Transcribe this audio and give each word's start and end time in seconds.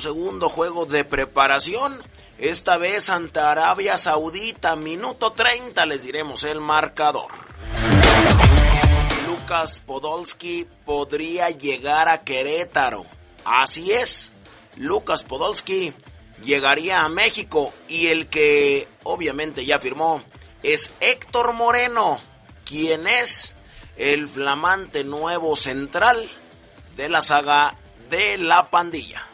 Segundo 0.00 0.48
juego 0.48 0.86
de 0.86 1.04
preparación. 1.04 2.02
Esta 2.38 2.76
vez 2.76 3.08
ante 3.08 3.40
Arabia 3.40 3.96
Saudita, 3.96 4.76
minuto 4.76 5.32
30 5.32 5.86
les 5.86 6.02
diremos 6.02 6.44
el 6.44 6.60
marcador. 6.60 7.32
Lucas 9.26 9.80
Podolski 9.86 10.66
podría 10.84 11.50
llegar 11.50 12.08
a 12.08 12.24
Querétaro. 12.24 13.06
Así 13.44 13.92
es, 13.92 14.32
Lucas 14.76 15.22
Podolski 15.22 15.94
llegaría 16.42 17.02
a 17.02 17.08
México 17.08 17.72
y 17.88 18.08
el 18.08 18.26
que 18.26 18.88
obviamente 19.04 19.64
ya 19.64 19.78
firmó 19.78 20.22
es 20.62 20.92
Héctor 21.00 21.52
Moreno, 21.52 22.20
quien 22.64 23.06
es 23.06 23.54
el 23.96 24.28
flamante 24.28 25.04
nuevo 25.04 25.56
central 25.56 26.28
de 26.96 27.08
la 27.08 27.22
saga 27.22 27.76
de 28.08 28.38
la 28.38 28.70
pandilla. 28.70 29.26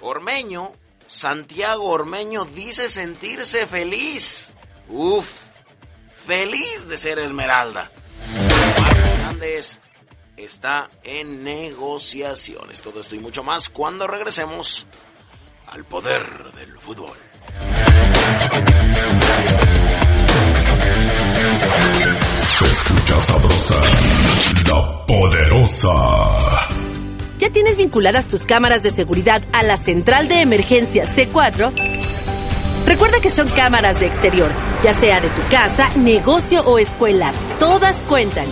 Ormeño, 0.00 0.72
Santiago 1.06 1.90
Ormeño 1.90 2.44
dice 2.44 2.88
sentirse 2.88 3.66
feliz. 3.66 4.52
Uf, 4.88 5.30
feliz 6.14 6.88
de 6.88 6.96
ser 6.96 7.18
Esmeralda. 7.18 7.90
Hernández 9.14 9.80
está 10.36 10.90
en 11.02 11.44
negociaciones. 11.44 12.82
Todo 12.82 13.00
esto 13.00 13.14
y 13.14 13.18
mucho 13.18 13.42
más 13.42 13.68
cuando 13.68 14.06
regresemos 14.06 14.86
al 15.66 15.84
poder 15.84 16.52
del 16.52 16.78
fútbol. 16.78 17.16
Se 21.60 22.64
escucha 22.64 23.20
sabrosa, 23.20 23.74
la 24.68 25.06
poderosa. 25.06 25.94
¿Ya 27.38 27.50
tienes 27.50 27.76
vinculadas 27.76 28.26
tus 28.28 28.42
cámaras 28.42 28.82
de 28.82 28.90
seguridad 28.90 29.42
a 29.52 29.62
la 29.62 29.76
central 29.76 30.26
de 30.28 30.40
emergencia 30.40 31.04
C4? 31.06 31.70
Recuerda 32.86 33.20
que 33.20 33.28
son 33.30 33.46
cámaras 33.48 34.00
de 34.00 34.06
exterior, 34.06 34.48
ya 34.82 34.94
sea 34.94 35.20
de 35.20 35.28
tu 35.28 35.42
casa, 35.50 35.90
negocio 35.96 36.62
o 36.62 36.78
escuela. 36.78 37.32
Todas 37.58 37.96
cuentan. 38.08 38.46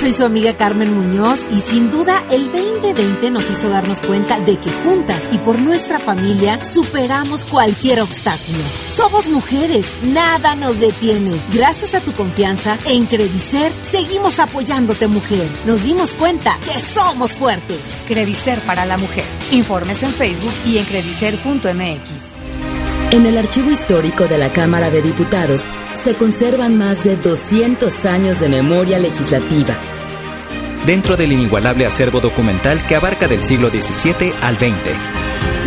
Soy 0.00 0.14
su 0.14 0.24
amiga 0.24 0.56
Carmen 0.56 0.94
Muñoz 0.94 1.44
y 1.50 1.60
sin 1.60 1.90
duda 1.90 2.24
el 2.30 2.50
2020 2.50 3.30
nos 3.30 3.50
hizo 3.50 3.68
darnos 3.68 4.00
cuenta 4.00 4.40
de 4.40 4.56
que 4.56 4.70
juntas 4.70 5.28
y 5.30 5.36
por 5.36 5.58
nuestra 5.58 5.98
familia 5.98 6.64
superamos 6.64 7.44
cualquier 7.44 8.00
obstáculo. 8.00 8.64
Somos 8.88 9.28
mujeres, 9.28 9.86
nada 10.04 10.56
nos 10.56 10.80
detiene. 10.80 11.38
Gracias 11.52 11.94
a 11.94 12.00
tu 12.00 12.12
confianza, 12.12 12.78
en 12.86 13.04
Credicer 13.04 13.70
seguimos 13.82 14.38
apoyándote 14.38 15.06
mujer. 15.06 15.46
Nos 15.66 15.82
dimos 15.82 16.14
cuenta 16.14 16.58
que 16.60 16.78
somos 16.78 17.34
fuertes. 17.34 18.02
Credicer 18.08 18.58
para 18.60 18.86
la 18.86 18.96
mujer. 18.96 19.26
Informes 19.50 20.02
en 20.02 20.12
Facebook 20.12 20.54
y 20.64 20.78
en 20.78 20.86
credicer.mx. 20.86 22.29
En 23.12 23.26
el 23.26 23.38
archivo 23.38 23.70
histórico 23.70 24.28
de 24.28 24.38
la 24.38 24.52
Cámara 24.52 24.90
de 24.90 25.02
Diputados 25.02 25.62
se 25.94 26.14
conservan 26.14 26.78
más 26.78 27.04
de 27.04 27.16
200 27.16 28.06
años 28.06 28.40
de 28.40 28.48
memoria 28.48 28.98
legislativa 28.98 29.76
dentro 30.86 31.16
del 31.16 31.32
inigualable 31.32 31.86
acervo 31.86 32.20
documental 32.20 32.86
que 32.86 32.94
abarca 32.96 33.28
del 33.28 33.44
siglo 33.44 33.70
XVII 33.70 34.34
al 34.40 34.56
XX. 34.56 34.96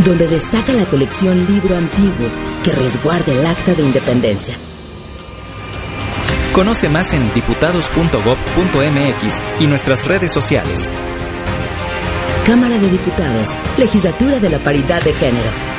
Donde 0.04 0.28
destaca 0.28 0.74
la 0.74 0.86
colección 0.86 1.46
Libro 1.46 1.78
Antiguo 1.78 2.28
que 2.64 2.72
resguarda 2.72 3.32
el 3.32 3.46
Acta 3.46 3.76
de 3.76 3.84
Independencia. 3.84 4.56
Conoce 6.52 6.90
más 6.90 7.14
en 7.14 7.32
diputados.gov.mx 7.34 9.42
y 9.60 9.68
nuestras 9.68 10.06
redes 10.06 10.32
sociales. 10.32 10.92
Cámara 12.46 12.78
de 12.78 12.90
Diputados, 12.90 13.52
Legislatura 13.78 14.40
de 14.40 14.50
la 14.50 14.60
Paridad 14.60 15.02
de 15.02 15.14
Género. 15.14 15.73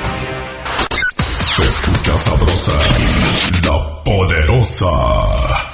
La 3.65 4.03
poderosa. 4.05 5.74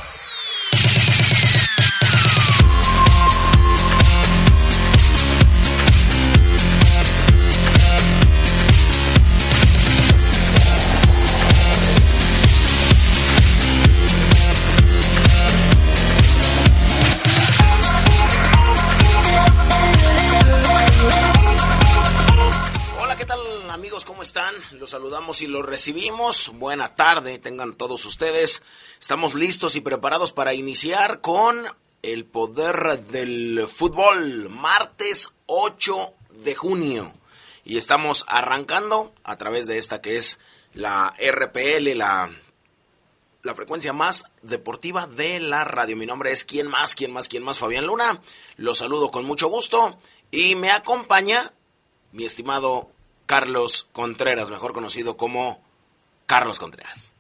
Recibimos. 25.81 26.53
Buena 26.59 26.95
tarde, 26.95 27.39
tengan 27.39 27.75
todos 27.75 28.05
ustedes. 28.05 28.61
Estamos 29.01 29.33
listos 29.35 29.77
y 29.77 29.81
preparados 29.81 30.31
para 30.31 30.53
iniciar 30.53 31.23
con 31.23 31.57
el 32.03 32.27
poder 32.27 32.99
del 33.07 33.67
fútbol, 33.67 34.51
martes 34.51 35.31
8 35.47 36.13
de 36.43 36.55
junio. 36.55 37.15
Y 37.65 37.79
estamos 37.79 38.27
arrancando 38.29 39.15
a 39.25 39.39
través 39.39 39.67
de 39.67 39.79
esta 39.79 40.03
que 40.03 40.19
es 40.19 40.39
la 40.75 41.15
RPL, 41.19 41.97
la, 41.97 42.29
la 43.43 43.55
frecuencia 43.55 43.95
más 43.95 44.27
deportiva 44.43 45.07
de 45.07 45.41
la 45.41 45.65
radio. 45.65 45.97
Mi 45.97 46.05
nombre 46.05 46.31
es 46.31 46.45
¿Quién 46.45 46.67
más? 46.67 46.95
¿Quién 46.95 47.11
más? 47.11 47.27
¿Quién 47.27 47.43
más? 47.43 47.59
Fabián 47.59 47.87
Luna. 47.87 48.21
Los 48.59 48.77
saludo 48.77 49.11
con 49.11 49.25
mucho 49.25 49.49
gusto 49.49 49.97
y 50.31 50.57
me 50.57 50.71
acompaña 50.73 51.51
mi 52.13 52.27
estimado 52.27 52.91
Carlos 53.25 53.89
Contreras, 53.93 54.51
mejor 54.51 54.75
conocido 54.75 55.17
como 55.17 55.70
Carlos 56.31 56.61
Contreras. 56.61 57.11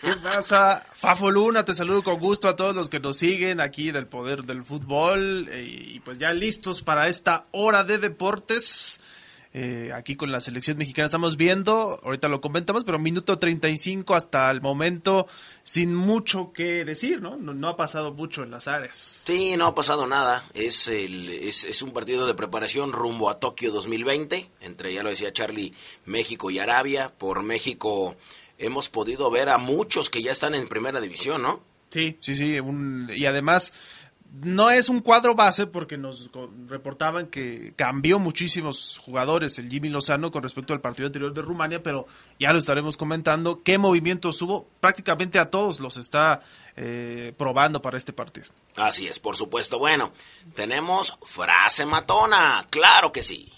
¿Qué 0.00 0.14
pasa? 0.16 0.84
Fafo 0.94 1.30
Luna, 1.30 1.64
te 1.64 1.74
saludo 1.74 2.02
con 2.02 2.18
gusto 2.18 2.48
a 2.48 2.56
todos 2.56 2.74
los 2.74 2.90
que 2.90 2.98
nos 2.98 3.16
siguen 3.16 3.60
aquí 3.60 3.92
del 3.92 4.08
Poder 4.08 4.42
del 4.42 4.64
Fútbol. 4.64 5.46
Eh, 5.48 5.92
y 5.94 6.00
pues 6.00 6.18
ya 6.18 6.32
listos 6.32 6.82
para 6.82 7.06
esta 7.06 7.46
hora 7.52 7.84
de 7.84 7.98
deportes. 7.98 8.98
Eh, 9.54 9.92
aquí 9.94 10.14
con 10.14 10.30
la 10.30 10.40
selección 10.40 10.76
mexicana 10.76 11.06
estamos 11.06 11.38
viendo, 11.38 11.98
ahorita 12.04 12.28
lo 12.28 12.40
comentamos, 12.42 12.84
pero 12.84 12.98
minuto 12.98 13.38
35 13.38 14.14
hasta 14.14 14.50
el 14.50 14.60
momento 14.60 15.26
sin 15.62 15.94
mucho 15.94 16.52
que 16.52 16.84
decir, 16.84 17.22
¿no? 17.22 17.36
¿no? 17.36 17.68
ha 17.68 17.76
pasado 17.76 18.12
mucho 18.12 18.42
en 18.42 18.50
las 18.50 18.68
áreas. 18.68 19.22
Sí, 19.24 19.56
no 19.56 19.66
ha 19.66 19.74
pasado 19.74 20.06
nada. 20.06 20.44
Es, 20.52 20.88
el, 20.88 21.30
es, 21.30 21.64
es, 21.64 21.80
un 21.80 21.92
partido 21.92 22.26
de 22.26 22.34
preparación 22.34 22.92
rumbo 22.92 23.30
a 23.30 23.40
Tokio 23.40 23.72
2020, 23.72 24.50
entre, 24.60 24.92
ya 24.92 25.02
lo 25.02 25.08
decía 25.08 25.32
Charlie, 25.32 25.72
México 26.04 26.50
y 26.50 26.58
Arabia. 26.58 27.08
Por 27.16 27.42
México 27.42 28.16
hemos 28.58 28.88
podido 28.88 29.30
ver 29.30 29.48
a 29.48 29.58
muchos 29.58 30.10
que 30.10 30.22
ya 30.22 30.32
están 30.32 30.54
en 30.54 30.68
primera 30.68 31.00
división, 31.00 31.42
¿no? 31.42 31.62
Sí, 31.90 32.18
sí, 32.20 32.34
sí. 32.34 32.60
Un, 32.60 33.10
y 33.14 33.24
además 33.26 33.72
no 34.30 34.70
es 34.70 34.88
un 34.88 35.00
cuadro 35.00 35.34
base 35.34 35.66
porque 35.66 35.96
nos 35.96 36.30
reportaban 36.66 37.28
que 37.28 37.72
cambió 37.76 38.18
muchísimos 38.18 39.00
jugadores 39.02 39.58
el 39.58 39.70
Jimmy 39.70 39.88
Lozano 39.88 40.30
con 40.30 40.42
respecto 40.42 40.74
al 40.74 40.80
partido 40.80 41.06
anterior 41.06 41.32
de 41.32 41.42
Rumania, 41.42 41.82
pero 41.82 42.06
ya 42.38 42.52
lo 42.52 42.58
estaremos 42.58 42.96
comentando. 42.96 43.62
¿Qué 43.62 43.78
movimientos 43.78 44.40
hubo? 44.42 44.68
Prácticamente 44.80 45.38
a 45.38 45.50
todos 45.50 45.80
los 45.80 45.96
está 45.96 46.42
eh, 46.76 47.32
probando 47.38 47.80
para 47.80 47.96
este 47.96 48.12
partido. 48.12 48.48
Así 48.76 49.08
es, 49.08 49.18
por 49.18 49.36
supuesto. 49.36 49.78
Bueno, 49.78 50.12
tenemos 50.54 51.16
frase 51.22 51.86
matona, 51.86 52.66
claro 52.70 53.12
que 53.12 53.22
sí. 53.22 53.52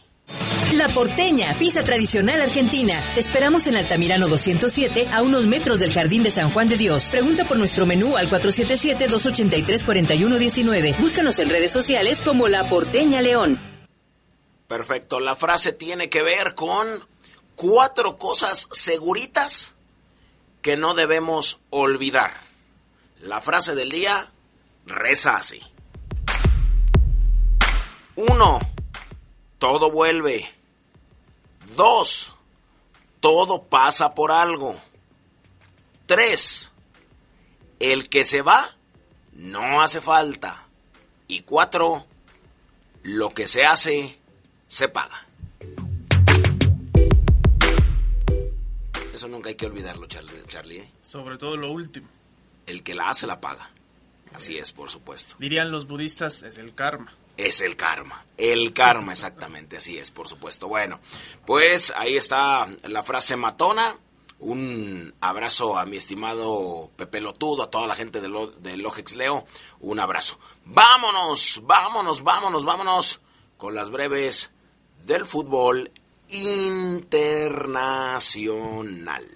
La 0.72 0.88
Porteña, 0.88 1.58
pizza 1.58 1.82
tradicional 1.82 2.40
argentina. 2.40 2.94
esperamos 3.16 3.66
en 3.66 3.74
Altamirano 3.74 4.28
207, 4.28 5.08
a 5.12 5.22
unos 5.22 5.46
metros 5.46 5.80
del 5.80 5.92
Jardín 5.92 6.22
de 6.22 6.30
San 6.30 6.50
Juan 6.50 6.68
de 6.68 6.76
Dios. 6.76 7.08
Pregunta 7.10 7.44
por 7.44 7.58
nuestro 7.58 7.86
menú 7.86 8.16
al 8.16 8.30
477-283-4119. 8.30 10.96
Búscanos 11.00 11.40
en 11.40 11.50
redes 11.50 11.72
sociales 11.72 12.22
como 12.22 12.46
La 12.46 12.68
Porteña 12.68 13.20
León. 13.20 13.60
Perfecto, 14.68 15.18
la 15.18 15.34
frase 15.34 15.72
tiene 15.72 16.08
que 16.08 16.22
ver 16.22 16.54
con 16.54 16.86
cuatro 17.56 18.16
cosas 18.16 18.68
seguritas 18.70 19.74
que 20.62 20.76
no 20.76 20.94
debemos 20.94 21.62
olvidar. 21.70 22.32
La 23.20 23.40
frase 23.40 23.74
del 23.74 23.90
día 23.90 24.30
reza 24.86 25.34
así. 25.34 25.60
Uno, 28.14 28.60
todo 29.58 29.90
vuelve. 29.90 30.59
Dos, 31.76 32.34
todo 33.20 33.64
pasa 33.64 34.14
por 34.14 34.32
algo. 34.32 34.80
Tres, 36.06 36.72
el 37.78 38.08
que 38.08 38.24
se 38.24 38.42
va 38.42 38.76
no 39.32 39.80
hace 39.80 40.00
falta. 40.00 40.66
Y 41.28 41.42
cuatro, 41.42 42.06
lo 43.02 43.30
que 43.30 43.46
se 43.46 43.64
hace 43.64 44.18
se 44.66 44.88
paga. 44.88 45.26
Eso 49.14 49.28
nunca 49.28 49.50
hay 49.50 49.54
que 49.54 49.66
olvidarlo, 49.66 50.06
Charlie. 50.06 50.78
¿eh? 50.78 50.92
Sobre 51.02 51.38
todo 51.38 51.56
lo 51.56 51.70
último. 51.70 52.08
El 52.66 52.82
que 52.82 52.94
la 52.94 53.10
hace 53.10 53.26
la 53.26 53.40
paga. 53.40 53.70
Así 54.34 54.58
es, 54.58 54.72
por 54.72 54.90
supuesto. 54.90 55.36
Dirían 55.38 55.70
los 55.70 55.86
budistas, 55.86 56.42
es 56.42 56.58
el 56.58 56.74
karma 56.74 57.14
es 57.46 57.60
el 57.60 57.76
karma. 57.76 58.24
El 58.36 58.72
karma, 58.72 59.12
exactamente, 59.12 59.76
así 59.76 59.98
es, 59.98 60.10
por 60.10 60.26
supuesto. 60.28 60.66
Bueno, 60.68 61.00
pues 61.46 61.92
ahí 61.96 62.16
está 62.16 62.68
la 62.84 63.02
frase 63.02 63.36
matona. 63.36 63.96
Un 64.38 65.12
abrazo 65.20 65.76
a 65.76 65.84
mi 65.84 65.98
estimado 65.98 66.90
Pepe 66.96 67.20
Lotudo, 67.20 67.64
a 67.64 67.70
toda 67.70 67.86
la 67.86 67.94
gente 67.94 68.22
de, 68.22 68.50
de 68.60 68.78
Logex 68.78 69.14
Leo. 69.14 69.46
Un 69.80 70.00
abrazo. 70.00 70.38
Vámonos, 70.64 71.60
vámonos, 71.64 72.22
vámonos, 72.22 72.64
vámonos 72.64 73.20
con 73.58 73.74
las 73.74 73.90
breves 73.90 74.50
del 75.04 75.26
fútbol 75.26 75.90
internacional. 76.28 79.26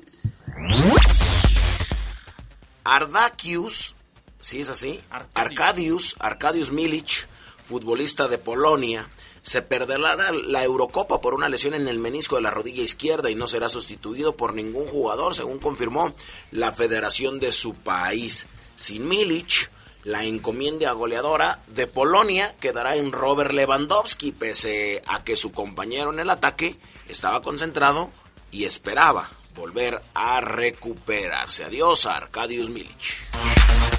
Ardakius, 2.85 3.97
¿sí 4.41 4.61
es 4.61 4.71
así? 4.71 5.03
Arcadius, 5.35 6.17
Arcadius 6.19 6.71
Milic 6.71 7.29
futbolista 7.65 8.29
de 8.29 8.39
Polonia, 8.39 9.09
se 9.43 9.61
perderá 9.61 10.17
la 10.33 10.65
Eurocopa 10.65 11.21
por 11.21 11.35
una 11.35 11.49
lesión 11.49 11.75
en 11.75 11.89
el 11.89 11.99
menisco 11.99 12.37
de 12.37 12.43
la 12.43 12.51
rodilla 12.51 12.83
izquierda 12.83 13.31
y 13.31 13.35
no 13.35 13.47
será 13.47 13.69
sustituido 13.69 14.37
por 14.37 14.55
ningún 14.55 14.87
jugador, 14.87 15.35
según 15.35 15.59
confirmó 15.59 16.15
la 16.51 16.73
federación 16.73 17.41
de 17.41 17.53
su 17.53 17.75
país. 17.75 18.47
Sin 18.77 19.07
Milic, 19.07 19.71
la 20.05 20.25
encomienda 20.25 20.93
goleadora 20.93 21.63
de 21.67 21.87
Polonia 21.87 22.55
quedará 22.61 22.97
en 22.97 23.13
Robert 23.13 23.53
Lewandowski, 23.53 24.33
pese 24.33 25.03
a 25.07 25.25
que 25.25 25.37
su 25.37 25.53
compañero 25.53 26.13
en 26.13 26.21
el 26.21 26.31
ataque 26.31 26.77
estaba 27.09 27.43
concentrado 27.43 28.11
y 28.51 28.65
esperaba 28.65 29.31
volver 29.55 30.01
a 30.15 30.41
recuperarse. 30.41 31.65
Adiós 31.65 32.07
Arkadiusz 32.07 32.71
Milic. 32.71 33.94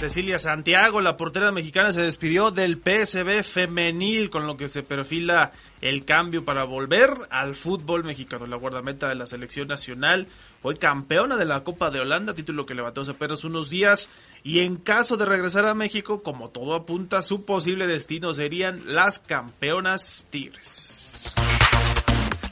Cecilia 0.00 0.38
Santiago, 0.38 1.02
la 1.02 1.18
portera 1.18 1.52
mexicana, 1.52 1.92
se 1.92 2.00
despidió 2.00 2.50
del 2.50 2.78
PSB 2.78 3.42
femenil, 3.42 4.30
con 4.30 4.46
lo 4.46 4.56
que 4.56 4.70
se 4.70 4.82
perfila 4.82 5.52
el 5.82 6.06
cambio 6.06 6.42
para 6.42 6.64
volver 6.64 7.10
al 7.28 7.54
fútbol 7.54 8.04
mexicano. 8.04 8.46
La 8.46 8.56
guardameta 8.56 9.10
de 9.10 9.14
la 9.14 9.26
selección 9.26 9.68
nacional 9.68 10.26
fue 10.62 10.74
campeona 10.76 11.36
de 11.36 11.44
la 11.44 11.64
Copa 11.64 11.90
de 11.90 12.00
Holanda, 12.00 12.34
título 12.34 12.64
que 12.64 12.74
levantó 12.74 13.02
hace 13.02 13.10
apenas 13.10 13.44
unos 13.44 13.68
días. 13.68 14.08
Y 14.42 14.60
en 14.60 14.76
caso 14.76 15.18
de 15.18 15.26
regresar 15.26 15.66
a 15.66 15.74
México, 15.74 16.22
como 16.22 16.48
todo 16.48 16.74
apunta, 16.74 17.20
su 17.20 17.44
posible 17.44 17.86
destino 17.86 18.32
serían 18.32 18.80
las 18.86 19.18
campeonas 19.18 20.24
Tigres. 20.30 21.30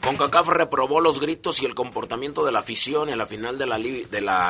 CONCACAF 0.09 0.49
reprobó 0.49 1.03
los 1.03 1.21
gritos 1.21 1.61
y 1.61 1.67
el 1.67 1.75
comportamiento 1.75 2.43
de 2.43 2.51
la 2.51 2.61
afición 2.61 3.11
en 3.11 3.19
la 3.19 3.27
final 3.27 3.59
de 3.59 3.67
la, 3.67 3.77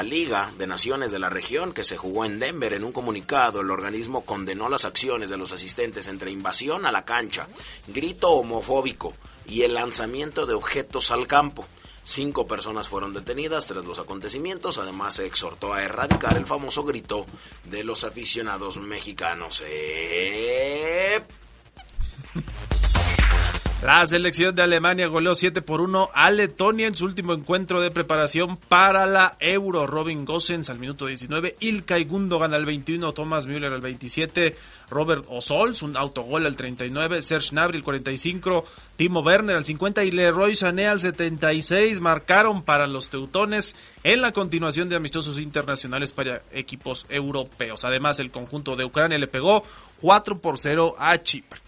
Liga 0.04 0.52
de 0.56 0.66
Naciones 0.68 1.10
de 1.10 1.18
la 1.18 1.30
región 1.30 1.72
que 1.72 1.82
se 1.82 1.96
jugó 1.96 2.24
en 2.24 2.38
Denver. 2.38 2.74
En 2.74 2.84
un 2.84 2.92
comunicado, 2.92 3.60
el 3.60 3.72
organismo 3.72 4.24
condenó 4.24 4.68
las 4.68 4.84
acciones 4.84 5.30
de 5.30 5.36
los 5.36 5.50
asistentes 5.50 6.06
entre 6.06 6.30
invasión 6.30 6.86
a 6.86 6.92
la 6.92 7.04
cancha, 7.04 7.48
grito 7.88 8.30
homofóbico 8.30 9.14
y 9.48 9.62
el 9.62 9.74
lanzamiento 9.74 10.46
de 10.46 10.54
objetos 10.54 11.10
al 11.10 11.26
campo. 11.26 11.66
Cinco 12.04 12.46
personas 12.46 12.86
fueron 12.86 13.12
detenidas 13.12 13.66
tras 13.66 13.84
los 13.84 13.98
acontecimientos. 13.98 14.78
Además, 14.78 15.14
se 15.14 15.26
exhortó 15.26 15.74
a 15.74 15.82
erradicar 15.82 16.36
el 16.36 16.46
famoso 16.46 16.84
grito 16.84 17.26
de 17.64 17.82
los 17.82 18.04
aficionados 18.04 18.78
mexicanos. 18.78 19.64
¡Eh! 19.66 21.20
La 23.80 24.04
selección 24.06 24.56
de 24.56 24.62
Alemania 24.62 25.06
goleó 25.06 25.36
7 25.36 25.62
por 25.62 25.80
1 25.80 26.10
a 26.12 26.32
Letonia 26.32 26.88
en 26.88 26.96
su 26.96 27.04
último 27.04 27.32
encuentro 27.32 27.80
de 27.80 27.92
preparación 27.92 28.56
para 28.56 29.06
la 29.06 29.36
Euro. 29.38 29.86
Robin 29.86 30.24
Gosens 30.24 30.68
al 30.68 30.80
minuto 30.80 31.06
19, 31.06 31.54
Ilkay 31.60 32.04
Gundogan 32.04 32.54
al 32.54 32.66
21, 32.66 33.12
Thomas 33.12 33.46
Müller 33.46 33.72
al 33.72 33.80
27, 33.80 34.56
Robert 34.90 35.24
Osols, 35.28 35.82
un 35.82 35.96
autogol 35.96 36.46
al 36.46 36.56
39, 36.56 37.22
Serge 37.22 37.50
Gnabry 37.50 37.76
al 37.76 37.84
45, 37.84 38.64
Timo 38.96 39.20
Werner 39.20 39.54
al 39.54 39.64
50 39.64 40.02
y 40.02 40.10
Leroy 40.10 40.56
Sané 40.56 40.88
al 40.88 41.00
76 41.00 42.00
marcaron 42.00 42.64
para 42.64 42.88
los 42.88 43.10
teutones 43.10 43.76
en 44.02 44.22
la 44.22 44.32
continuación 44.32 44.88
de 44.88 44.96
amistosos 44.96 45.38
internacionales 45.38 46.12
para 46.12 46.42
equipos 46.50 47.06
europeos. 47.08 47.84
Además, 47.84 48.18
el 48.18 48.32
conjunto 48.32 48.74
de 48.74 48.86
Ucrania 48.86 49.18
le 49.18 49.28
pegó 49.28 49.62
4 50.00 50.40
por 50.40 50.58
0 50.58 50.96
a 50.98 51.22
Chipre. 51.22 51.67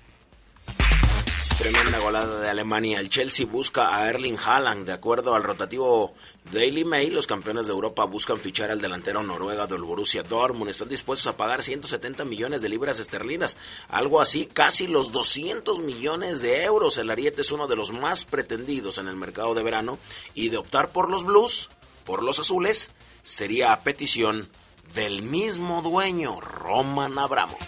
Tremenda 1.60 1.98
golada 1.98 2.40
de 2.40 2.48
Alemania. 2.48 3.00
El 3.00 3.10
Chelsea 3.10 3.44
busca 3.44 3.94
a 3.94 4.08
Erling 4.08 4.38
Haaland. 4.38 4.86
De 4.86 4.94
acuerdo 4.94 5.34
al 5.34 5.42
rotativo 5.42 6.14
Daily 6.50 6.86
Mail, 6.86 7.14
los 7.14 7.26
campeones 7.26 7.66
de 7.66 7.72
Europa 7.72 8.06
buscan 8.06 8.40
fichar 8.40 8.70
al 8.70 8.80
delantero 8.80 9.22
noruega 9.22 9.66
del 9.66 9.82
Borussia 9.82 10.22
Dortmund. 10.22 10.70
Están 10.70 10.88
dispuestos 10.88 11.26
a 11.26 11.36
pagar 11.36 11.60
170 11.60 12.24
millones 12.24 12.62
de 12.62 12.70
libras 12.70 12.98
esterlinas. 12.98 13.58
Algo 13.88 14.22
así, 14.22 14.46
casi 14.46 14.86
los 14.86 15.12
200 15.12 15.80
millones 15.80 16.40
de 16.40 16.64
euros. 16.64 16.96
El 16.96 17.10
Ariete 17.10 17.42
es 17.42 17.52
uno 17.52 17.66
de 17.66 17.76
los 17.76 17.92
más 17.92 18.24
pretendidos 18.24 18.96
en 18.96 19.08
el 19.08 19.16
mercado 19.16 19.54
de 19.54 19.62
verano. 19.62 19.98
Y 20.32 20.48
de 20.48 20.56
optar 20.56 20.92
por 20.92 21.10
los 21.10 21.26
Blues, 21.26 21.68
por 22.06 22.22
los 22.22 22.38
azules, 22.38 22.92
sería 23.22 23.74
a 23.74 23.82
petición 23.82 24.48
del 24.94 25.20
mismo 25.20 25.82
dueño, 25.82 26.40
Roman 26.40 27.18
Abramo. 27.18 27.58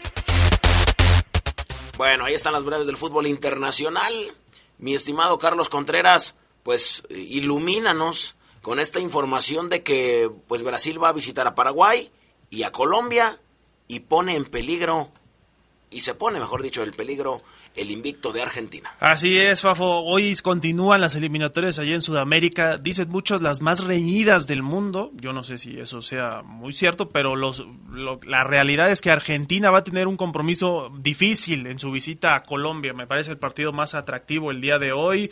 Bueno, 2.02 2.24
ahí 2.24 2.34
están 2.34 2.52
las 2.52 2.64
breves 2.64 2.88
del 2.88 2.96
fútbol 2.96 3.28
internacional. 3.28 4.12
Mi 4.78 4.92
estimado 4.92 5.38
Carlos 5.38 5.68
Contreras, 5.68 6.34
pues 6.64 7.04
ilumínanos 7.10 8.34
con 8.60 8.80
esta 8.80 8.98
información 8.98 9.68
de 9.68 9.84
que 9.84 10.28
pues 10.48 10.64
Brasil 10.64 11.00
va 11.00 11.10
a 11.10 11.12
visitar 11.12 11.46
a 11.46 11.54
Paraguay 11.54 12.10
y 12.50 12.64
a 12.64 12.72
Colombia 12.72 13.38
y 13.86 14.00
pone 14.00 14.34
en 14.34 14.46
peligro 14.46 15.12
y 15.90 16.00
se 16.00 16.16
pone, 16.16 16.40
mejor 16.40 16.64
dicho, 16.64 16.82
el 16.82 16.92
peligro 16.92 17.40
el 17.74 17.90
invicto 17.90 18.32
de 18.32 18.42
Argentina. 18.42 18.94
Así 19.00 19.38
es, 19.38 19.62
Fafo. 19.62 20.00
Hoy 20.00 20.34
continúan 20.42 21.00
las 21.00 21.14
eliminatorias 21.14 21.78
allá 21.78 21.94
en 21.94 22.02
Sudamérica. 22.02 22.78
Dicen 22.78 23.08
muchos 23.08 23.40
las 23.40 23.62
más 23.62 23.84
reñidas 23.84 24.46
del 24.46 24.62
mundo. 24.62 25.10
Yo 25.14 25.32
no 25.32 25.42
sé 25.42 25.58
si 25.58 25.78
eso 25.78 26.02
sea 26.02 26.42
muy 26.44 26.72
cierto, 26.72 27.10
pero 27.10 27.36
los, 27.36 27.64
la 28.24 28.44
realidad 28.44 28.90
es 28.90 29.00
que 29.00 29.10
Argentina 29.10 29.70
va 29.70 29.78
a 29.78 29.84
tener 29.84 30.06
un 30.06 30.16
compromiso 30.16 30.92
difícil 30.98 31.66
en 31.66 31.78
su 31.78 31.90
visita 31.90 32.34
a 32.34 32.42
Colombia. 32.44 32.92
Me 32.92 33.06
parece 33.06 33.30
el 33.30 33.38
partido 33.38 33.72
más 33.72 33.94
atractivo 33.94 34.50
el 34.50 34.60
día 34.60 34.78
de 34.78 34.92
hoy. 34.92 35.30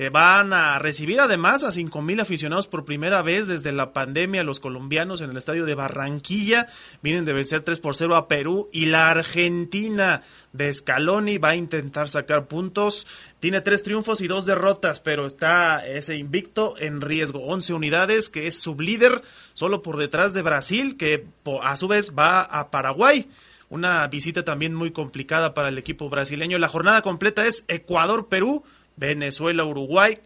Eh, 0.00 0.08
van 0.08 0.54
a 0.54 0.78
recibir 0.78 1.20
además 1.20 1.62
a 1.62 1.68
5.000 1.68 2.22
aficionados 2.22 2.66
por 2.66 2.86
primera 2.86 3.20
vez 3.20 3.48
desde 3.48 3.70
la 3.70 3.92
pandemia 3.92 4.42
los 4.42 4.58
colombianos 4.58 5.20
en 5.20 5.28
el 5.28 5.36
estadio 5.36 5.66
de 5.66 5.74
Barranquilla. 5.74 6.68
Vienen 7.02 7.26
de 7.26 7.34
vencer 7.34 7.60
3 7.60 7.80
por 7.80 7.94
0 7.94 8.16
a 8.16 8.26
Perú 8.26 8.70
y 8.72 8.86
la 8.86 9.10
Argentina 9.10 10.22
de 10.54 10.72
Scaloni 10.72 11.36
va 11.36 11.50
a 11.50 11.56
intentar 11.56 12.08
sacar 12.08 12.48
puntos. 12.48 13.06
Tiene 13.40 13.60
tres 13.60 13.82
triunfos 13.82 14.22
y 14.22 14.26
dos 14.26 14.46
derrotas, 14.46 15.00
pero 15.00 15.26
está 15.26 15.86
ese 15.86 16.16
invicto 16.16 16.76
en 16.78 17.02
riesgo. 17.02 17.40
11 17.40 17.74
unidades, 17.74 18.30
que 18.30 18.46
es 18.46 18.58
sublíder, 18.58 19.20
solo 19.52 19.82
por 19.82 19.98
detrás 19.98 20.32
de 20.32 20.40
Brasil, 20.40 20.96
que 20.96 21.26
a 21.60 21.76
su 21.76 21.88
vez 21.88 22.14
va 22.18 22.40
a 22.40 22.70
Paraguay. 22.70 23.28
Una 23.68 24.06
visita 24.08 24.46
también 24.46 24.74
muy 24.74 24.92
complicada 24.92 25.52
para 25.52 25.68
el 25.68 25.76
equipo 25.76 26.08
brasileño. 26.08 26.56
La 26.56 26.68
jornada 26.68 27.02
completa 27.02 27.46
es 27.46 27.66
Ecuador-Perú 27.68 28.64
Venezuela, 29.00 29.64
Uruguay, 29.64 30.18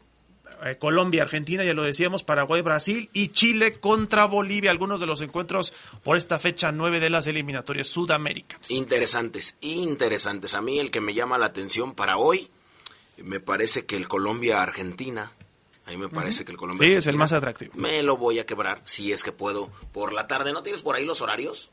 eh, 0.64 0.76
Colombia, 0.78 1.22
Argentina, 1.22 1.64
ya 1.64 1.74
lo 1.74 1.84
decíamos, 1.84 2.24
Paraguay, 2.24 2.60
Brasil 2.60 3.08
y 3.12 3.28
Chile 3.28 3.74
contra 3.74 4.26
Bolivia, 4.26 4.72
algunos 4.72 5.00
de 5.00 5.06
los 5.06 5.22
encuentros 5.22 5.72
por 6.02 6.16
esta 6.16 6.40
fecha 6.40 6.72
9 6.72 6.98
de 6.98 7.08
las 7.08 7.28
eliminatorias 7.28 7.86
sudamericanas. 7.86 8.70
Interesantes, 8.72 9.58
interesantes. 9.60 10.54
A 10.54 10.60
mí 10.60 10.80
el 10.80 10.90
que 10.90 11.00
me 11.00 11.14
llama 11.14 11.38
la 11.38 11.46
atención 11.46 11.94
para 11.94 12.16
hoy, 12.16 12.48
me 13.18 13.38
parece 13.38 13.86
que 13.86 13.96
el 13.96 14.08
Colombia-Argentina, 14.08 15.32
a 15.86 15.90
mí 15.90 15.96
me 15.96 16.08
parece 16.08 16.44
que 16.44 16.50
el 16.50 16.58
Colombia. 16.58 16.88
Sí, 16.88 16.94
es 16.94 17.06
el 17.06 17.16
más 17.16 17.32
atractivo. 17.32 17.74
Me 17.76 18.02
lo 18.02 18.16
voy 18.16 18.40
a 18.40 18.46
quebrar 18.46 18.80
si 18.84 19.12
es 19.12 19.22
que 19.22 19.30
puedo 19.30 19.70
por 19.92 20.12
la 20.12 20.26
tarde. 20.26 20.52
¿No 20.52 20.64
tienes 20.64 20.82
por 20.82 20.96
ahí 20.96 21.04
los 21.04 21.20
horarios? 21.22 21.70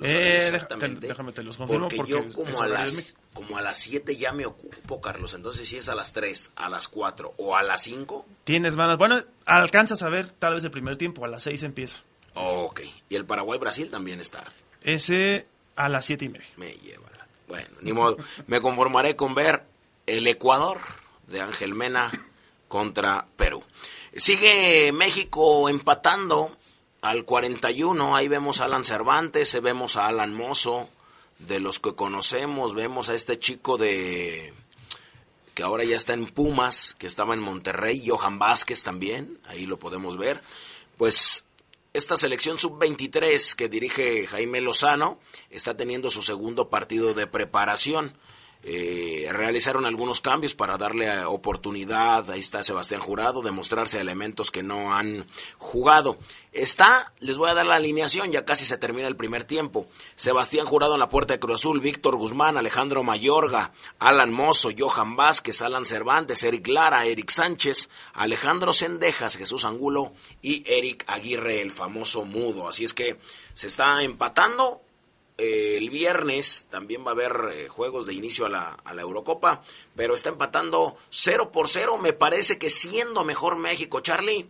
Eh, 0.00 0.36
exactamente. 0.38 1.06
Déjame 1.06 1.32
te 1.32 1.42
los 1.42 1.56
confirmo 1.56 1.88
porque, 1.88 2.10
yo 2.10 2.32
como 2.32 2.62
a 2.62 2.68
las 2.68 3.06
como 3.32 3.56
a 3.56 3.62
las 3.62 3.78
7 3.78 4.16
ya 4.16 4.32
me 4.32 4.46
ocupo, 4.46 5.00
Carlos. 5.00 5.34
Entonces, 5.34 5.68
si 5.68 5.76
es 5.76 5.88
a 5.88 5.94
las 5.94 6.12
3, 6.12 6.52
a 6.56 6.68
las 6.68 6.88
4 6.88 7.34
o 7.38 7.56
a 7.56 7.62
las 7.62 7.82
5. 7.82 8.26
Tienes 8.44 8.76
ganas. 8.76 8.98
Bueno, 8.98 9.18
alcanzas 9.46 10.02
a 10.02 10.08
ver 10.08 10.30
tal 10.30 10.54
vez 10.54 10.64
el 10.64 10.70
primer 10.70 10.96
tiempo. 10.96 11.24
A 11.24 11.28
las 11.28 11.44
6 11.44 11.62
empieza. 11.62 11.96
ok. 12.34 12.80
Y 13.08 13.16
el 13.16 13.24
Paraguay-Brasil 13.24 13.90
también 13.90 14.20
es 14.20 14.30
tarde. 14.30 14.52
Ese 14.82 15.46
a 15.76 15.88
las 15.88 16.04
7 16.04 16.26
y 16.26 16.28
media. 16.28 16.46
Me 16.56 16.72
lleva. 16.74 17.02
Bueno, 17.48 17.68
ni 17.82 17.92
modo. 17.92 18.16
me 18.46 18.60
conformaré 18.60 19.14
con 19.14 19.34
ver 19.34 19.64
el 20.06 20.26
Ecuador 20.26 20.80
de 21.26 21.40
Ángel 21.40 21.74
Mena 21.74 22.10
contra 22.68 23.26
Perú. 23.36 23.62
Sigue 24.16 24.90
México 24.92 25.68
empatando 25.68 26.56
al 27.02 27.24
41. 27.24 28.16
Ahí 28.16 28.28
vemos 28.28 28.60
a 28.60 28.64
Alan 28.64 28.84
Cervantes, 28.84 29.60
vemos 29.60 29.96
a 29.96 30.06
Alan 30.06 30.32
Mozo 30.32 30.88
de 31.38 31.60
los 31.60 31.80
que 31.80 31.94
conocemos, 31.94 32.74
vemos 32.74 33.08
a 33.08 33.14
este 33.14 33.38
chico 33.38 33.76
de 33.76 34.54
que 35.54 35.62
ahora 35.64 35.84
ya 35.84 35.96
está 35.96 36.14
en 36.14 36.26
Pumas, 36.26 36.94
que 36.98 37.06
estaba 37.06 37.34
en 37.34 37.40
Monterrey, 37.40 38.02
Johan 38.06 38.38
Vázquez 38.38 38.84
también, 38.84 39.38
ahí 39.44 39.66
lo 39.66 39.78
podemos 39.78 40.16
ver. 40.16 40.40
Pues 40.96 41.44
esta 41.92 42.16
selección 42.16 42.56
sub-23 42.56 43.54
que 43.54 43.68
dirige 43.68 44.26
Jaime 44.28 44.60
Lozano 44.60 45.20
está 45.50 45.76
teniendo 45.76 46.08
su 46.08 46.22
segundo 46.22 46.70
partido 46.70 47.12
de 47.12 47.26
preparación. 47.26 48.16
Eh, 48.64 49.28
realizaron 49.32 49.86
algunos 49.86 50.20
cambios 50.20 50.54
para 50.54 50.78
darle 50.78 51.24
oportunidad, 51.24 52.30
ahí 52.30 52.38
está 52.38 52.62
Sebastián 52.62 53.00
Jurado, 53.00 53.42
demostrarse 53.42 54.00
elementos 54.00 54.52
que 54.52 54.62
no 54.62 54.94
han 54.94 55.26
jugado. 55.58 56.18
Está, 56.52 57.12
les 57.18 57.38
voy 57.38 57.50
a 57.50 57.54
dar 57.54 57.66
la 57.66 57.74
alineación, 57.76 58.30
ya 58.30 58.44
casi 58.44 58.64
se 58.64 58.76
termina 58.76 59.08
el 59.08 59.16
primer 59.16 59.42
tiempo. 59.42 59.88
Sebastián 60.14 60.66
Jurado 60.66 60.94
en 60.94 61.00
la 61.00 61.08
puerta 61.08 61.34
de 61.34 61.40
Cruz 61.40 61.60
Azul, 61.60 61.80
Víctor 61.80 62.16
Guzmán, 62.16 62.56
Alejandro 62.56 63.02
Mayorga, 63.02 63.72
Alan 63.98 64.32
Mozo, 64.32 64.70
Johan 64.76 65.16
Vázquez, 65.16 65.60
Alan 65.62 65.84
Cervantes, 65.84 66.44
Eric 66.44 66.68
Lara, 66.68 67.06
Eric 67.06 67.30
Sánchez, 67.30 67.90
Alejandro 68.12 68.72
Sendejas, 68.72 69.36
Jesús 69.36 69.64
Angulo 69.64 70.12
y 70.40 70.62
Eric 70.66 71.04
Aguirre, 71.08 71.62
el 71.62 71.72
famoso 71.72 72.24
mudo. 72.24 72.68
Así 72.68 72.84
es 72.84 72.94
que 72.94 73.18
se 73.54 73.66
está 73.66 74.02
empatando 74.02 74.81
eh, 75.42 75.76
el 75.76 75.90
viernes 75.90 76.68
también 76.70 77.04
va 77.04 77.08
a 77.08 77.14
haber 77.14 77.50
eh, 77.52 77.68
juegos 77.68 78.06
de 78.06 78.14
inicio 78.14 78.46
a 78.46 78.48
la, 78.48 78.78
a 78.84 78.94
la, 78.94 79.02
Eurocopa, 79.02 79.62
pero 79.96 80.14
está 80.14 80.28
empatando 80.28 80.96
0 81.10 81.50
por 81.50 81.68
0. 81.68 81.98
Me 81.98 82.12
parece 82.12 82.58
que 82.58 82.70
siendo 82.70 83.24
mejor 83.24 83.56
México, 83.56 83.98
Charlie, 84.00 84.46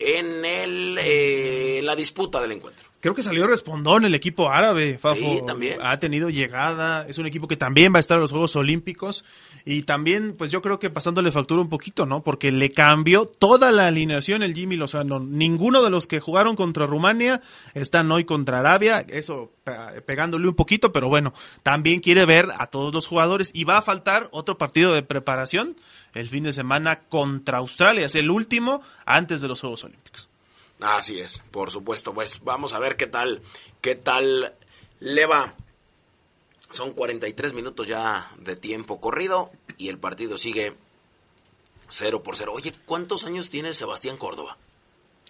en 0.00 0.44
el, 0.44 0.98
eh, 1.00 1.80
la 1.84 1.94
disputa 1.94 2.42
del 2.42 2.52
encuentro. 2.52 2.84
Creo 2.98 3.14
que 3.14 3.22
salió 3.22 3.46
respondón 3.46 4.04
el 4.04 4.14
equipo 4.14 4.48
árabe, 4.48 4.98
Fafo. 4.98 5.14
Sí, 5.14 5.42
también. 5.46 5.78
Ha 5.80 5.98
tenido 6.00 6.28
llegada, 6.28 7.06
es 7.08 7.18
un 7.18 7.26
equipo 7.26 7.46
que 7.46 7.56
también 7.56 7.92
va 7.92 7.98
a 7.98 8.00
estar 8.00 8.16
en 8.16 8.22
los 8.22 8.30
Juegos 8.30 8.56
Olímpicos 8.56 9.24
y 9.64 9.82
también, 9.82 10.34
pues 10.36 10.50
yo 10.50 10.62
creo 10.62 10.78
que 10.78 10.90
pasándole 10.90 11.32
factura 11.32 11.60
un 11.60 11.68
poquito, 11.68 12.06
¿no? 12.06 12.22
Porque 12.22 12.52
le 12.52 12.70
cambió 12.70 13.26
toda 13.26 13.72
la 13.72 13.86
alineación 13.86 14.42
el 14.42 14.54
Jimmy 14.54 14.76
Lozano. 14.76 15.20
Ninguno 15.20 15.82
de 15.82 15.90
los 15.90 16.06
que 16.06 16.20
jugaron 16.20 16.56
contra 16.56 16.86
Rumania 16.86 17.40
están 17.74 18.10
hoy 18.10 18.24
contra 18.24 18.58
Arabia, 18.58 19.04
eso 19.08 19.52
pegándole 20.06 20.48
un 20.48 20.54
poquito, 20.54 20.92
pero 20.92 21.08
bueno, 21.08 21.32
también 21.62 22.00
quiere 22.00 22.24
ver 22.24 22.48
a 22.58 22.66
todos 22.66 22.92
los 22.92 23.06
jugadores 23.06 23.50
y 23.54 23.64
va 23.64 23.78
a 23.78 23.82
faltar 23.82 24.28
otro 24.32 24.58
partido 24.58 24.92
de 24.92 25.02
preparación 25.02 25.76
el 26.14 26.28
fin 26.28 26.44
de 26.44 26.52
semana 26.52 27.00
contra 27.00 27.58
Australia, 27.58 28.06
es 28.06 28.14
el 28.14 28.30
último 28.30 28.82
antes 29.06 29.40
de 29.40 29.48
los 29.48 29.60
Juegos 29.60 29.84
Olímpicos. 29.84 30.28
Así 30.82 31.20
es, 31.20 31.42
por 31.50 31.70
supuesto. 31.70 32.12
Pues 32.12 32.40
vamos 32.42 32.74
a 32.74 32.78
ver 32.78 32.96
qué 32.96 33.06
tal, 33.06 33.40
qué 33.80 33.94
tal 33.94 34.54
le 34.98 35.26
va. 35.26 35.54
Son 36.72 36.92
43 36.92 37.52
minutos 37.52 37.86
ya 37.86 38.30
de 38.38 38.56
tiempo 38.56 39.00
corrido 39.00 39.50
y 39.78 39.88
el 39.88 39.98
partido 39.98 40.38
sigue 40.38 40.74
0 41.88 42.22
por 42.22 42.36
0. 42.36 42.52
Oye, 42.54 42.72
¿cuántos 42.86 43.24
años 43.26 43.50
tiene 43.50 43.74
Sebastián 43.74 44.16
Córdoba? 44.16 44.56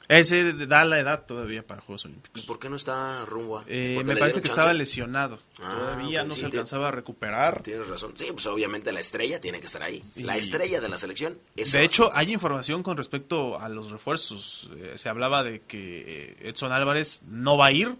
Ese 0.08 0.52
da 0.66 0.84
la 0.84 0.98
edad 0.98 1.26
todavía 1.26 1.66
para 1.66 1.80
Juegos 1.80 2.04
Olímpicos. 2.04 2.42
¿Y 2.42 2.46
por 2.46 2.58
qué 2.58 2.68
no 2.68 2.76
está 2.76 3.24
rumbo 3.24 3.62
eh, 3.66 4.00
me 4.04 4.16
parece 4.16 4.42
que 4.42 4.48
estaba 4.48 4.72
lesionado. 4.72 5.38
Ah, 5.60 5.74
todavía 5.78 6.24
no 6.24 6.34
se 6.34 6.46
alcanzaba 6.46 6.88
a 6.88 6.90
recuperar. 6.90 7.62
Tienes 7.62 7.88
razón. 7.88 8.12
Sí, 8.16 8.26
pues 8.32 8.46
obviamente 8.46 8.92
la 8.92 9.00
estrella 9.00 9.40
tiene 9.40 9.60
que 9.60 9.66
estar 9.66 9.82
ahí. 9.82 10.02
La 10.16 10.36
estrella 10.36 10.80
de 10.80 10.88
la 10.88 10.98
selección 10.98 11.38
es 11.56 11.72
De 11.72 11.84
hecho, 11.84 12.10
hay 12.14 12.32
información 12.32 12.82
con 12.82 12.96
respecto 12.96 13.58
a 13.58 13.68
los 13.68 13.90
refuerzos. 13.90 14.70
Eh, 14.76 14.92
se 14.96 15.08
hablaba 15.08 15.44
de 15.44 15.60
que 15.60 16.04
eh, 16.06 16.48
Edson 16.48 16.72
Álvarez 16.72 17.22
no 17.28 17.56
va 17.56 17.66
a 17.66 17.72
ir, 17.72 17.96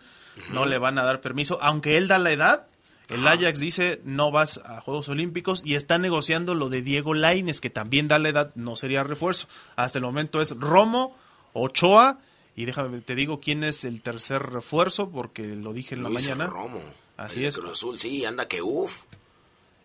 no 0.53 0.67
le 0.67 0.79
van 0.79 0.99
a 0.99 1.05
dar 1.05 1.21
permiso, 1.21 1.59
aunque 1.63 1.97
él 1.97 2.09
da 2.09 2.19
la 2.19 2.33
edad. 2.33 2.67
El 3.13 3.27
Ajax 3.27 3.59
dice 3.59 4.01
no 4.05 4.31
vas 4.31 4.59
a 4.65 4.81
Juegos 4.81 5.09
Olímpicos 5.09 5.63
y 5.65 5.75
está 5.75 5.99
negociando 5.99 6.55
lo 6.55 6.69
de 6.69 6.83
Diego 6.83 7.15
Laines, 7.15 7.61
que 7.61 7.71
también 7.71 8.09
da 8.09 8.19
la 8.19 8.31
edad, 8.31 8.53
no 8.55 8.77
sería 8.77 9.05
refuerzo. 9.05 9.49
Hasta 9.77 9.99
el 9.99 10.05
momento 10.05 10.41
es 10.41 10.57
Romo, 10.59 11.17
Ochoa. 11.53 12.19
Y 12.55 12.65
déjame, 12.65 13.01
te 13.01 13.15
digo 13.15 13.41
quién 13.41 13.65
es 13.65 13.85
el 13.85 14.03
tercer 14.03 14.43
refuerzo, 14.43 15.11
porque 15.11 15.43
lo 15.45 15.73
dije 15.73 15.95
en 15.95 16.03
la 16.03 16.09
mañana. 16.09 16.47
Romo. 16.47 16.81
Así 17.17 17.45
es. 17.45 17.59
Cruz 17.59 17.73
Azul, 17.73 17.99
sí, 17.99 18.25
anda 18.25 18.49
que 18.49 18.63
uff. 18.63 19.05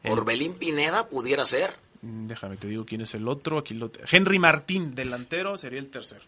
Orbelín 0.05 0.53
Pineda 0.53 1.07
pudiera 1.07 1.46
ser. 1.46 1.74
Mm, 2.01 2.27
déjame, 2.27 2.57
te 2.57 2.67
digo 2.67 2.86
quién 2.86 3.01
es 3.01 3.13
el 3.13 3.27
otro. 3.27 3.57
Aquí 3.57 3.74
lo 3.74 3.91
Henry 4.10 4.39
Martín, 4.39 4.96
delantero, 4.96 5.57
sería 5.57 5.79
el 5.79 5.89
tercer. 5.89 6.22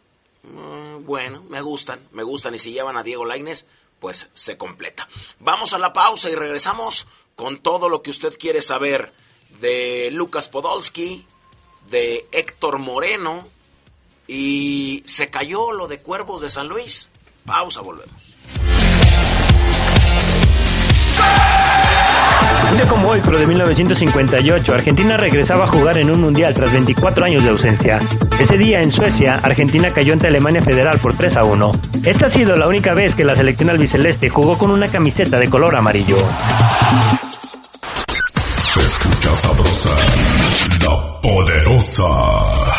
Mm, 0.44 1.06
bueno, 1.06 1.44
me 1.50 1.62
gustan, 1.62 2.00
me 2.12 2.24
gustan. 2.24 2.56
Y 2.56 2.60
si 2.60 2.72
llevan 2.72 2.98
a 2.98 3.04
Diego 3.04 3.26
Laines, 3.26 3.66
pues 4.00 4.30
se 4.34 4.58
completa. 4.58 5.08
Vamos 5.40 5.74
a 5.74 5.80
la 5.80 5.94
pausa 5.94 6.30
y 6.30 6.36
regresamos 6.36 7.08
con 7.36 7.62
todo 7.62 7.90
lo 7.90 8.02
que 8.02 8.12
usted 8.12 8.38
quiere 8.38 8.62
saber 8.62 9.14
de 9.60 10.10
Lucas 10.12 10.48
Podolski, 10.48 11.26
de 11.90 12.28
Héctor 12.32 12.80
Moreno, 12.80 13.48
y 14.28 15.04
se 15.06 15.30
cayó 15.30 15.72
lo 15.72 15.88
de 15.88 16.02
Cuervos 16.02 16.42
de 16.42 16.50
San 16.50 16.68
Luis. 16.68 17.10
Pausa, 17.46 17.82
volvemos. 17.82 18.36
Un 22.68 22.76
día 22.76 22.88
como 22.88 23.10
hoy, 23.10 23.20
pero 23.24 23.40
de 23.40 23.46
1958, 23.46 24.74
Argentina 24.74 25.18
regresaba 25.18 25.66
a 25.66 25.68
jugar 25.68 25.98
en 25.98 26.10
un 26.12 26.22
mundial 26.22 26.54
tras 26.54 26.72
24 26.72 27.26
años 27.26 27.44
de 27.44 27.50
ausencia. 27.50 28.00
Ese 28.40 28.58
día, 28.58 28.82
en 28.82 28.92
Suecia, 28.92 29.40
Argentina 29.42 29.92
cayó 29.92 30.14
ante 30.14 30.28
Alemania 30.28 30.62
Federal 30.62 31.00
por 31.00 31.14
3 31.14 31.38
a 31.38 31.44
1. 31.44 31.72
Esta 32.06 32.28
ha 32.28 32.30
sido 32.30 32.56
la 32.56 32.68
única 32.68 32.94
vez 32.94 33.16
que 33.16 33.26
la 33.26 33.36
selección 33.36 33.70
albiceleste 33.70 34.30
jugó 34.30 34.58
con 34.58 34.72
una 34.72 34.88
camiseta 34.88 35.40
de 35.40 35.50
color 35.50 35.76
amarillo. 35.76 36.18
Se 38.46 38.80
escucha 38.82 39.36
sabrosa, 39.36 39.96
la 40.86 41.22
poderosa. 41.22 42.79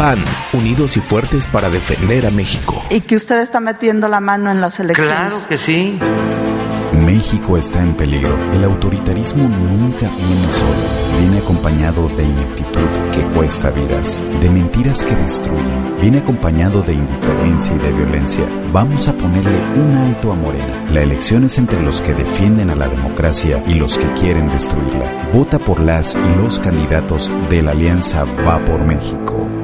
PAN, 0.00 0.18
unidos 0.54 0.96
y 0.96 1.00
fuertes 1.00 1.46
para 1.46 1.68
defender 1.68 2.24
a 2.24 2.30
México. 2.30 2.82
Y 2.88 3.02
que 3.02 3.16
usted 3.16 3.38
está 3.40 3.60
metiendo 3.60 4.08
la 4.08 4.18
mano 4.18 4.50
en 4.50 4.58
las 4.58 4.80
elecciones. 4.80 5.12
Claro 5.12 5.36
que 5.46 5.58
sí. 5.58 5.98
México 7.04 7.58
está 7.58 7.82
en 7.82 7.94
peligro. 7.94 8.34
El 8.54 8.64
autoritarismo 8.64 9.46
nunca 9.46 10.08
viene 10.16 10.52
solo. 10.54 11.18
Viene 11.20 11.38
acompañado 11.40 12.08
de 12.16 12.24
ineptitud 12.24 12.88
que 13.12 13.20
cuesta 13.36 13.68
vidas, 13.68 14.22
de 14.40 14.48
mentiras 14.48 15.04
que 15.04 15.14
destruyen. 15.16 15.96
Viene 16.00 16.20
acompañado 16.20 16.80
de 16.80 16.94
indiferencia 16.94 17.74
y 17.74 17.78
de 17.78 17.92
violencia. 17.92 18.48
Vamos 18.72 19.06
a 19.06 19.12
ponerle 19.12 19.62
un 19.78 19.94
alto 19.98 20.32
a 20.32 20.34
Morena. 20.34 20.86
La 20.88 21.02
elección 21.02 21.44
es 21.44 21.58
entre 21.58 21.82
los 21.82 22.00
que 22.00 22.14
defienden 22.14 22.70
a 22.70 22.74
la 22.74 22.88
democracia 22.88 23.62
y 23.66 23.74
los 23.74 23.98
que 23.98 24.10
quieren 24.14 24.48
destruirla. 24.48 25.28
Vota 25.34 25.58
por 25.58 25.78
las 25.78 26.14
y 26.14 26.36
los 26.38 26.58
candidatos 26.58 27.30
de 27.50 27.62
la 27.62 27.72
alianza 27.72 28.24
Va 28.24 28.64
por 28.64 28.82
México. 28.82 29.59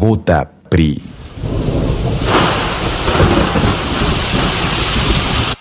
Vota 0.00 0.50
PRI. 0.70 1.02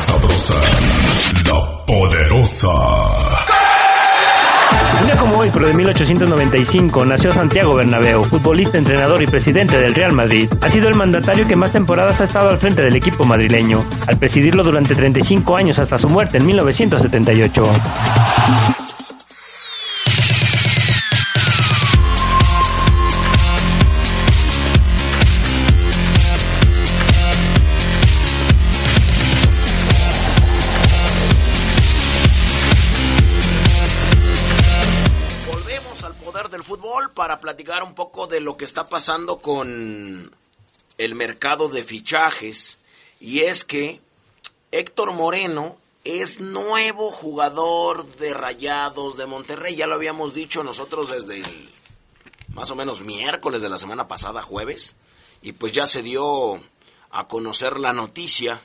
Sabrosa, 0.00 0.54
la 1.46 1.84
poderosa. 1.86 2.68
Un 4.98 5.06
día 5.06 5.16
como 5.18 5.38
hoy, 5.38 5.50
pero 5.52 5.66
de 5.68 5.74
1895, 5.74 7.04
nació 7.04 7.32
Santiago 7.34 7.74
Bernabéu, 7.74 8.24
futbolista, 8.24 8.78
entrenador 8.78 9.22
y 9.22 9.26
presidente 9.26 9.76
del 9.76 9.94
Real 9.94 10.12
Madrid. 10.12 10.50
Ha 10.62 10.70
sido 10.70 10.88
el 10.88 10.94
mandatario 10.94 11.46
que 11.46 11.54
más 11.54 11.72
temporadas 11.72 12.20
ha 12.22 12.24
estado 12.24 12.48
al 12.48 12.58
frente 12.58 12.80
del 12.80 12.96
equipo 12.96 13.26
madrileño, 13.26 13.84
al 14.06 14.16
presidirlo 14.16 14.64
durante 14.64 14.94
35 14.94 15.56
años 15.56 15.78
hasta 15.78 15.98
su 15.98 16.08
muerte 16.08 16.38
en 16.38 16.46
1978. 16.46 17.62
Un 37.78 37.94
poco 37.94 38.26
de 38.26 38.40
lo 38.40 38.56
que 38.56 38.64
está 38.64 38.88
pasando 38.88 39.38
con 39.38 40.34
el 40.98 41.14
mercado 41.14 41.68
de 41.68 41.84
fichajes. 41.84 42.78
Y 43.20 43.40
es 43.40 43.64
que 43.64 44.00
Héctor 44.72 45.12
Moreno 45.12 45.78
es 46.04 46.40
nuevo 46.40 47.12
jugador 47.12 48.06
de 48.16 48.34
Rayados 48.34 49.16
de 49.16 49.26
Monterrey. 49.26 49.76
Ya 49.76 49.86
lo 49.86 49.94
habíamos 49.94 50.34
dicho 50.34 50.64
nosotros 50.64 51.10
desde 51.10 51.36
el 51.36 51.74
más 52.52 52.70
o 52.70 52.74
menos 52.74 53.02
miércoles 53.02 53.62
de 53.62 53.68
la 53.68 53.78
semana 53.78 54.08
pasada, 54.08 54.42
jueves. 54.42 54.96
Y 55.40 55.52
pues 55.52 55.72
ya 55.72 55.86
se 55.86 56.02
dio 56.02 56.60
a 57.10 57.28
conocer 57.28 57.78
la 57.78 57.92
noticia. 57.92 58.60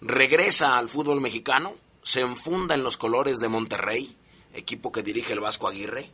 Regresa 0.00 0.78
al 0.78 0.88
fútbol 0.88 1.20
mexicano, 1.20 1.74
se 2.04 2.20
enfunda 2.20 2.76
en 2.76 2.84
los 2.84 2.96
colores 2.96 3.40
de 3.40 3.48
Monterrey, 3.48 4.16
equipo 4.54 4.92
que 4.92 5.02
dirige 5.02 5.32
el 5.32 5.40
Vasco 5.40 5.66
Aguirre 5.66 6.10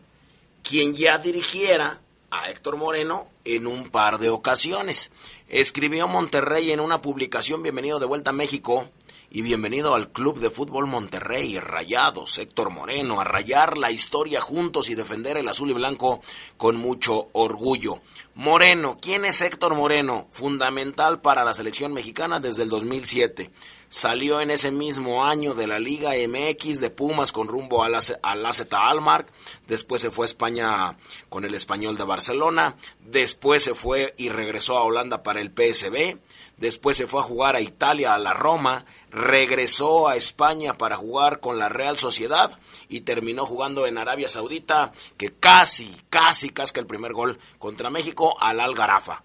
quien 0.69 0.95
ya 0.95 1.17
dirigiera 1.17 1.99
a 2.31 2.51
Héctor 2.51 2.77
Moreno 2.77 3.27
en 3.47 3.67
un 3.67 3.89
par 3.89 4.19
de 4.19 4.29
ocasiones. 4.29 5.11
Escribió 5.49 6.09
Monterrey 6.09 6.73
en 6.73 6.81
una 6.81 7.01
publicación 7.01 7.63
Bienvenido 7.63 7.99
de 7.99 8.05
vuelta 8.05 8.31
a 8.31 8.35
México 8.35 8.87
y 9.31 9.41
bienvenido 9.41 9.95
al 9.95 10.13
Club 10.13 10.41
de 10.41 10.51
Fútbol 10.51 10.87
Monterrey, 10.87 11.59
Rayados, 11.59 12.37
Héctor 12.37 12.69
Moreno, 12.69 13.19
a 13.19 13.25
rayar 13.25 13.79
la 13.79 13.91
historia 13.91 14.43
juntos 14.43 14.91
y 14.91 14.95
defender 14.95 15.39
el 15.39 15.49
azul 15.49 15.71
y 15.71 15.73
blanco 15.75 16.21
con 16.59 16.77
mucho 16.77 17.29
orgullo. 17.33 18.03
Moreno, 18.35 18.99
¿quién 19.01 19.25
es 19.25 19.41
Héctor 19.41 19.75
Moreno? 19.75 20.29
Fundamental 20.31 21.23
para 21.23 21.45
la 21.45 21.55
selección 21.55 21.95
mexicana 21.95 22.41
desde 22.41 22.65
el 22.65 22.69
2007 22.69 23.51
salió 23.91 24.41
en 24.41 24.51
ese 24.51 24.71
mismo 24.71 25.25
año 25.25 25.55
de 25.55 25.67
la 25.67 25.79
Liga 25.79 26.11
MX 26.13 26.81
de 26.81 26.91
Pumas 26.91 27.33
con 27.33 27.49
rumbo 27.49 27.83
al 27.83 27.95
AZ 27.95 28.67
Almar, 28.71 29.27
después 29.67 30.03
se 30.03 30.11
fue 30.11 30.25
a 30.25 30.27
España 30.27 30.97
con 31.29 31.45
el 31.45 31.55
Español 31.55 31.97
de 31.97 32.05
Barcelona, 32.05 32.77
después 33.01 33.63
se 33.63 33.75
fue 33.75 34.15
y 34.17 34.29
regresó 34.29 34.77
a 34.77 34.85
Holanda 34.85 35.23
para 35.23 35.41
el 35.41 35.51
PSB, 35.51 36.19
después 36.59 36.97
se 36.97 37.07
fue 37.07 37.21
a 37.21 37.25
jugar 37.25 37.57
a 37.57 37.61
Italia, 37.61 38.15
a 38.15 38.19
la 38.19 38.35
Roma, 38.35 38.85
regresó 39.11 40.09
a 40.09 40.17
España 40.17 40.77
para 40.77 40.97
jugar 40.97 41.41
con 41.41 41.59
la 41.59 41.69
Real 41.69 41.99
Sociedad 41.99 42.59
y 42.89 43.03
terminó 43.03 43.47
jugando 43.47 43.87
en 43.87 43.97
Arabia 43.97 44.29
Saudita, 44.29 44.93
que 45.17 45.33
casi, 45.33 45.97
casi 46.11 46.51
casca 46.51 46.81
el 46.81 46.87
primer 46.87 47.15
gol 47.15 47.39
contra 47.59 47.91
México 47.91 48.37
al 48.41 48.61
Algarafa. 48.61 49.23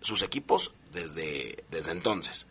Sus 0.00 0.22
equipos 0.22 0.72
desde, 0.92 1.64
desde 1.70 1.90
entonces 1.90 2.46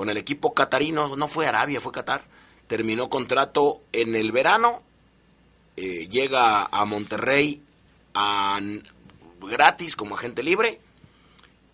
con 0.00 0.08
el 0.08 0.16
equipo 0.16 0.54
catarino, 0.54 1.14
no 1.14 1.28
fue 1.28 1.46
Arabia, 1.46 1.78
fue 1.78 1.92
Qatar, 1.92 2.22
terminó 2.66 3.10
contrato 3.10 3.82
en 3.92 4.14
el 4.14 4.32
verano, 4.32 4.82
eh, 5.76 6.08
llega 6.08 6.64
a 6.64 6.86
Monterrey 6.86 7.60
a, 8.14 8.58
gratis 9.42 9.96
como 9.96 10.14
agente 10.14 10.42
libre 10.42 10.80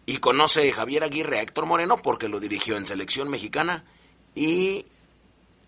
y 0.07 0.17
conoce 0.17 0.73
Javier 0.73 1.05
Aguirre 1.05 1.39
a 1.39 1.43
Héctor 1.43 1.67
Moreno 1.67 2.03
porque 2.03 2.27
lo 2.27 2.41
dirigió 2.41 2.77
en 2.77 2.87
selección 2.87 3.29
mexicana 3.29 3.85
y 4.35 4.87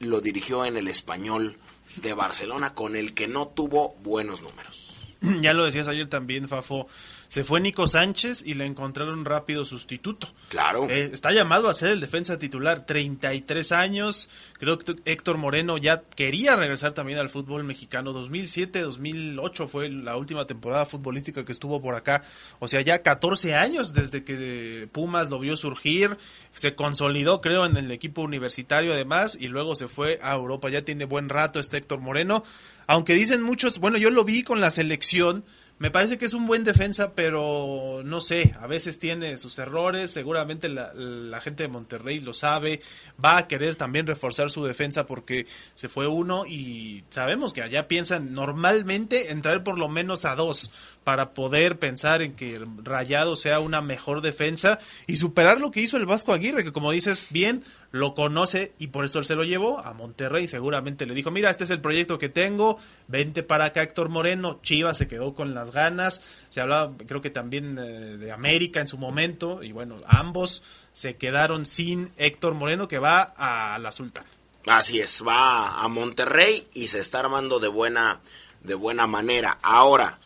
lo 0.01 0.21
dirigió 0.21 0.65
en 0.65 0.77
el 0.77 0.89
español 0.89 1.59
de 2.03 2.13
Barcelona 2.13 2.75
con 2.75 2.97
el 2.97 3.15
que 3.15 3.29
no 3.29 3.47
tuvo 3.47 3.95
buenos 4.03 4.43
números. 4.43 4.97
ya 5.21 5.53
lo 5.53 5.65
decías 5.65 5.87
ayer 5.87 6.09
también, 6.09 6.49
Fafo, 6.49 6.89
se 7.29 7.45
fue 7.45 7.61
Nico 7.61 7.87
Sánchez 7.87 8.43
y 8.45 8.55
le 8.55 8.65
encontraron 8.65 9.27
rápido 9.27 9.67
sustituto. 9.67 10.29
Claro. 10.49 10.89
Eh, 10.89 11.11
está 11.13 11.31
llamado 11.31 11.69
a 11.69 11.75
ser 11.75 11.91
el 11.91 12.01
defensa 12.01 12.39
titular, 12.39 12.87
33 12.87 13.73
años. 13.73 14.31
Creo 14.59 14.79
que 14.79 14.97
Héctor 15.05 15.37
Moreno 15.37 15.77
ya 15.77 16.03
quería 16.03 16.57
regresar 16.57 16.95
también 16.95 17.19
al 17.19 17.29
fútbol 17.29 17.65
mexicano. 17.65 18.15
2007, 18.15 18.81
2008 18.81 19.69
fue 19.69 19.91
la 19.91 20.17
última 20.17 20.47
temporada 20.47 20.87
futbolística 20.87 21.45
que 21.45 21.53
estuvo 21.53 21.83
por 21.83 21.95
acá. 21.95 22.23
O 22.61 22.67
sea, 22.69 22.81
ya 22.81 23.03
14 23.03 23.55
años 23.55 23.93
desde 23.93 24.25
que 24.25 24.89
Pumas 24.91 25.29
lo 25.29 25.39
vio 25.39 25.55
surgir. 25.59 26.17
Se 26.53 26.75
consolidó, 26.75 27.43
creo, 27.43 27.67
en 27.67 27.77
el 27.77 27.91
equipo 27.91 28.23
universitario 28.23 28.95
además 28.95 29.37
y 29.39 29.49
luego 29.49 29.77
se 29.77 29.89
fue 29.89 30.19
a 30.23 30.35
Europa. 30.35 30.71
Ya 30.71 30.83
tiene 30.83 31.05
buen 31.05 31.29
rato 31.29 31.61
este 31.61 31.77
Héctor 31.77 32.01
Moreno. 32.01 32.43
Aunque 32.87 33.13
dicen 33.13 33.43
muchos, 33.43 33.81
bueno, 33.81 33.99
yo 33.99 34.09
lo 34.09 34.25
vi 34.25 34.43
con 34.43 34.63
la 34.63 34.71
selección 34.71 35.45
me 35.79 35.91
parece 35.91 36.19
que 36.19 36.25
es 36.25 36.35
un 36.35 36.47
buen 36.47 36.65
defensa, 36.65 37.13
pero 37.15 38.03
no 38.05 38.21
sé, 38.21 38.53
a 38.61 38.67
veces 38.67 38.99
tiene 38.99 39.37
sus 39.37 39.59
errores, 39.59 40.11
seguramente 40.11 40.69
la, 40.69 41.41
gente 41.41 41.63
de 41.63 41.69
Monterrey 41.69 42.19
lo 42.19 42.33
sabe, 42.33 42.81
va 43.23 43.37
a 43.37 43.47
querer 43.47 43.77
también 43.77 44.07
reforzar 44.07 44.51
su 44.51 44.65
defensa 44.65 45.07
porque 45.07 45.47
se 45.77 45.89
fue 45.89 46.09
uno 46.09 46.47
y 46.47 47.05
sabemos 47.11 47.53
que 47.53 47.63
allá 47.63 47.87
piensan 47.87 48.33
normalmente 48.33 49.31
entrar 49.31 49.63
por 49.63 49.79
lo 49.79 49.89
menos 49.89 50.25
a 50.25 50.35
dos 50.35 50.71
para 51.09 51.33
poder 51.33 51.79
pensar 51.79 52.21
en 52.21 52.37
que 52.37 52.61
Rayado 52.83 53.35
sea 53.35 53.61
una 53.61 53.81
mejor 53.81 54.21
defensa 54.21 54.79
y 55.07 55.17
superar 55.17 55.59
lo 55.59 55.71
que 55.71 55.81
hizo 55.81 55.97
el 55.97 56.05
Vasco 56.05 56.35
Aguirre, 56.35 56.65
que 56.65 56.71
como 56.71 56.93
dices 56.93 57.29
bien, 57.31 57.65
lo 57.93 58.15
conoce 58.15 58.75
y 58.79 58.89
por 58.89 59.07
eso 59.07 59.19
él 59.19 59.25
se 59.25 59.35
lo 59.35 59.43
llevó 59.43 59.79
a 59.79 59.95
Monterrey. 59.95 60.47
Seguramente 60.47 61.07
le 61.07 61.15
dijo, 61.15 61.31
mira, 61.31 61.49
este 61.49 61.65
es 61.65 61.71
el 61.71 61.81
proyecto 61.81 62.19
que 62.19 62.29
tengo, 62.29 62.79
vente 63.07 63.43
para 63.43 63.65
acá 63.65 63.83
Héctor 63.83 64.11
Moreno. 64.11 64.61
Chivas 64.63 64.99
se 64.99 65.09
quedó 65.09 65.33
con 65.33 65.55
las 65.55 65.73
ganas, 65.73 66.21
se 66.51 66.61
hablaba 66.61 66.93
creo 67.07 67.23
que 67.23 67.31
también 67.31 67.79
eh, 67.79 68.19
de 68.19 68.31
América 68.31 68.83
en 68.83 68.89
su 68.89 68.99
momento 68.99 69.63
y 69.63 69.73
bueno, 69.73 69.97
ambos 70.09 70.63
se 70.93 71.17
quedaron 71.17 71.65
sin 71.65 72.13
Héctor 72.19 72.53
Moreno 72.53 72.87
que 72.87 72.99
va 72.99 73.23
a 73.23 73.79
la 73.79 73.93
Sultana. 73.93 74.29
Así 74.67 75.01
es, 75.01 75.25
va 75.27 75.81
a 75.81 75.89
Monterrey 75.89 76.69
y 76.75 76.89
se 76.89 76.99
está 76.99 77.21
armando 77.21 77.61
de 77.61 77.69
buena, 77.69 78.21
de 78.61 78.75
buena 78.75 79.07
manera. 79.07 79.57
Ahora, 79.63 80.19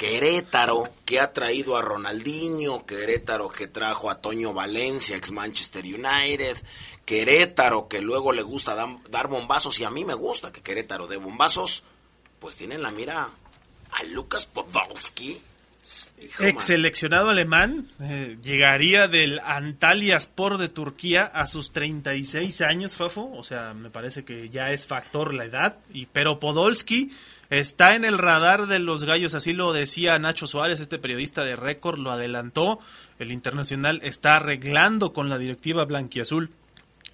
Querétaro, 0.00 0.88
que 1.04 1.20
ha 1.20 1.34
traído 1.34 1.76
a 1.76 1.82
Ronaldinho, 1.82 2.86
Querétaro 2.86 3.50
que 3.50 3.66
trajo 3.66 4.08
a 4.08 4.22
Toño 4.22 4.54
Valencia, 4.54 5.14
ex 5.14 5.30
Manchester 5.30 5.84
United, 5.84 6.56
Querétaro 7.04 7.86
que 7.86 8.00
luego 8.00 8.32
le 8.32 8.40
gusta 8.40 8.74
dar 9.10 9.28
bombazos 9.28 9.78
y 9.78 9.84
a 9.84 9.90
mí 9.90 10.06
me 10.06 10.14
gusta 10.14 10.52
que 10.52 10.62
Querétaro 10.62 11.06
dé 11.06 11.18
bombazos, 11.18 11.82
pues 12.38 12.56
tienen 12.56 12.80
la 12.80 12.90
mira 12.90 13.28
a 13.90 14.02
Lucas 14.04 14.46
Podolski. 14.46 15.38
Ex 16.38 16.64
seleccionado 16.64 17.28
alemán, 17.28 17.86
eh, 18.00 18.38
llegaría 18.42 19.06
del 19.06 19.38
Antalya 19.40 20.16
Sport 20.16 20.60
de 20.60 20.70
Turquía 20.70 21.24
a 21.24 21.46
sus 21.46 21.72
36 21.72 22.62
años, 22.62 22.96
Fafo. 22.96 23.30
O 23.34 23.44
sea, 23.44 23.74
me 23.74 23.90
parece 23.90 24.24
que 24.24 24.48
ya 24.48 24.70
es 24.70 24.86
factor 24.86 25.34
la 25.34 25.44
edad. 25.44 25.76
Y, 25.92 26.06
pero 26.06 26.40
Podolski 26.40 27.10
Está 27.50 27.96
en 27.96 28.04
el 28.04 28.16
radar 28.16 28.68
de 28.68 28.78
los 28.78 29.04
gallos, 29.04 29.34
así 29.34 29.52
lo 29.52 29.72
decía 29.72 30.18
Nacho 30.20 30.46
Suárez, 30.46 30.78
este 30.78 31.00
periodista 31.00 31.42
de 31.42 31.56
récord, 31.56 31.98
lo 31.98 32.12
adelantó. 32.12 32.78
El 33.18 33.32
Internacional 33.32 34.00
está 34.04 34.36
arreglando 34.36 35.12
con 35.12 35.28
la 35.28 35.36
directiva 35.36 35.84
blanquiazul 35.84 36.50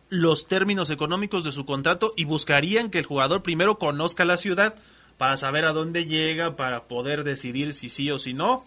los 0.09 0.47
términos 0.47 0.91
económicos 0.91 1.43
de 1.43 1.53
su 1.53 1.65
contrato 1.65 2.13
y 2.17 2.25
buscarían 2.25 2.91
que 2.91 2.99
el 2.99 3.07
jugador 3.07 3.43
primero 3.43 3.79
conozca 3.79 4.25
la 4.25 4.37
ciudad 4.37 4.77
para 5.17 5.37
saber 5.37 5.65
a 5.65 5.73
dónde 5.73 6.07
llega, 6.07 6.57
para 6.57 6.85
poder 6.85 7.25
decidir 7.25 7.75
si 7.75 7.89
sí 7.89 8.11
o 8.11 8.19
si 8.19 8.35
no. 8.35 8.65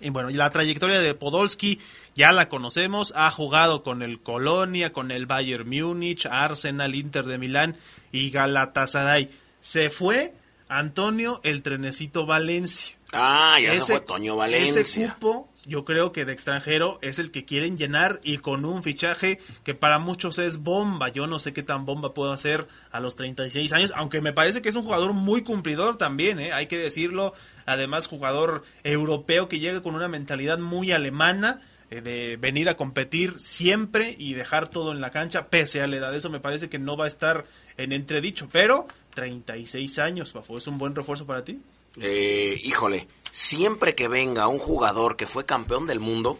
Y 0.00 0.10
bueno, 0.10 0.30
la 0.30 0.50
trayectoria 0.50 0.98
de 0.98 1.14
Podolski 1.14 1.80
ya 2.14 2.32
la 2.32 2.48
conocemos, 2.48 3.12
ha 3.14 3.30
jugado 3.30 3.82
con 3.82 4.02
el 4.02 4.20
Colonia, 4.20 4.92
con 4.92 5.10
el 5.10 5.26
Bayern 5.26 5.68
Múnich, 5.68 6.26
Arsenal, 6.26 6.94
Inter 6.94 7.24
de 7.26 7.38
Milán 7.38 7.76
y 8.10 8.30
Galatasaray. 8.30 9.30
Se 9.60 9.90
fue 9.90 10.34
Antonio 10.68 11.40
el 11.44 11.62
Trenecito 11.62 12.26
Valencia. 12.26 12.96
Ah, 13.12 13.58
ya 13.62 13.72
ese, 13.72 13.82
se 13.82 13.92
fue 13.92 14.00
Toño 14.00 14.36
Valencia. 14.36 14.80
Ese 14.80 15.08
cupo, 15.08 15.48
yo 15.66 15.84
creo 15.84 16.10
que 16.12 16.24
de 16.24 16.32
extranjero 16.32 16.98
es 17.00 17.18
el 17.18 17.30
que 17.30 17.44
quieren 17.44 17.76
llenar 17.76 18.20
y 18.24 18.38
con 18.38 18.64
un 18.64 18.82
fichaje 18.82 19.38
que 19.62 19.74
para 19.74 19.98
muchos 19.98 20.38
es 20.38 20.58
bomba. 20.58 21.08
Yo 21.10 21.26
no 21.26 21.38
sé 21.38 21.52
qué 21.52 21.62
tan 21.62 21.86
bomba 21.86 22.12
puedo 22.12 22.32
hacer 22.32 22.66
a 22.90 23.00
los 23.00 23.14
36 23.16 23.72
años, 23.72 23.92
aunque 23.94 24.20
me 24.20 24.32
parece 24.32 24.62
que 24.62 24.68
es 24.68 24.74
un 24.74 24.84
jugador 24.84 25.12
muy 25.12 25.42
cumplidor 25.42 25.96
también, 25.96 26.40
¿eh? 26.40 26.52
hay 26.52 26.66
que 26.66 26.78
decirlo. 26.78 27.34
Además, 27.66 28.08
jugador 28.08 28.64
europeo 28.82 29.48
que 29.48 29.60
llega 29.60 29.82
con 29.82 29.94
una 29.94 30.08
mentalidad 30.08 30.58
muy 30.58 30.92
alemana 30.92 31.60
eh, 31.90 32.00
de 32.00 32.36
venir 32.36 32.68
a 32.68 32.76
competir 32.76 33.38
siempre 33.38 34.16
y 34.18 34.34
dejar 34.34 34.68
todo 34.68 34.92
en 34.92 35.00
la 35.00 35.10
cancha 35.10 35.48
pese 35.48 35.80
a 35.80 35.86
la 35.86 35.96
edad. 35.96 36.14
Eso 36.14 36.30
me 36.30 36.40
parece 36.40 36.68
que 36.68 36.78
no 36.78 36.96
va 36.96 37.04
a 37.04 37.08
estar 37.08 37.44
en 37.76 37.92
entredicho, 37.92 38.48
pero 38.50 38.88
36 39.14 39.98
años, 39.98 40.32
Fafo, 40.32 40.58
¿es 40.58 40.66
un 40.66 40.78
buen 40.78 40.94
refuerzo 40.94 41.26
para 41.26 41.44
ti? 41.44 41.60
Eh, 42.00 42.60
híjole, 42.64 43.06
siempre 43.30 43.94
que 43.94 44.08
venga 44.08 44.48
un 44.48 44.58
jugador 44.58 45.16
que 45.16 45.26
fue 45.26 45.46
campeón 45.46 45.86
del 45.86 46.00
mundo, 46.00 46.38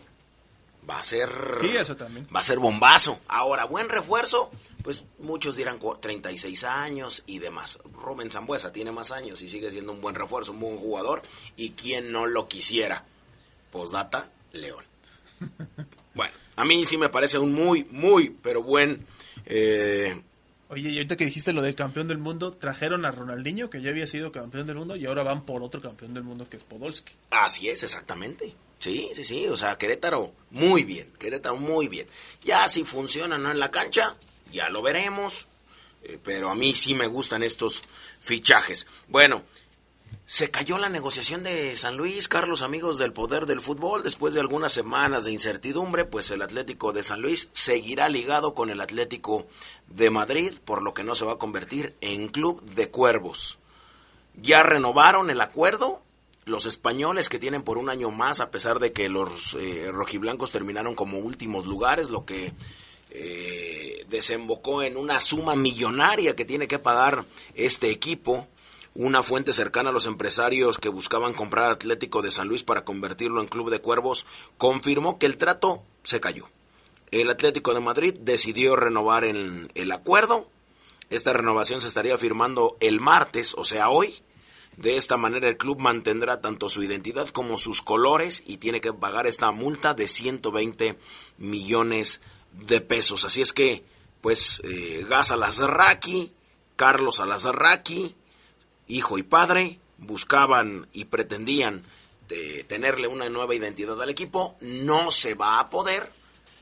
va 0.89 0.99
a 0.99 1.03
ser... 1.03 1.31
Sí, 1.61 1.77
eso 1.77 1.97
también. 1.97 2.27
Va 2.35 2.41
a 2.41 2.43
ser 2.43 2.59
bombazo. 2.59 3.21
Ahora, 3.29 3.65
buen 3.65 3.89
refuerzo, 3.89 4.51
pues 4.83 5.05
muchos 5.19 5.57
dirán 5.57 5.79
36 6.01 6.65
años 6.65 7.23
y 7.27 7.39
demás. 7.39 7.79
Rubén 8.03 8.31
Zambuesa 8.31 8.73
tiene 8.73 8.93
más 8.93 9.13
años 9.13 9.41
y 9.43 9.49
sigue 9.49 9.71
siendo 9.71 9.93
un 9.93 10.01
buen 10.01 10.15
refuerzo, 10.15 10.53
un 10.53 10.61
buen 10.61 10.79
jugador. 10.79 11.23
¿Y 11.57 11.71
quién 11.71 12.13
no 12.13 12.27
lo 12.27 12.49
quisiera? 12.49 13.05
Postdata, 13.71 14.29
León. 14.53 14.85
bueno, 16.15 16.35
a 16.57 16.65
mí 16.65 16.85
sí 16.87 16.97
me 16.97 17.09
parece 17.09 17.39
un 17.39 17.53
muy, 17.53 17.85
muy, 17.91 18.31
pero 18.31 18.63
buen... 18.63 19.07
Eh, 19.47 20.21
Oye, 20.75 20.91
y 20.91 20.97
ahorita 20.97 21.17
que 21.17 21.25
dijiste 21.25 21.53
lo 21.53 21.63
del 21.63 21.77
campeón 21.77 22.09
del 22.09 22.19
mundo, 22.19 22.51
trajeron 22.51 23.05
a 23.05 23.13
Ronaldinho, 23.13 23.71
que 23.71 23.81
ya 23.81 23.91
había 23.91 24.09
sido 24.09 24.33
campeón 24.33 24.67
del 24.67 24.75
mundo, 24.75 24.97
y 24.97 25.07
ahora 25.07 25.23
van 25.23 25.45
por 25.47 25.63
otro 25.63 25.81
campeón 25.81 26.15
del 26.15 26.25
mundo 26.25 26.49
que 26.49 26.57
es 26.57 26.65
Podolski. 26.65 27.13
Así 27.31 27.69
es, 27.69 27.85
exactamente. 27.85 28.57
Sí, 28.81 29.09
sí, 29.15 29.23
sí. 29.23 29.47
O 29.47 29.57
sea, 29.57 29.79
Querétaro, 29.79 30.33
muy 30.51 30.83
bien. 30.83 31.13
Querétaro, 31.17 31.57
muy 31.57 31.87
bien. 31.87 32.09
Ya 32.43 32.67
si 32.67 32.83
funciona 32.83 33.39
no 33.39 33.53
en 33.53 33.61
la 33.61 33.71
cancha, 33.71 34.17
ya 34.51 34.69
lo 34.69 34.83
veremos. 34.83 35.47
Eh, 36.03 36.19
pero 36.23 36.51
a 36.51 36.57
mí 36.57 36.75
sí 36.75 36.95
me 36.95 37.07
gustan 37.07 37.45
estos 37.45 37.83
fichajes. 38.21 38.89
Bueno, 39.07 39.45
se 40.27 40.51
cayó 40.51 40.79
la 40.79 40.89
negociación 40.89 41.43
de 41.43 41.77
San 41.77 41.99
Luis, 41.99 42.29
Carlos, 42.29 42.63
amigos 42.63 42.97
del 42.97 43.13
poder 43.13 43.45
del 43.45 43.61
fútbol. 43.61 44.03
Después 44.03 44.33
de 44.33 44.41
algunas 44.41 44.73
semanas 44.73 45.25
de 45.25 45.33
incertidumbre, 45.33 46.07
pues 46.07 46.31
el 46.31 46.41
Atlético 46.41 46.95
de 46.95 47.03
San 47.03 47.21
Luis 47.21 47.51
seguirá 47.53 48.09
ligado 48.09 48.55
con 48.55 48.71
el 48.71 48.81
Atlético 48.81 49.47
de 49.87 50.09
Madrid, 50.09 50.55
por 50.65 50.83
lo 50.83 50.95
que 50.95 51.05
no 51.05 51.15
se 51.15 51.27
va 51.27 51.33
a 51.33 51.39
convertir 51.39 51.95
en 52.01 52.29
club 52.29 52.63
de 52.63 52.91
cuervos. 52.91 53.59
Ya 54.41 54.63
renovaron 54.63 55.29
el 55.29 55.43
acuerdo 55.43 56.01
los 56.47 56.67
españoles 56.67 57.29
que 57.29 57.39
tienen 57.39 57.63
por 57.63 57.77
un 57.77 57.91
año 57.91 58.11
más, 58.11 58.41
a 58.41 58.51
pesar 58.51 58.79
de 58.79 58.93
que 58.93 59.09
los 59.09 59.55
eh, 59.55 59.91
rojiblancos 59.93 60.51
terminaron 60.51 60.95
como 60.95 61.19
últimos 61.19 61.67
lugares, 61.67 62.11
lo 62.11 62.25
que 62.25 62.53
eh, 63.11 64.05
desembocó 64.09 64.83
en 64.83 64.97
una 64.97 65.21
suma 65.21 65.55
millonaria 65.55 66.35
que 66.35 66.45
tiene 66.45 66.67
que 66.67 66.79
pagar 66.79 67.25
este 67.55 67.91
equipo 67.91 68.49
una 68.95 69.23
fuente 69.23 69.53
cercana 69.53 69.91
a 69.91 69.93
los 69.93 70.07
empresarios 70.07 70.79
que 70.79 70.89
buscaban 70.89 71.35
comprar 71.35 71.71
Atlético 71.71 72.23
de 72.23 72.31
San 72.31 72.49
Luis 72.49 72.63
para 72.63 72.85
convertirlo 72.85 73.41
en 73.41 73.49
Club 73.49 73.71
de 73.71 73.81
Cuervos 73.81 74.25
confirmó 74.57 75.19
que 75.19 75.27
el 75.27 75.37
trato 75.37 75.83
se 76.05 76.21
cayó. 76.21 76.49
El 77.11 77.31
Atlético 77.31 77.75
de 77.75 77.81
Madrid 77.81 78.15
decidió 78.21 78.77
renovar 78.77 79.25
el, 79.25 79.71
el 79.75 79.93
acuerdo. 79.93 80.49
Esta 81.11 81.33
renovación 81.33 81.81
se 81.81 81.89
estaría 81.89 82.17
firmando 82.19 82.77
el 82.81 83.01
martes, 83.01 83.55
o 83.57 83.65
sea, 83.65 83.91
hoy. 83.91 84.15
De 84.77 84.97
esta 84.97 85.17
manera 85.17 85.49
el 85.49 85.57
club 85.57 85.79
mantendrá 85.79 86.41
tanto 86.41 86.69
su 86.69 86.83
identidad 86.83 87.29
como 87.29 87.59
sus 87.59 87.81
colores 87.81 88.43
y 88.45 88.57
tiene 88.57 88.81
que 88.81 88.93
pagar 88.93 89.29
esta 89.29 89.53
multa 89.53 89.95
de 89.95 90.09
120 90.09 90.99
millones 91.39 92.21
de 92.53 92.81
pesos. 92.81 93.25
Así 93.25 93.41
es 93.41 93.53
que, 93.53 93.85
pues, 94.21 94.61
eh, 94.65 95.07
Gas 95.09 95.33
Carlos 96.77 97.21
Alazraqui, 97.21 98.17
hijo 98.88 99.18
y 99.18 99.23
padre, 99.23 99.79
buscaban 99.99 100.87
y 100.92 101.07
pretendían 101.07 101.83
de 102.29 102.64
tenerle 102.64 103.09
una 103.09 103.29
nueva 103.29 103.55
identidad 103.55 104.01
al 104.01 104.11
equipo, 104.11 104.57
no 104.61 105.11
se 105.11 105.35
va 105.35 105.59
a 105.59 105.70
poder 105.70 106.11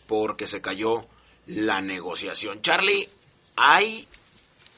porque 0.06 0.46
se 0.46 0.61
cayó 0.61 1.06
la 1.46 1.80
negociación. 1.80 2.62
Charlie, 2.62 3.08
hay 3.56 4.06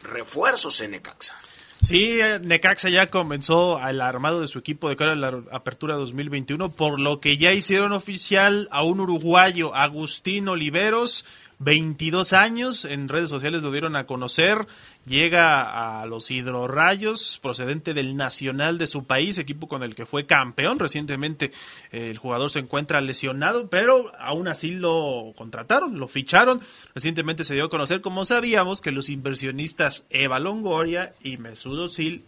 refuerzos 0.02 0.80
en 0.80 0.92
Necaxa. 0.92 1.37
Sí, 1.83 2.18
Necaxa 2.40 2.88
ya 2.88 3.11
comenzó 3.11 3.76
al 3.76 4.00
armado 4.00 4.40
de 4.40 4.48
su 4.48 4.59
equipo 4.59 4.88
de 4.88 4.96
cara 4.96 5.12
a 5.12 5.16
la 5.16 5.42
apertura 5.52 5.96
2021, 5.96 6.70
por 6.72 6.98
lo 6.98 7.20
que 7.20 7.37
ya 7.37 7.52
hicieron 7.52 7.92
oficial 7.92 8.68
a 8.70 8.83
un 8.83 9.00
uruguayo, 9.00 9.74
Agustín 9.74 10.48
Oliveros, 10.48 11.26
22 11.59 12.33
años, 12.33 12.85
en 12.85 13.09
redes 13.09 13.31
sociales 13.31 13.62
lo 13.62 13.71
dieron 13.71 13.97
a 13.97 14.07
conocer, 14.07 14.67
llega 15.07 16.01
a 16.01 16.07
los 16.07 16.31
hidrorrayos, 16.31 17.38
procedente 17.43 17.95
del 17.95 18.17
Nacional 18.17 18.79
de 18.79 18.87
su 18.87 19.05
país, 19.05 19.38
equipo 19.38 19.69
con 19.69 19.83
el 19.83 19.95
que 19.95 20.07
fue 20.07 20.27
campeón. 20.27 20.79
Recientemente 20.79 21.53
el 21.90 22.19
jugador 22.19 22.51
se 22.51 22.61
encuentra 22.61 23.01
lesionado, 23.01 23.69
pero 23.69 24.12
aún 24.19 24.49
así 24.49 24.73
lo 24.73 25.33
contrataron, 25.37 25.99
lo 25.99 26.09
ficharon. 26.09 26.61
Recientemente 26.95 27.45
se 27.45 27.55
dio 27.55 27.64
a 27.64 27.71
conocer, 27.71 28.01
como 28.01 28.25
sabíamos, 28.25 28.81
que 28.81 28.93
los 28.93 29.09
inversionistas 29.09 30.07
Eva 30.11 30.38
Longoria 30.38 31.14
y 31.23 31.37
Mesut 31.37 31.79
Özil 31.79 32.25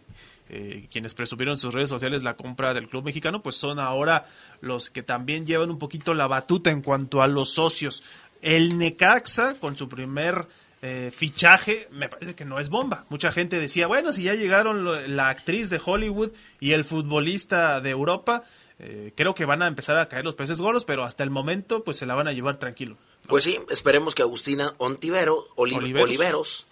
eh, 0.49 0.87
quienes 0.93 1.15
presumieron 1.15 1.55
en 1.55 1.59
sus 1.59 1.75
redes 1.75 1.89
sociales 1.89 2.23
la 2.23 2.37
compra 2.37 2.73
del 2.73 2.89
club 2.89 3.03
mexicano, 3.03 3.43
pues 3.43 3.57
son 3.57 3.81
ahora 3.81 4.27
los 4.61 4.91
que 4.91 5.03
también 5.03 5.45
llevan 5.45 5.71
un 5.71 5.79
poquito 5.81 6.15
la 6.15 6.29
batuta 6.29 6.71
en 6.71 6.83
cuanto 6.83 7.21
a 7.21 7.27
los 7.27 7.51
socios. 7.51 8.05
El 8.47 8.79
Necaxa, 8.79 9.57
con 9.59 9.77
su 9.77 9.89
primer 9.89 10.47
eh, 10.81 11.11
fichaje, 11.13 11.89
me 11.91 12.09
parece 12.09 12.37
que 12.37 12.45
no 12.45 12.61
es 12.61 12.69
bomba. 12.69 13.05
Mucha 13.09 13.33
gente 13.33 13.59
decía, 13.59 13.89
bueno, 13.89 14.13
si 14.13 14.23
ya 14.23 14.35
llegaron 14.35 15.17
la 15.17 15.31
actriz 15.31 15.69
de 15.69 15.81
Hollywood 15.85 16.31
y 16.61 16.71
el 16.71 16.85
futbolista 16.85 17.81
de 17.81 17.91
Europa, 17.91 18.45
eh, 18.79 19.13
creo 19.17 19.35
que 19.35 19.47
van 19.47 19.63
a 19.63 19.67
empezar 19.67 19.99
a 19.99 20.07
caer 20.09 20.25
los 20.25 20.37
peces 20.37 20.61
gordos, 20.61 20.85
pero 20.85 21.03
hasta 21.03 21.25
el 21.25 21.31
momento, 21.31 21.83
pues 21.83 21.97
se 21.97 22.07
la 22.07 22.15
van 22.15 22.29
a 22.29 22.33
llevar 22.33 22.57
tranquilo. 22.57 22.97
Pues 23.27 23.43
sí, 23.43 23.59
esperemos 23.69 24.15
que 24.15 24.23
Agustina 24.23 24.75
Ontivero, 24.79 25.49
Oliveros 25.57 26.67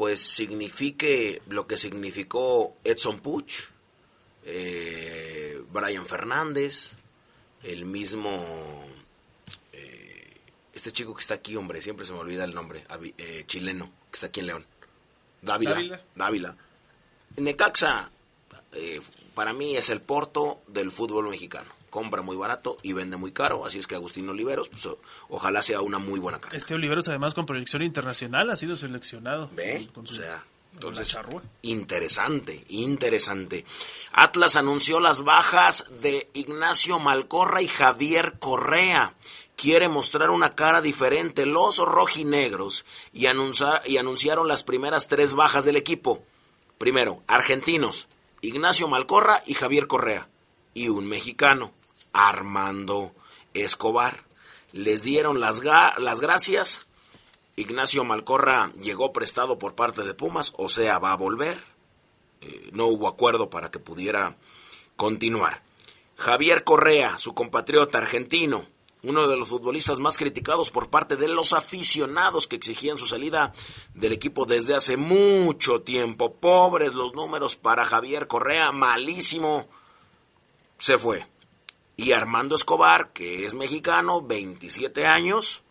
pues 0.00 0.20
signifique 0.20 1.42
lo 1.46 1.66
que 1.66 1.76
significó 1.76 2.74
Edson 2.84 3.20
Puch, 3.20 3.68
eh, 4.44 5.62
Brian 5.72 6.06
Fernández, 6.06 6.96
el 7.62 7.84
mismo, 7.84 8.86
este 10.80 10.92
chico 10.92 11.14
que 11.14 11.20
está 11.20 11.34
aquí, 11.34 11.56
hombre, 11.56 11.82
siempre 11.82 12.06
se 12.06 12.12
me 12.12 12.18
olvida 12.18 12.44
el 12.44 12.54
nombre, 12.54 12.84
eh, 13.18 13.44
chileno, 13.46 13.90
que 14.10 14.16
está 14.16 14.26
aquí 14.26 14.40
en 14.40 14.46
León, 14.46 14.66
Dávila. 15.42 15.72
Dávila. 15.72 16.02
Dávila. 16.14 16.56
Necaxa, 17.36 18.10
para 19.34 19.52
mí 19.52 19.76
es 19.76 19.90
el 19.90 20.00
porto 20.00 20.62
del 20.66 20.90
fútbol 20.90 21.28
mexicano 21.28 21.70
compra 21.90 22.22
muy 22.22 22.36
barato 22.36 22.78
y 22.82 22.94
vende 22.94 23.16
muy 23.16 23.32
caro, 23.32 23.66
así 23.66 23.78
es 23.78 23.86
que 23.86 23.96
Agustín 23.96 24.28
Oliveros, 24.28 24.68
pues 24.68 24.88
ojalá 25.28 25.60
sea 25.60 25.82
una 25.82 25.98
muy 25.98 26.18
buena 26.20 26.40
carta. 26.40 26.56
Este 26.56 26.74
Oliveros 26.74 27.08
además 27.08 27.34
con 27.34 27.44
proyección 27.44 27.82
internacional 27.82 28.48
ha 28.48 28.56
sido 28.56 28.76
seleccionado. 28.76 29.50
Ve, 29.52 29.88
o 29.94 30.06
sea, 30.06 30.44
entonces 30.72 31.18
interesante, 31.62 32.64
interesante. 32.68 33.66
Atlas 34.12 34.56
anunció 34.56 35.00
las 35.00 35.22
bajas 35.22 36.00
de 36.00 36.30
Ignacio 36.32 36.98
Malcorra 36.98 37.60
y 37.60 37.68
Javier 37.68 38.38
Correa. 38.38 39.14
Quiere 39.60 39.90
mostrar 39.90 40.30
una 40.30 40.54
cara 40.54 40.80
diferente 40.80 41.44
los 41.44 41.76
rojinegros 41.80 42.86
y, 43.12 43.26
anunciar, 43.26 43.82
y 43.84 43.98
anunciaron 43.98 44.48
las 44.48 44.62
primeras 44.62 45.06
tres 45.06 45.34
bajas 45.34 45.66
del 45.66 45.76
equipo. 45.76 46.24
Primero, 46.78 47.22
argentinos, 47.26 48.08
Ignacio 48.40 48.88
Malcorra 48.88 49.42
y 49.44 49.52
Javier 49.52 49.86
Correa. 49.86 50.30
Y 50.72 50.88
un 50.88 51.06
mexicano, 51.06 51.74
Armando 52.14 53.14
Escobar. 53.52 54.24
Les 54.72 55.02
dieron 55.02 55.40
las, 55.40 55.60
las 55.62 56.20
gracias. 56.20 56.86
Ignacio 57.56 58.02
Malcorra 58.02 58.72
llegó 58.80 59.12
prestado 59.12 59.58
por 59.58 59.74
parte 59.74 60.04
de 60.04 60.14
Pumas, 60.14 60.54
o 60.56 60.70
sea, 60.70 60.98
va 60.98 61.12
a 61.12 61.18
volver. 61.18 61.62
Eh, 62.40 62.70
no 62.72 62.86
hubo 62.86 63.08
acuerdo 63.08 63.50
para 63.50 63.70
que 63.70 63.78
pudiera 63.78 64.38
continuar. 64.96 65.62
Javier 66.16 66.64
Correa, 66.64 67.18
su 67.18 67.34
compatriota 67.34 67.98
argentino, 67.98 68.64
uno 69.02 69.26
de 69.28 69.36
los 69.36 69.48
futbolistas 69.48 69.98
más 69.98 70.18
criticados 70.18 70.70
por 70.70 70.90
parte 70.90 71.16
de 71.16 71.28
los 71.28 71.52
aficionados 71.52 72.46
que 72.46 72.56
exigían 72.56 72.98
su 72.98 73.06
salida 73.06 73.52
del 73.94 74.12
equipo 74.12 74.44
desde 74.44 74.74
hace 74.74 74.96
mucho 74.96 75.82
tiempo. 75.82 76.34
Pobres 76.34 76.94
los 76.94 77.14
números 77.14 77.56
para 77.56 77.84
Javier 77.84 78.26
Correa, 78.26 78.72
malísimo. 78.72 79.68
Se 80.78 80.98
fue. 80.98 81.26
Y 81.96 82.12
Armando 82.12 82.54
Escobar, 82.54 83.12
que 83.12 83.44
es 83.46 83.54
mexicano, 83.54 84.22
27 84.22 85.06
años, 85.06 85.62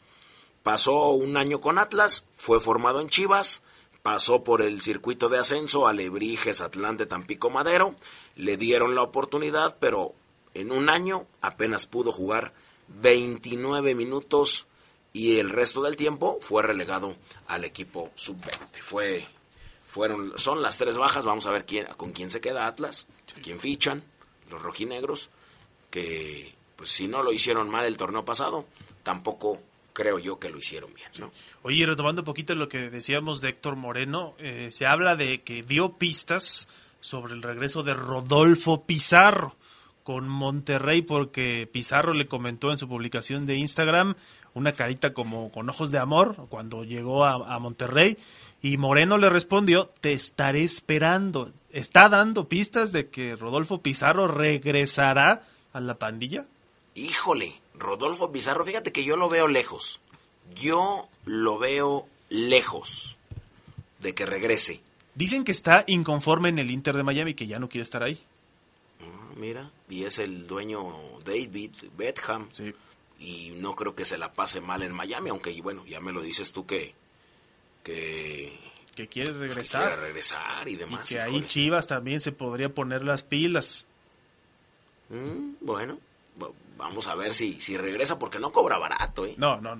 pasó 0.63 1.09
un 1.09 1.37
año 1.37 1.59
con 1.61 1.79
Atlas, 1.79 2.25
fue 2.35 2.59
formado 2.59 3.01
en 3.01 3.09
Chivas, 3.09 3.63
pasó 4.03 4.43
por 4.43 4.61
el 4.61 4.81
circuito 4.81 5.29
de 5.29 5.39
ascenso 5.39 5.87
a 5.87 5.93
Lebrijes, 5.93 6.61
Atlante, 6.61 7.07
Tampico, 7.07 7.49
Madero, 7.49 7.95
le 8.35 8.57
dieron 8.57 8.93
la 8.93 9.01
oportunidad, 9.01 9.77
pero 9.79 10.13
en 10.53 10.71
un 10.71 10.89
año 10.89 11.25
apenas 11.41 11.87
pudo 11.87 12.11
jugar 12.11 12.53
29 13.01 13.95
minutos 13.95 14.67
y 15.13 15.39
el 15.39 15.49
resto 15.49 15.81
del 15.81 15.95
tiempo 15.95 16.37
fue 16.41 16.63
relegado 16.63 17.15
al 17.47 17.63
equipo 17.63 18.11
sub-20. 18.15 18.81
Fue, 18.81 19.25
fueron, 19.87 20.33
son 20.37 20.61
las 20.61 20.77
tres 20.77 20.97
bajas, 20.97 21.25
vamos 21.25 21.45
a 21.45 21.51
ver 21.51 21.65
quién, 21.65 21.87
con 21.97 22.11
quién 22.11 22.31
se 22.31 22.41
queda 22.41 22.67
Atlas, 22.67 23.07
quién 23.41 23.59
fichan, 23.59 24.03
los 24.49 24.61
rojinegros, 24.61 25.29
que 25.89 26.53
pues 26.75 26.91
si 26.91 27.07
no 27.07 27.23
lo 27.23 27.33
hicieron 27.33 27.69
mal 27.69 27.85
el 27.85 27.97
torneo 27.97 28.23
pasado, 28.23 28.65
tampoco 29.03 29.61
creo 29.93 30.19
yo 30.19 30.39
que 30.39 30.49
lo 30.49 30.57
hicieron 30.57 30.93
bien. 30.93 31.09
¿no? 31.19 31.31
Oye, 31.63 31.85
retomando 31.85 32.21
un 32.21 32.25
poquito 32.25 32.55
lo 32.55 32.69
que 32.69 32.89
decíamos 32.89 33.41
de 33.41 33.49
Héctor 33.49 33.75
Moreno, 33.75 34.35
eh, 34.39 34.69
se 34.71 34.85
habla 34.85 35.15
de 35.15 35.41
que 35.41 35.63
dio 35.63 35.97
pistas 35.97 36.69
sobre 37.01 37.33
el 37.33 37.41
regreso 37.41 37.83
de 37.83 37.93
Rodolfo 37.93 38.85
Pizarro 38.85 39.55
con 40.09 40.27
Monterrey 40.27 41.03
porque 41.03 41.69
Pizarro 41.71 42.13
le 42.13 42.27
comentó 42.27 42.71
en 42.71 42.79
su 42.79 42.87
publicación 42.87 43.45
de 43.45 43.57
Instagram 43.57 44.15
una 44.55 44.71
carita 44.71 45.13
como 45.13 45.51
con 45.51 45.69
ojos 45.69 45.91
de 45.91 45.99
amor 45.99 46.47
cuando 46.49 46.83
llegó 46.83 47.25
a, 47.25 47.33
a 47.53 47.59
Monterrey 47.59 48.17
y 48.59 48.77
Moreno 48.77 49.19
le 49.19 49.29
respondió, 49.29 49.85
te 50.01 50.13
estaré 50.13 50.63
esperando. 50.63 51.53
¿Está 51.69 52.09
dando 52.09 52.49
pistas 52.49 52.91
de 52.91 53.09
que 53.09 53.35
Rodolfo 53.35 53.83
Pizarro 53.83 54.27
regresará 54.27 55.43
a 55.73 55.79
la 55.79 55.99
pandilla? 55.99 56.47
Híjole, 56.95 57.53
Rodolfo 57.75 58.31
Pizarro, 58.31 58.65
fíjate 58.65 58.91
que 58.91 59.03
yo 59.03 59.15
lo 59.15 59.29
veo 59.29 59.47
lejos. 59.47 60.01
Yo 60.55 61.07
lo 61.25 61.59
veo 61.59 62.07
lejos 62.29 63.15
de 63.99 64.15
que 64.15 64.25
regrese. 64.25 64.81
Dicen 65.13 65.43
que 65.43 65.51
está 65.51 65.83
inconforme 65.85 66.49
en 66.49 66.57
el 66.57 66.71
Inter 66.71 66.97
de 66.97 67.03
Miami, 67.03 67.35
que 67.35 67.45
ya 67.45 67.59
no 67.59 67.69
quiere 67.69 67.83
estar 67.83 68.01
ahí. 68.01 68.19
Mira, 69.39 69.71
y 69.87 70.03
es 70.03 70.19
el 70.19 70.47
dueño 70.47 70.93
David 71.23 71.71
Betham. 71.97 72.49
Sí. 72.51 72.73
Y 73.19 73.51
no 73.55 73.73
creo 73.73 73.95
que 73.95 74.03
se 74.03 74.17
la 74.17 74.33
pase 74.33 74.59
mal 74.59 74.83
en 74.83 74.93
Miami, 74.93 75.29
aunque 75.29 75.59
bueno, 75.61 75.85
ya 75.85 76.01
me 76.01 76.11
lo 76.11 76.21
dices 76.21 76.51
tú 76.51 76.65
que 76.65 76.93
que 77.83 78.53
que 78.95 79.07
quiere 79.07 79.31
regresar. 79.31 79.83
que 79.83 79.87
quiere 79.87 80.01
regresar 80.07 80.67
y 80.67 80.75
demás. 80.75 81.09
Y 81.09 81.15
que 81.15 81.21
ahí 81.21 81.47
Chivas 81.47 81.87
también 81.87 82.19
se 82.19 82.33
podría 82.33 82.73
poner 82.73 83.05
las 83.05 83.23
pilas. 83.23 83.85
Mm, 85.07 85.53
bueno, 85.61 85.97
vamos 86.77 87.07
a 87.07 87.15
ver 87.15 87.33
si, 87.33 87.61
si 87.61 87.77
regresa 87.77 88.19
porque 88.19 88.39
no 88.39 88.51
cobra 88.51 88.77
barato, 88.77 89.25
¿eh? 89.25 89.35
No, 89.37 89.61
no. 89.61 89.77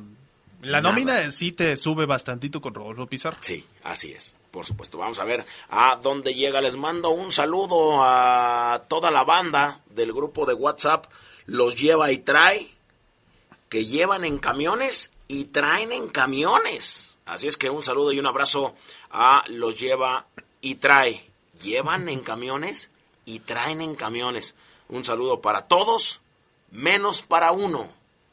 La 0.61 0.81
nómina 0.81 1.29
sí 1.29 1.51
te 1.51 1.77
sube 1.77 2.05
bastantito 2.05 2.59
con 2.59 2.73
Rodolfo 2.73 3.07
Pizarro. 3.07 3.37
Sí, 3.39 3.65
así 3.83 4.11
es. 4.11 4.35
Por 4.51 4.65
supuesto, 4.65 4.97
vamos 4.97 5.19
a 5.19 5.23
ver 5.23 5.45
a 5.69 5.97
dónde 6.01 6.33
llega. 6.33 6.59
Les 6.59 6.75
mando 6.75 7.11
un 7.11 7.31
saludo 7.31 7.99
a 8.03 8.81
toda 8.87 9.09
la 9.11 9.23
banda 9.23 9.79
del 9.89 10.11
grupo 10.11 10.45
de 10.45 10.53
WhatsApp. 10.53 11.05
Los 11.45 11.75
lleva 11.75 12.11
y 12.11 12.17
trae. 12.17 12.69
Que 13.69 13.85
llevan 13.85 14.25
en 14.25 14.39
camiones 14.39 15.13
y 15.27 15.45
traen 15.45 15.91
en 15.91 16.09
camiones. 16.09 17.19
Así 17.25 17.47
es 17.47 17.55
que 17.55 17.69
un 17.69 17.83
saludo 17.83 18.11
y 18.11 18.19
un 18.19 18.25
abrazo 18.25 18.75
a 19.11 19.43
los 19.47 19.79
lleva 19.79 20.25
y 20.59 20.75
trae. 20.75 21.23
Llevan 21.61 22.09
en 22.09 22.21
camiones 22.21 22.89
y 23.25 23.39
traen 23.39 23.81
en 23.81 23.95
camiones. 23.95 24.55
Un 24.89 25.05
saludo 25.05 25.39
para 25.39 25.67
todos, 25.67 26.21
menos 26.71 27.21
para 27.21 27.51
uno, 27.51 27.87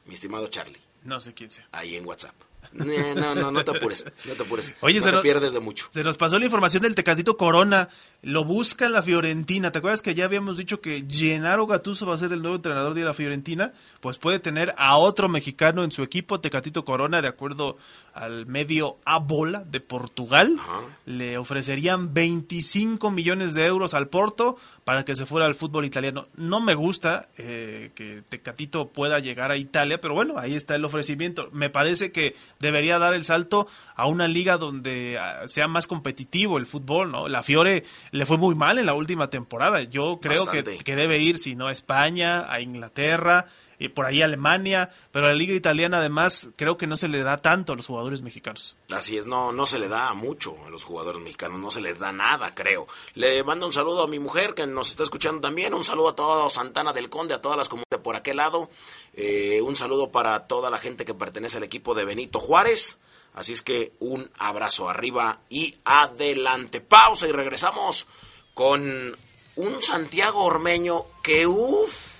mi 0.06 0.14
estimado 0.14 0.48
Charlie. 0.48 0.85
No 1.06 1.20
sé 1.20 1.34
quién 1.34 1.50
sea. 1.50 1.66
Ahí 1.72 1.96
en 1.96 2.06
WhatsApp. 2.06 2.34
No, 2.72 3.34
no, 3.34 3.50
no 3.50 3.64
te 3.64 3.70
apures, 3.70 4.04
no 4.26 4.34
te 4.34 4.42
apures. 4.42 4.74
Oye, 4.80 4.98
no 4.98 5.04
se 5.04 5.10
te 5.10 5.14
nos, 5.14 5.22
pierdes 5.22 5.52
de 5.52 5.60
mucho. 5.60 5.88
Se 5.90 6.02
nos 6.02 6.16
pasó 6.16 6.38
la 6.38 6.44
información 6.44 6.82
del 6.82 6.94
Tecatito 6.94 7.36
Corona. 7.36 7.88
Lo 8.22 8.44
busca 8.44 8.88
la 8.88 9.02
Fiorentina. 9.02 9.70
¿Te 9.70 9.78
acuerdas 9.78 10.02
que 10.02 10.14
ya 10.14 10.24
habíamos 10.24 10.56
dicho 10.56 10.80
que 10.80 11.04
Gennaro 11.08 11.66
Gattuso 11.66 12.06
va 12.06 12.14
a 12.14 12.18
ser 12.18 12.32
el 12.32 12.42
nuevo 12.42 12.56
entrenador 12.56 12.94
de 12.94 13.02
la 13.02 13.14
Fiorentina? 13.14 13.72
Pues 14.00 14.18
puede 14.18 14.38
tener 14.38 14.74
a 14.76 14.96
otro 14.96 15.28
mexicano 15.28 15.84
en 15.84 15.92
su 15.92 16.02
equipo, 16.02 16.40
Tecatito 16.40 16.84
Corona, 16.84 17.22
de 17.22 17.28
acuerdo 17.28 17.76
al 18.14 18.46
medio 18.46 18.98
A 19.04 19.18
Bola 19.18 19.60
de 19.64 19.80
Portugal. 19.80 20.58
Le 21.04 21.38
ofrecerían 21.38 22.14
25 22.14 23.10
millones 23.10 23.54
de 23.54 23.66
euros 23.66 23.94
al 23.94 24.08
Porto 24.08 24.56
para 24.86 25.04
que 25.04 25.16
se 25.16 25.26
fuera 25.26 25.46
al 25.46 25.56
fútbol 25.56 25.84
italiano. 25.84 26.28
No 26.36 26.60
me 26.60 26.74
gusta 26.74 27.28
eh, 27.36 27.90
que 27.96 28.22
Tecatito 28.22 28.90
pueda 28.92 29.18
llegar 29.18 29.50
a 29.50 29.56
Italia, 29.56 30.00
pero 30.00 30.14
bueno, 30.14 30.38
ahí 30.38 30.54
está 30.54 30.76
el 30.76 30.84
ofrecimiento. 30.84 31.48
Me 31.50 31.70
parece 31.70 32.12
que 32.12 32.36
debería 32.60 33.00
dar 33.00 33.12
el 33.12 33.24
salto 33.24 33.66
a 33.96 34.06
una 34.06 34.28
liga 34.28 34.58
donde 34.58 35.18
ah, 35.20 35.42
sea 35.48 35.66
más 35.66 35.88
competitivo 35.88 36.56
el 36.56 36.66
fútbol, 36.66 37.10
¿no? 37.10 37.26
La 37.26 37.42
Fiore 37.42 37.82
le 38.12 38.26
fue 38.26 38.38
muy 38.38 38.54
mal 38.54 38.78
en 38.78 38.86
la 38.86 38.94
última 38.94 39.28
temporada. 39.28 39.82
Yo 39.82 40.20
creo 40.22 40.46
que, 40.46 40.62
que, 40.62 40.94
debe 40.94 41.18
ir, 41.18 41.40
si 41.40 41.56
no 41.56 41.66
a 41.66 41.72
España, 41.72 42.46
a 42.48 42.60
Inglaterra, 42.60 43.46
y 43.78 43.88
por 43.88 44.06
ahí 44.06 44.22
Alemania, 44.22 44.90
pero 45.12 45.26
la 45.26 45.34
liga 45.34 45.54
italiana 45.54 45.98
además 45.98 46.48
creo 46.56 46.76
que 46.78 46.86
no 46.86 46.96
se 46.96 47.08
le 47.08 47.22
da 47.22 47.38
tanto 47.38 47.72
a 47.72 47.76
los 47.76 47.86
jugadores 47.86 48.22
mexicanos. 48.22 48.76
Así 48.90 49.16
es, 49.16 49.26
no, 49.26 49.52
no 49.52 49.66
se 49.66 49.78
le 49.78 49.88
da 49.88 50.12
mucho 50.14 50.56
a 50.66 50.70
los 50.70 50.84
jugadores 50.84 51.20
mexicanos, 51.20 51.60
no 51.60 51.70
se 51.70 51.80
les 51.80 51.98
da 51.98 52.12
nada, 52.12 52.54
creo. 52.54 52.86
Le 53.14 53.42
mando 53.44 53.66
un 53.66 53.72
saludo 53.72 54.04
a 54.04 54.08
mi 54.08 54.18
mujer 54.18 54.54
que 54.54 54.66
nos 54.66 54.90
está 54.90 55.02
escuchando 55.02 55.40
también, 55.40 55.74
un 55.74 55.84
saludo 55.84 56.10
a 56.10 56.16
toda 56.16 56.48
Santana 56.50 56.92
del 56.92 57.10
Conde, 57.10 57.34
a 57.34 57.40
todas 57.40 57.58
las 57.58 57.68
comunidades 57.68 58.02
por 58.02 58.16
aquel 58.16 58.36
lado, 58.36 58.70
eh, 59.14 59.60
un 59.62 59.76
saludo 59.76 60.10
para 60.10 60.46
toda 60.46 60.70
la 60.70 60.78
gente 60.78 61.04
que 61.04 61.14
pertenece 61.14 61.58
al 61.58 61.64
equipo 61.64 61.94
de 61.94 62.04
Benito 62.04 62.40
Juárez. 62.40 62.98
Así 63.34 63.52
es 63.52 63.60
que 63.60 63.92
un 64.00 64.30
abrazo 64.38 64.88
arriba 64.88 65.40
y 65.50 65.76
adelante. 65.84 66.80
Pausa 66.80 67.28
y 67.28 67.32
regresamos 67.32 68.06
con 68.54 69.14
un 69.56 69.82
Santiago 69.82 70.42
Ormeño 70.42 71.04
que, 71.22 71.46
uff, 71.46 72.15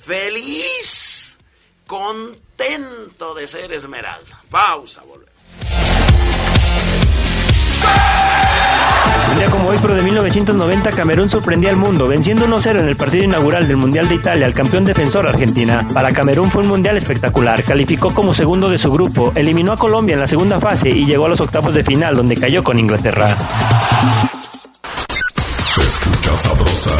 feliz, 0.00 1.38
contento 1.86 3.34
de 3.34 3.46
ser 3.46 3.72
Esmeralda. 3.72 4.42
Pausa, 4.50 5.02
volvemos. 5.02 5.30
Un 9.30 9.36
día 9.36 9.48
como 9.48 9.68
hoy, 9.68 9.78
pero 9.80 9.94
de 9.94 10.02
1990, 10.02 10.90
Camerún 10.90 11.30
sorprendía 11.30 11.70
al 11.70 11.76
mundo, 11.76 12.06
venciendo 12.08 12.46
1-0 12.46 12.80
en 12.80 12.88
el 12.88 12.96
partido 12.96 13.24
inaugural 13.24 13.68
del 13.68 13.76
Mundial 13.76 14.08
de 14.08 14.16
Italia 14.16 14.46
al 14.46 14.52
campeón 14.52 14.84
defensor 14.84 15.26
Argentina. 15.28 15.86
Para 15.94 16.12
Camerún 16.12 16.50
fue 16.50 16.62
un 16.62 16.68
mundial 16.68 16.96
espectacular, 16.96 17.62
calificó 17.62 18.12
como 18.12 18.34
segundo 18.34 18.68
de 18.68 18.78
su 18.78 18.90
grupo, 18.90 19.32
eliminó 19.36 19.72
a 19.72 19.78
Colombia 19.78 20.14
en 20.14 20.20
la 20.20 20.26
segunda 20.26 20.58
fase 20.60 20.90
y 20.90 21.06
llegó 21.06 21.26
a 21.26 21.28
los 21.28 21.40
octavos 21.40 21.74
de 21.74 21.84
final, 21.84 22.16
donde 22.16 22.36
cayó 22.36 22.64
con 22.64 22.78
Inglaterra. 22.78 23.36
Se 25.46 25.82
escucha 25.82 26.36
sabrosa, 26.36 26.96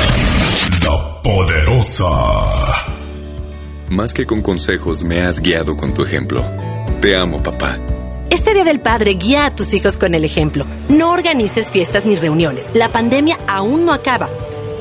la 0.85 1.23
poderosa. 1.23 2.80
Más 3.91 4.15
que 4.15 4.25
con 4.25 4.41
consejos, 4.41 5.03
me 5.03 5.23
has 5.23 5.41
guiado 5.41 5.77
con 5.77 5.93
tu 5.93 6.05
ejemplo. 6.05 6.45
Te 7.01 7.17
amo, 7.17 7.43
papá. 7.43 7.77
Este 8.31 8.55
Día 8.55 8.63
del 8.63 8.79
Padre 8.79 9.15
guía 9.15 9.47
a 9.47 9.57
tus 9.57 9.75
hijos 9.75 9.97
con 9.97 10.15
el 10.15 10.25
ejemplo. 10.25 10.65
No 10.89 11.11
organices 11.11 11.73
fiestas 11.73 12.07
ni 12.07 12.15
reuniones. 12.15 12.69
La 12.73 12.91
pandemia 12.91 13.37
aún 13.49 13.85
no 13.85 13.93
acaba. 13.93 14.29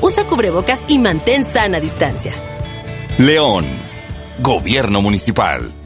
Usa 0.00 0.28
cubrebocas 0.28 0.80
y 0.86 0.98
mantén 0.98 1.44
sana 1.44 1.80
distancia. 1.80 2.34
León, 3.18 3.64
Gobierno 4.38 5.02
Municipal. 5.02 5.79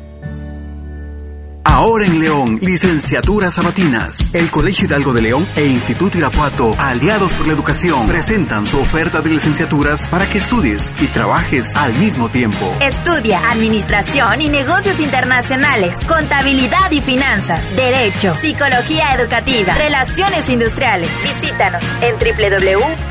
Ahora 1.65 2.05
en 2.05 2.21
León, 2.21 2.59
licenciaturas 2.61 3.55
sabatinas. 3.55 4.33
El 4.35 4.51
Colegio 4.51 4.85
Hidalgo 4.85 5.15
de 5.15 5.23
León 5.23 5.47
e 5.57 5.65
Instituto 5.65 6.19
Irapuato, 6.19 6.75
aliados 6.79 7.33
por 7.33 7.47
la 7.47 7.55
educación, 7.55 8.07
presentan 8.07 8.67
su 8.67 8.79
oferta 8.79 9.23
de 9.23 9.31
licenciaturas 9.31 10.09
para 10.09 10.27
que 10.27 10.39
estudies 10.39 10.93
y 11.01 11.07
trabajes 11.07 11.75
al 11.75 11.95
mismo 11.95 12.29
tiempo. 12.29 12.77
Estudia 12.81 13.41
Administración 13.51 14.43
y 14.43 14.49
Negocios 14.51 15.01
Internacionales, 15.01 15.99
Contabilidad 16.07 16.91
y 16.91 17.01
Finanzas, 17.01 17.75
Derecho, 17.75 18.35
Psicología 18.35 19.15
Educativa, 19.15 19.75
Relaciones 19.75 20.49
Industriales. 20.51 21.11
Visítanos 21.23 21.83
en 22.03 22.15
www.ui.edu.mx. 22.19 23.09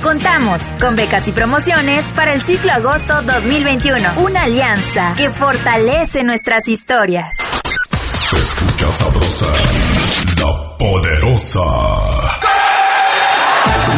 Contamos 0.00 0.62
con 0.80 0.96
becas 0.96 1.28
y 1.28 1.32
promociones 1.32 2.04
para 2.12 2.32
el 2.32 2.40
ciclo 2.40 2.72
agosto 2.72 3.20
2021. 3.22 4.08
Una 4.24 4.44
alianza 4.44 5.14
que 5.16 5.30
fortalece 5.30 6.05
nuestras 6.14 6.68
historias. 6.68 7.34
Se 7.92 8.36
escucha 8.36 8.92
sabrosa, 8.92 9.46
la 10.40 10.78
poderosa. 10.78 11.60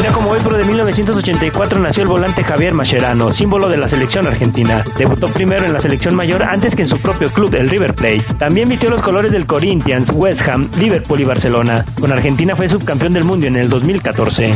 Día 0.00 0.12
como 0.12 0.30
hoy, 0.30 0.38
pero 0.42 0.56
de 0.56 0.64
1984, 0.64 1.80
nació 1.80 2.04
el 2.04 2.08
volante 2.08 2.42
Javier 2.42 2.72
Mascherano, 2.72 3.30
símbolo 3.30 3.68
de 3.68 3.76
la 3.76 3.88
selección 3.88 4.26
argentina. 4.26 4.82
Debutó 4.96 5.28
primero 5.28 5.66
en 5.66 5.72
la 5.72 5.80
selección 5.80 6.16
mayor 6.16 6.42
antes 6.42 6.74
que 6.74 6.82
en 6.82 6.88
su 6.88 6.98
propio 6.98 7.30
club, 7.30 7.54
el 7.54 7.68
River 7.68 7.94
Plate. 7.94 8.24
También 8.38 8.68
vistió 8.68 8.90
los 8.90 9.02
colores 9.02 9.30
del 9.30 9.46
Corinthians, 9.46 10.10
West 10.12 10.48
Ham, 10.48 10.68
Liverpool 10.78 11.20
y 11.20 11.24
Barcelona. 11.24 11.84
Con 12.00 12.10
Argentina 12.10 12.56
fue 12.56 12.68
subcampeón 12.68 13.12
del 13.12 13.24
mundo 13.24 13.46
en 13.46 13.56
el 13.56 13.68
2014. 13.68 14.54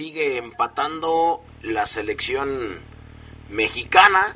Sigue 0.00 0.38
empatando 0.38 1.42
la 1.62 1.84
selección 1.84 2.48
mexicana. 3.50 4.34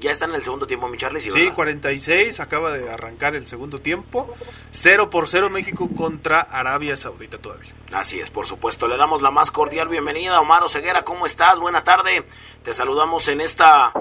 Ya 0.00 0.10
está 0.10 0.24
en 0.24 0.34
el 0.34 0.42
segundo 0.42 0.66
tiempo, 0.66 0.88
mi 0.88 0.96
Charlie. 0.96 1.20
¿sí, 1.20 1.30
Sí, 1.30 1.38
verdad? 1.38 1.54
46, 1.54 2.40
acaba 2.40 2.72
de 2.72 2.90
arrancar 2.90 3.36
el 3.36 3.46
segundo 3.46 3.78
tiempo. 3.78 4.34
0 4.72 5.08
por 5.08 5.28
0 5.28 5.48
México 5.48 5.88
contra 5.96 6.40
Arabia 6.40 6.96
Saudita 6.96 7.38
todavía. 7.38 7.70
Así 7.92 8.18
es, 8.18 8.30
por 8.30 8.46
supuesto. 8.46 8.88
Le 8.88 8.96
damos 8.96 9.22
la 9.22 9.30
más 9.30 9.52
cordial 9.52 9.86
bienvenida. 9.86 10.40
Omar 10.40 10.68
Ceguera, 10.68 11.04
¿cómo 11.04 11.24
estás? 11.24 11.60
Buena 11.60 11.84
tarde. 11.84 12.24
Te 12.64 12.72
saludamos 12.72 13.28
en 13.28 13.42
esta 13.42 13.92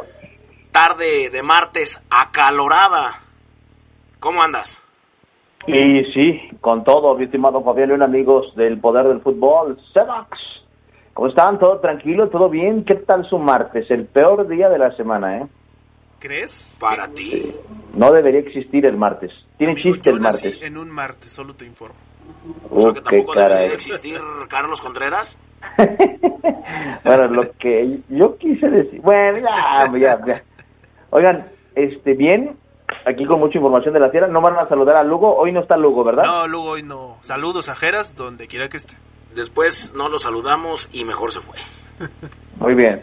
tarde 0.72 1.30
de 1.30 1.44
martes 1.44 2.04
acalorada. 2.10 3.22
¿Cómo 4.20 4.42
andas? 4.42 4.82
Y 5.68 6.04
sí, 6.14 6.42
con 6.62 6.84
todo, 6.84 7.16
mi 7.16 7.26
estimado 7.26 7.64
Fabián 7.64 7.90
León, 7.90 8.02
amigos 8.02 8.56
del 8.56 8.80
Poder 8.80 9.08
del 9.08 9.22
Fútbol, 9.22 9.80
Sedax. 9.94 10.60
¿Cómo 11.14 11.28
están? 11.28 11.60
¿Todo 11.60 11.80
tranquilo? 11.80 12.30
¿Todo 12.30 12.50
bien? 12.50 12.86
¿Qué 12.86 12.96
tal 12.96 13.28
su 13.30 13.38
martes? 13.38 13.90
El 13.92 14.06
peor 14.06 14.48
día 14.48 14.70
de 14.70 14.78
la 14.78 14.96
semana, 14.96 15.40
¿eh? 15.40 15.48
¿Crees? 16.20 16.78
Para 16.80 17.08
ti. 17.08 17.54
No 17.94 18.12
debería 18.12 18.40
existir 18.42 18.86
el 18.86 18.98
martes. 18.98 19.32
Tiene 19.58 19.76
chiste 19.76 20.10
el 20.10 20.20
Nací 20.22 20.48
martes. 20.48 20.64
en 20.64 20.78
un 20.78 20.90
martes, 20.90 21.32
solo 21.32 21.54
te 21.54 21.66
informo. 21.66 21.96
Uh, 22.70 22.94
qué 22.94 23.02
¿Tampoco 23.02 23.34
caray. 23.34 23.50
debería 23.54 23.76
existir 23.76 24.20
Carlos 24.50 24.82
Contreras? 24.82 25.38
Bueno, 27.04 27.28
lo 27.28 27.52
que 27.54 28.00
yo 28.10 28.38
quise 28.38 28.70
decir. 28.70 29.02
Bueno, 29.02 29.40
ya, 29.40 29.92
ya, 29.98 30.26
ya. 30.26 30.44
Oigan, 31.10 31.48
este, 31.76 32.14
bien, 32.14 32.56
aquí 33.06 33.26
con 33.26 33.40
mucha 33.40 33.58
información 33.58 33.94
de 33.94 34.00
la 34.00 34.12
tierra. 34.12 34.28
No 34.28 34.42
van 34.42 34.58
a 34.58 34.68
saludar 34.70 34.98
a 34.98 35.04
Lugo. 35.04 35.36
Hoy 35.36 35.52
no 35.52 35.62
está 35.62 35.76
Lugo, 35.78 36.04
¿verdad? 36.04 36.24
No, 36.24 36.48
luego 36.48 36.66
hoy 36.72 36.84
no. 36.84 37.18
Saludos 37.22 37.70
a 37.70 37.76
Jeras, 37.76 38.16
donde 38.16 38.48
quiera 38.48 38.70
que 38.70 38.78
esté. 38.78 38.96
Después 39.36 39.94
no 39.96 40.10
lo 40.10 40.20
saludamos 40.20 40.90
y 40.92 41.06
mejor 41.06 41.32
se 41.32 41.40
fue. 41.40 41.58
Muy 42.58 42.74
bien. 42.76 43.02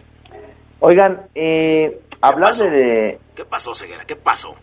Oigan, 0.80 1.22
eh, 1.34 2.00
hablar 2.20 2.54
de, 2.54 3.18
¿Qué 3.34 3.44
pasó, 3.44 3.74
Ceguera? 3.74 4.04
¿Qué 4.04 4.16
pasó? 4.16 4.54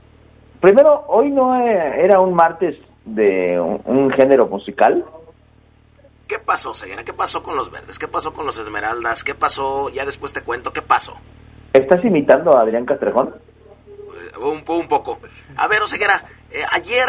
Primero, 0.62 1.04
hoy 1.08 1.30
no 1.30 1.56
eh, 1.60 2.04
era 2.04 2.20
un 2.20 2.34
martes 2.34 2.78
de 3.06 3.60
un, 3.60 3.82
un 3.86 4.12
género 4.12 4.48
musical. 4.48 5.06
¿Qué 6.28 6.40
pasó, 6.40 6.74
Ceguera? 6.74 7.04
¿Qué 7.04 7.14
pasó 7.14 7.44
con 7.44 7.56
los 7.56 7.70
verdes? 7.72 8.00
¿Qué 8.00 8.08
pasó 8.08 8.34
con 8.34 8.46
los 8.46 8.58
esmeraldas? 8.58 9.24
¿Qué 9.24 9.36
pasó? 9.36 9.90
Ya 9.90 10.06
después 10.06 10.32
te 10.34 10.42
cuento. 10.42 10.72
¿Qué 10.74 10.82
pasó? 10.82 11.16
¿Estás 11.74 12.04
imitando 12.06 12.56
a 12.56 12.62
Adrián 12.62 12.86
Castrejón? 12.86 13.36
Eh, 13.98 14.38
Un, 14.40 14.64
po- 14.64 14.78
un 14.78 14.88
poco. 14.88 15.20
A 15.58 15.68
ver, 15.68 15.82
Ceguera, 15.88 16.24
eh, 16.52 16.64
ayer 16.72 17.08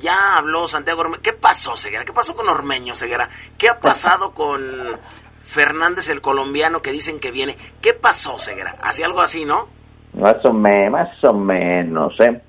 ya 0.00 0.36
habló 0.36 0.68
Santiago 0.68 1.00
Ormeño. 1.00 1.22
¿Qué 1.22 1.32
pasó, 1.32 1.76
Ceguera? 1.76 2.04
¿Qué 2.04 2.12
pasó 2.12 2.34
con 2.34 2.48
Ormeño, 2.48 2.94
Ceguera? 2.94 3.28
¿Qué 3.58 3.68
ha 3.68 3.80
pasado 3.80 4.32
con 4.32 4.60
Fernández, 5.42 6.08
el 6.10 6.20
colombiano, 6.20 6.82
que 6.82 6.92
dicen 6.92 7.20
que 7.20 7.30
viene? 7.30 7.56
¿Qué 7.80 7.94
pasó, 7.94 8.38
Ceguera? 8.38 8.76
Hacía 8.82 9.06
algo 9.06 9.20
así, 9.20 9.44
¿no? 9.44 9.68
Más 10.14 10.44
o 10.44 10.52
menos, 10.52 10.92
más 10.92 11.24
o 11.24 11.34
menos, 11.34 12.14
¿eh? 12.20 12.40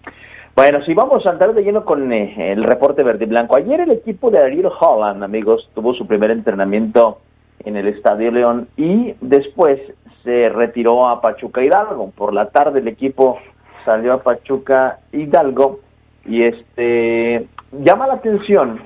Bueno, 0.56 0.84
si 0.86 0.94
vamos 0.94 1.26
a 1.26 1.32
entrar 1.32 1.54
de 1.54 1.64
lleno 1.64 1.84
con 1.84 2.14
eh, 2.14 2.54
el 2.54 2.64
reporte 2.64 3.04
verde 3.04 3.26
y 3.26 3.28
blanco. 3.28 3.58
Ayer 3.58 3.82
el 3.82 3.92
equipo 3.92 4.32
de 4.32 4.40
Ariel 4.40 4.70
Holland, 4.80 5.22
amigos, 5.22 5.70
tuvo 5.76 5.94
su 5.94 6.08
primer 6.08 6.32
entrenamiento 6.32 7.20
en 7.60 7.76
el 7.76 7.88
Estadio 7.90 8.32
León 8.32 8.70
y 8.78 9.16
después 9.20 9.82
se 10.24 10.50
retiró 10.50 11.10
a 11.10 11.20
Pachuca 11.20 11.62
Hidalgo. 11.62 12.12
Por 12.12 12.34
la 12.34 12.50
tarde 12.52 12.80
el 12.80 12.88
equipo 12.88 13.38
salió 13.84 14.14
a 14.14 14.24
Pachuca 14.24 15.00
Hidalgo 15.12 15.82
y 16.26 16.44
este 16.44 17.48
llama 17.72 18.08
la 18.08 18.16
atención 18.16 18.80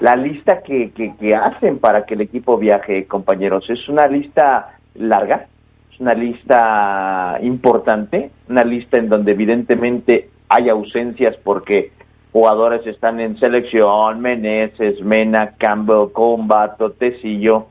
la 0.00 0.14
lista 0.14 0.62
que, 0.62 0.90
que, 0.92 1.14
que 1.16 1.34
hacen 1.34 1.78
para 1.78 2.04
que 2.04 2.14
el 2.14 2.20
equipo 2.20 2.58
viaje, 2.58 3.06
compañeros. 3.06 3.64
Es 3.70 3.88
una 3.88 4.06
lista 4.06 4.78
larga, 4.94 5.46
es 5.92 6.00
una 6.00 6.14
lista 6.14 7.38
importante, 7.42 8.30
una 8.48 8.62
lista 8.62 8.98
en 8.98 9.08
donde 9.08 9.32
evidentemente 9.32 10.28
hay 10.48 10.68
ausencias 10.68 11.36
porque 11.42 11.92
jugadores 12.32 12.86
están 12.86 13.20
en 13.20 13.38
selección, 13.38 14.20
Meneses, 14.20 15.00
Mena, 15.00 15.54
Campbell, 15.56 16.12
Combato, 16.12 16.92
Tecillo, 16.92 17.66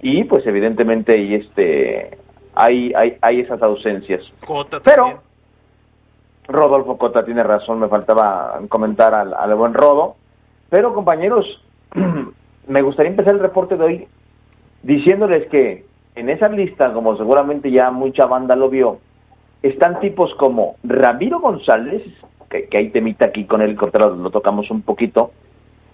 y 0.00 0.24
pues 0.24 0.46
evidentemente 0.46 1.18
y 1.18 1.34
este 1.34 2.18
hay, 2.54 2.92
hay, 2.94 3.16
hay 3.20 3.40
esas 3.40 3.60
ausencias. 3.62 4.22
Cota 4.46 4.78
Pero 4.84 5.22
Rodolfo 6.48 6.98
Cota 6.98 7.24
tiene 7.24 7.42
razón, 7.42 7.80
me 7.80 7.88
faltaba 7.88 8.60
comentar 8.68 9.14
al, 9.14 9.34
al 9.34 9.54
buen 9.54 9.74
Rodo. 9.74 10.16
Pero 10.68 10.94
compañeros, 10.94 11.46
me 12.68 12.82
gustaría 12.82 13.10
empezar 13.10 13.34
el 13.34 13.40
reporte 13.40 13.76
de 13.76 13.84
hoy 13.84 14.08
diciéndoles 14.82 15.48
que 15.48 15.86
en 16.14 16.28
esa 16.28 16.48
lista, 16.48 16.92
como 16.92 17.16
seguramente 17.16 17.70
ya 17.70 17.90
mucha 17.90 18.26
banda 18.26 18.54
lo 18.54 18.68
vio, 18.68 18.98
están 19.62 20.00
tipos 20.00 20.34
como 20.34 20.76
Ramiro 20.84 21.40
González, 21.40 22.02
que, 22.50 22.68
que 22.68 22.76
hay 22.76 22.90
temita 22.90 23.26
aquí 23.26 23.46
con 23.46 23.62
el 23.62 23.76
cortero, 23.76 24.14
lo 24.14 24.30
tocamos 24.30 24.70
un 24.70 24.82
poquito. 24.82 25.32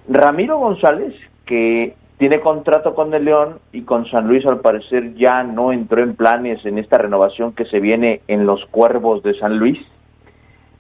Ramiro 0.09 0.59
González, 0.59 1.15
que 1.47 1.95
tiene 2.19 2.41
contrato 2.41 2.95
con 2.95 3.15
el 3.15 3.25
León 3.25 3.61
y 3.73 3.83
con 3.83 4.05
San 4.11 4.29
Luis 4.29 4.45
al 4.45 4.61
parecer 4.61 5.15
ya 5.15 5.43
no 5.43 5.73
entró 5.73 6.03
en 6.03 6.17
planes 6.17 6.65
en 6.67 6.79
esta 6.79 6.99
renovación 6.99 7.53
que 7.53 7.65
se 7.65 7.81
viene 7.81 8.21
en 8.29 8.45
los 8.45 8.63
Cuervos 8.67 9.23
de 9.23 9.33
San 9.39 9.59
Luis. 9.59 9.79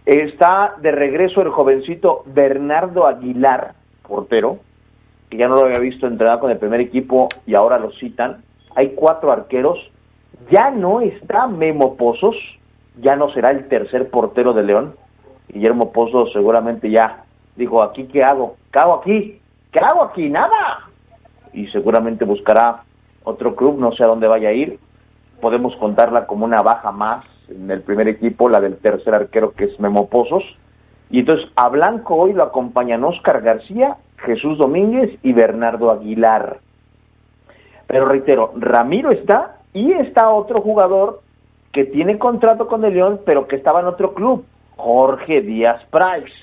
Está 0.06 0.74
de 0.80 0.92
regreso 0.92 1.42
el 1.42 1.50
jovencito 1.50 2.22
Bernardo 2.26 3.06
Aguilar, 3.06 3.74
portero, 4.06 4.58
que 5.28 5.36
ya 5.36 5.46
no 5.46 5.56
lo 5.56 5.66
había 5.66 5.78
visto 5.78 6.06
entrenar 6.06 6.40
con 6.40 6.50
el 6.50 6.58
primer 6.58 6.80
equipo 6.80 7.28
y 7.46 7.54
ahora 7.54 7.78
lo 7.78 7.92
citan. 7.92 8.42
Hay 8.74 8.94
cuatro 8.94 9.30
arqueros. 9.30 9.78
Ya 10.50 10.70
no 10.70 11.00
está 11.00 11.46
Memo 11.46 11.96
Pozos, 11.96 12.36
ya 13.00 13.14
no 13.14 13.30
será 13.32 13.50
el 13.50 13.68
tercer 13.68 14.08
portero 14.10 14.52
de 14.52 14.62
León. 14.62 14.94
Guillermo 15.48 15.92
Pozos 15.92 16.32
seguramente 16.32 16.90
ya 16.90 17.24
dijo, 17.56 17.82
¿aquí 17.82 18.04
qué 18.04 18.24
hago? 18.24 18.56
¿Qué 18.72 18.78
hago 18.78 18.94
aquí? 18.94 19.40
¿Qué 19.70 19.78
hago 19.78 20.02
aquí? 20.04 20.28
Nada. 20.30 20.88
Y 21.52 21.66
seguramente 21.68 22.24
buscará 22.24 22.82
otro 23.24 23.54
club, 23.54 23.78
no 23.78 23.92
sé 23.92 24.02
a 24.02 24.06
dónde 24.06 24.28
vaya 24.28 24.48
a 24.48 24.52
ir. 24.52 24.78
Podemos 25.40 25.74
contarla 25.76 26.26
como 26.26 26.44
una 26.44 26.62
baja 26.62 26.92
más 26.92 27.24
en 27.48 27.70
el 27.70 27.82
primer 27.82 28.08
equipo, 28.08 28.48
la 28.48 28.60
del 28.60 28.76
tercer 28.76 29.14
arquero 29.14 29.52
que 29.52 29.64
es 29.64 29.80
Memo 29.80 30.08
Pozos. 30.08 30.44
Y 31.10 31.20
entonces 31.20 31.50
a 31.56 31.68
Blanco 31.68 32.14
hoy 32.14 32.32
lo 32.32 32.44
acompañan 32.44 33.04
Oscar 33.04 33.42
García, 33.42 33.96
Jesús 34.18 34.58
Domínguez 34.58 35.18
y 35.22 35.32
Bernardo 35.32 35.90
Aguilar. 35.90 36.58
Pero 37.86 38.06
reitero, 38.06 38.52
Ramiro 38.56 39.10
está 39.10 39.56
y 39.72 39.92
está 39.92 40.30
otro 40.30 40.60
jugador 40.60 41.22
que 41.72 41.84
tiene 41.84 42.18
contrato 42.18 42.66
con 42.66 42.84
el 42.84 42.94
León, 42.94 43.20
pero 43.24 43.46
que 43.46 43.56
estaba 43.56 43.80
en 43.80 43.86
otro 43.86 44.14
club, 44.14 44.44
Jorge 44.76 45.40
Díaz 45.40 45.82
Price. 45.90 46.34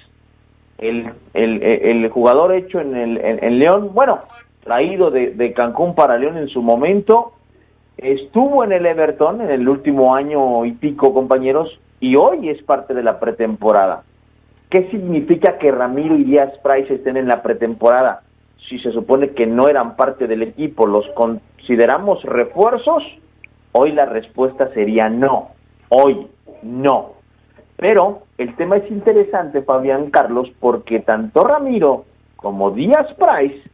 El, 0.78 1.12
el, 1.34 1.64
el 1.64 2.10
jugador 2.10 2.54
hecho 2.54 2.80
en, 2.80 2.96
el, 2.96 3.18
en, 3.18 3.44
en 3.44 3.60
León, 3.60 3.92
bueno, 3.94 4.20
traído 4.64 5.10
de, 5.10 5.32
de, 5.32 5.54
Cancún 5.54 5.96
para 5.96 6.18
León 6.18 6.38
en 6.38 6.50
su 6.50 6.62
momento, 6.62 7.34
estuvo 7.98 8.64
en 8.64 8.72
el 8.72 8.86
Everton 8.86 9.42
en 9.42 9.50
el 9.50 9.68
último 9.68 10.16
año 10.16 10.66
y 10.66 10.72
pico, 10.74 11.14
compañeros, 11.14 11.80
y 12.00 12.16
hoy 12.16 12.50
es 12.50 12.62
parte 12.64 12.94
de 12.94 13.04
la 13.04 13.20
pretemporada. 13.20 14.04
¿Qué 14.70 14.90
significa 14.92 15.58
que 15.58 15.72
Ramiro 15.72 16.16
y 16.16 16.24
Díaz 16.24 16.52
Price 16.64 16.94
estén 16.94 17.18
en 17.18 17.28
la 17.28 17.42
pretemporada? 17.42 18.22
Si 18.70 18.80
se 18.80 18.92
supone 18.92 19.30
que 19.30 19.48
no 19.48 19.68
eran 19.70 19.96
parte 19.96 20.28
del 20.28 20.44
equipo, 20.44 20.86
¿los 20.86 21.08
consideramos 21.16 22.22
refuerzos? 22.24 23.04
Hoy 23.72 23.94
la 23.94 24.06
respuesta 24.06 24.68
sería 24.74 25.10
no. 25.10 25.50
Hoy 25.90 26.28
no. 26.64 27.14
Pero 27.78 28.24
el 28.38 28.56
tema 28.56 28.78
es 28.78 28.92
interesante, 28.92 29.62
Fabián 29.62 30.10
Carlos, 30.10 30.52
porque 30.60 31.00
tanto 31.00 31.44
Ramiro 31.44 32.06
como 32.36 32.72
Díaz 32.72 33.08
Price 33.14 33.70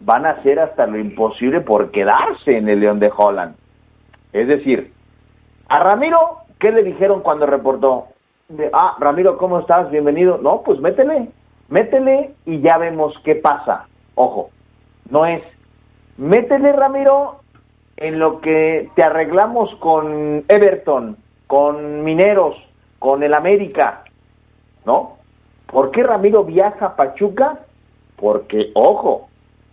van 0.00 0.26
a 0.26 0.30
hacer 0.30 0.58
hasta 0.60 0.86
lo 0.86 0.98
imposible 0.98 1.60
por 1.60 1.90
quedarse 1.90 2.56
en 2.56 2.68
el 2.68 2.80
León 2.80 3.00
de 3.00 3.12
Holland. 3.16 3.56
Es 4.32 4.48
decir, 4.48 4.92
a 5.68 5.78
Ramiro, 5.80 6.38
¿qué 6.60 6.70
le 6.70 6.82
dijeron 6.82 7.22
cuando 7.22 7.46
reportó? 7.46 8.06
Ah, 8.72 8.96
Ramiro, 9.00 9.38
¿cómo 9.38 9.60
estás? 9.60 9.90
Bienvenido. 9.90 10.38
No, 10.38 10.62
pues 10.62 10.78
métele, 10.80 11.28
métele 11.68 12.34
y 12.44 12.60
ya 12.60 12.78
vemos 12.78 13.14
qué 13.24 13.34
pasa. 13.36 13.86
Ojo, 14.14 14.50
no 15.10 15.26
es, 15.26 15.42
métele, 16.16 16.72
Ramiro, 16.72 17.40
en 17.96 18.18
lo 18.18 18.40
que 18.40 18.90
te 18.94 19.04
arreglamos 19.04 19.74
con 19.76 20.44
Everton, 20.48 21.16
con 21.46 22.04
Mineros, 22.04 22.56
con 22.98 23.22
el 23.22 23.34
América, 23.34 24.04
¿no? 24.84 25.16
¿Por 25.66 25.90
qué 25.90 26.02
Ramiro 26.02 26.44
viaja 26.44 26.86
a 26.86 26.96
Pachuca? 26.96 27.58
Porque, 28.16 28.70
ojo, 28.74 29.25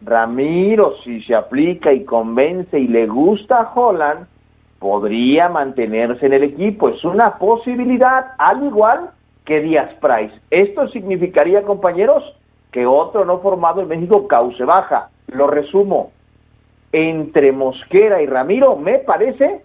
Ramiro, 0.03 0.95
si 1.03 1.21
se 1.23 1.35
aplica 1.35 1.93
y 1.93 2.03
convence 2.03 2.77
y 2.79 2.87
le 2.87 3.07
gusta 3.07 3.61
a 3.61 3.71
Holland, 3.73 4.27
podría 4.79 5.47
mantenerse 5.49 6.25
en 6.25 6.33
el 6.33 6.43
equipo. 6.43 6.89
Es 6.89 7.03
una 7.05 7.37
posibilidad, 7.37 8.33
al 8.37 8.63
igual 8.65 9.11
que 9.45 9.61
Díaz 9.61 9.93
Price. 10.01 10.33
Esto 10.49 10.87
significaría, 10.89 11.63
compañeros, 11.63 12.23
que 12.71 12.85
otro 12.85 13.23
no 13.23 13.39
formado 13.39 13.81
en 13.81 13.87
México 13.87 14.27
cause 14.27 14.63
baja. 14.65 15.09
Lo 15.27 15.47
resumo. 15.47 16.11
Entre 16.91 17.51
Mosquera 17.51 18.21
y 18.21 18.25
Ramiro, 18.25 18.75
me 18.75 18.99
parece, 18.99 19.63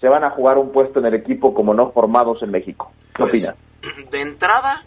se 0.00 0.08
van 0.08 0.24
a 0.24 0.30
jugar 0.30 0.58
un 0.58 0.72
puesto 0.72 0.98
en 0.98 1.06
el 1.06 1.14
equipo 1.14 1.54
como 1.54 1.72
no 1.74 1.90
formados 1.92 2.42
en 2.42 2.50
México. 2.50 2.90
¿Qué 3.14 3.22
Pues, 3.22 3.30
opinas? 3.30 4.10
De 4.10 4.20
entrada, 4.20 4.82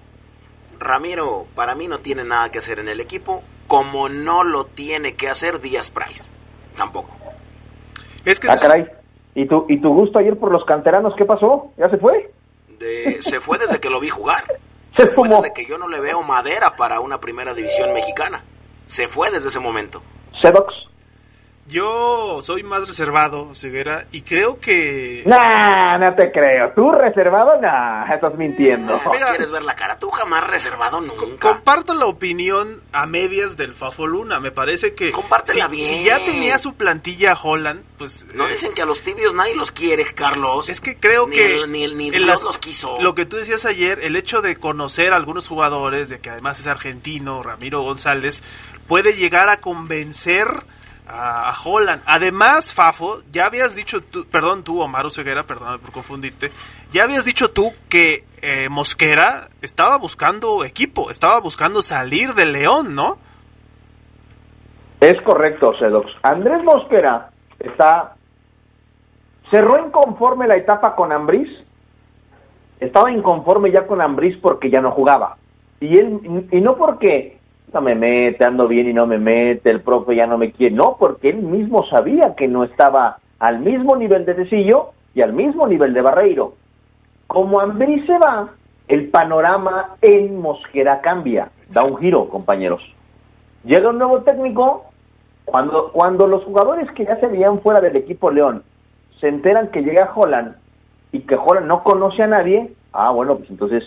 Ramiro 0.80 1.46
para 1.56 1.74
mí 1.74 1.88
no 1.88 2.00
tiene 2.00 2.24
nada 2.24 2.52
que 2.52 2.60
hacer 2.60 2.80
en 2.80 2.90
el 2.90 3.00
equipo, 3.00 3.42
como 3.74 4.07
no 4.07 4.43
lo 4.43 4.65
tiene 4.65 5.15
que 5.15 5.28
hacer 5.28 5.59
Díaz 5.59 5.89
Price. 5.89 6.30
Tampoco. 6.78 7.09
Es 8.24 8.39
que 8.39 8.47
Ah, 8.47 8.55
caray. 8.61 8.86
¿Y 9.34 9.47
tu, 9.47 9.65
¿Y 9.67 9.82
tu 9.82 9.91
gusto 9.91 10.19
ayer 10.19 10.38
por 10.38 10.51
los 10.51 10.63
canteranos 10.65 11.15
qué 11.17 11.26
pasó? 11.26 11.71
¿Ya 11.76 11.89
se 11.89 11.97
fue? 11.97 12.32
De- 12.78 13.19
se 13.24 13.39
fue 13.39 13.57
desde 13.57 13.80
que 13.80 13.89
lo 13.89 13.99
vi 13.99 14.09
jugar. 14.09 14.43
Se 14.93 15.05
Se 15.05 15.07
fue 15.07 15.28
fumó. 15.28 15.41
desde 15.41 15.53
que 15.55 15.65
yo 15.65 15.80
no 15.80 15.88
le 15.88 15.99
veo 16.01 16.21
madera 16.21 16.76
para 16.76 16.99
una 16.99 17.19
primera 17.19 17.55
división 17.55 17.95
mexicana. 17.95 18.43
Se 18.86 19.07
fue 19.07 19.32
desde 19.32 19.47
ese 19.49 19.59
momento. 19.59 20.03
Sedox. 20.39 20.71
Yo 21.74 22.39
soy 22.43 22.61
más 22.61 22.88
reservado, 22.88 23.55
Ceguera, 23.55 24.05
y 24.11 24.21
creo 24.21 24.59
que... 24.59 25.24
Nah, 25.26 25.97
no 25.97 26.13
te 26.13 26.32
creo. 26.32 26.71
¿Tú 26.76 26.91
reservado? 26.91 27.59
Nah, 27.59 28.13
estás 28.13 28.36
mintiendo. 28.38 29.01
Pues 29.03 29.24
quieres 29.24 29.49
ver 29.49 29.63
la 29.63 29.74
cara. 29.76 29.97
Tú 29.97 30.11
jamás 30.11 30.45
reservado 30.45 31.01
nunca. 31.01 31.26
Comparto 31.39 31.95
la 31.95 32.05
opinión 32.05 32.84
a 32.91 33.07
medias 33.07 33.57
del 33.57 33.74
Fafo 33.74 34.05
Luna. 34.05 34.39
Me 34.39 34.51
parece 34.51 34.93
que 34.93 35.11
Compártela 35.11 35.65
si, 35.65 35.71
bien. 35.71 35.88
si 35.89 36.03
ya 36.03 36.19
tenía 36.19 36.59
su 36.59 36.76
plantilla 36.76 37.36
Holland, 37.41 37.84
pues 37.97 38.24
No 38.36 38.47
eh, 38.47 38.51
dicen 38.51 38.74
que 38.76 38.84
a 38.84 38.86
los 38.86 39.01
tibios 39.01 39.34
nadie 39.34 39.55
los 39.55 39.71
quiere, 39.71 40.05
Carlos. 40.13 40.69
Es 40.69 40.80
que 40.80 40.97
creo 40.99 41.26
Ni 41.26 41.36
que 41.38 41.55
el- 41.63 41.71
ni 41.71 41.84
el- 41.86 41.97
ni 41.97 42.11
Dios 42.11 42.24
las- 42.28 42.43
los 42.43 42.59
quiso. 42.59 43.01
Lo 43.01 43.15
que 43.15 43.26
tú 43.26 43.38
decías 43.38 43.65
ayer, 43.65 43.97
el 44.03 44.15
hecho 44.15 44.43
de 44.43 44.57
conocer 44.57 45.11
a 45.11 45.15
algunos 45.15 45.47
jugadores, 45.47 46.07
de 46.09 46.19
que 46.19 46.30
además 46.30 46.59
es 46.59 46.67
argentino, 46.67 47.41
Ramiro 47.41 47.82
González, 47.82 48.43
puede 48.88 49.13
llegar 49.13 49.49
a 49.49 49.57
convencer 49.57 50.45
a, 51.08 51.54
Holland. 51.64 52.01
Además, 52.06 52.74
Fafo, 52.74 53.22
ya 53.32 53.45
habías 53.45 53.76
dicho 53.76 54.01
tú, 54.01 54.26
perdón 54.26 54.64
tú, 54.64 54.82
Omar 54.82 55.10
Ceguera, 55.12 55.43
perdón 55.43 55.80
por 55.80 55.91
confundirte, 55.91 56.49
ya 56.91 57.04
habías 57.04 57.26
dicho 57.26 57.51
tú 57.51 57.74
que 57.89 58.24
eh, 58.41 58.70
Mosquera 58.70 59.49
estaba 59.62 59.97
buscando 59.97 60.64
equipo, 60.64 61.10
estaba 61.10 61.39
buscando 61.39 61.82
salir 61.82 62.34
de 62.34 62.45
León, 62.45 62.95
¿no? 62.95 63.18
Es 64.99 65.22
correcto, 65.24 65.74
Sedox. 65.78 66.10
Andrés 66.24 66.64
Mosquera 66.64 67.30
está 67.60 68.16
cerró 69.49 69.86
inconforme 69.86 70.47
la 70.47 70.56
etapa 70.56 70.95
con 70.95 71.12
Ambriz. 71.12 71.49
Estaba 72.80 73.12
inconforme 73.12 73.72
ya 73.72 73.86
con 73.86 74.01
Ambriz 74.01 74.38
porque 74.41 74.70
ya 74.70 74.82
no 74.82 74.91
jugaba. 74.91 75.38
Y 75.80 75.97
él 75.97 76.47
y 76.51 76.62
no 76.62 76.76
porque 76.76 77.38
no 77.74 77.82
me 77.82 77.95
mete, 77.95 78.45
ando 78.45 78.67
bien 78.67 78.88
y 78.88 78.93
no 78.93 79.07
me 79.07 79.17
mete, 79.17 79.69
el 79.71 79.82
profe 79.82 80.15
ya 80.15 80.28
no 80.28 80.38
me 80.38 80.51
quiere, 80.51 80.76
no, 80.76 80.95
porque 80.99 81.30
él 81.30 81.38
mismo 81.38 81.86
sabía 81.88 82.36
que 82.36 82.47
no 82.47 82.63
estaba 82.63 83.17
al 83.39 83.59
mismo 83.59 83.95
nivel 83.95 84.26
de 84.26 84.36
Tecillo 84.36 84.91
y 85.15 85.21
al 85.21 85.34
mismo 85.34 85.67
nivel 85.67 85.93
de 85.93 86.01
Barreiro. 86.01 86.53
Como 87.28 87.59
Ambriz 87.59 88.05
se 88.05 88.17
va, 88.17 88.49
el 88.88 89.09
panorama 89.09 89.95
en 90.01 90.39
Mosquera 90.39 91.01
cambia, 91.01 91.49
da 91.69 91.84
un 91.84 91.97
giro, 91.97 92.30
compañeros. 92.30 92.82
Llega 93.63 93.89
un 93.89 93.97
nuevo 93.97 94.21
técnico, 94.21 94.86
cuando, 95.45 95.91
cuando 95.91 96.28
los 96.28 96.43
jugadores 96.43 96.89
que 96.91 97.05
ya 97.05 97.19
se 97.19 97.28
veían 97.28 97.59
fuera 97.61 97.82
del 97.82 97.95
equipo 97.95 98.30
León 98.30 98.63
se 99.19 99.28
enteran 99.28 99.69
que 99.69 99.82
llega 99.82 100.11
Holland 100.13 100.55
y 101.11 101.21
que 101.21 101.36
Holland 101.36 101.67
no 101.67 101.84
conoce 101.84 102.24
a 102.24 102.28
nadie, 102.28 102.74
ah, 102.91 103.11
bueno, 103.11 103.38
pues 103.38 103.49
entonces 103.49 103.84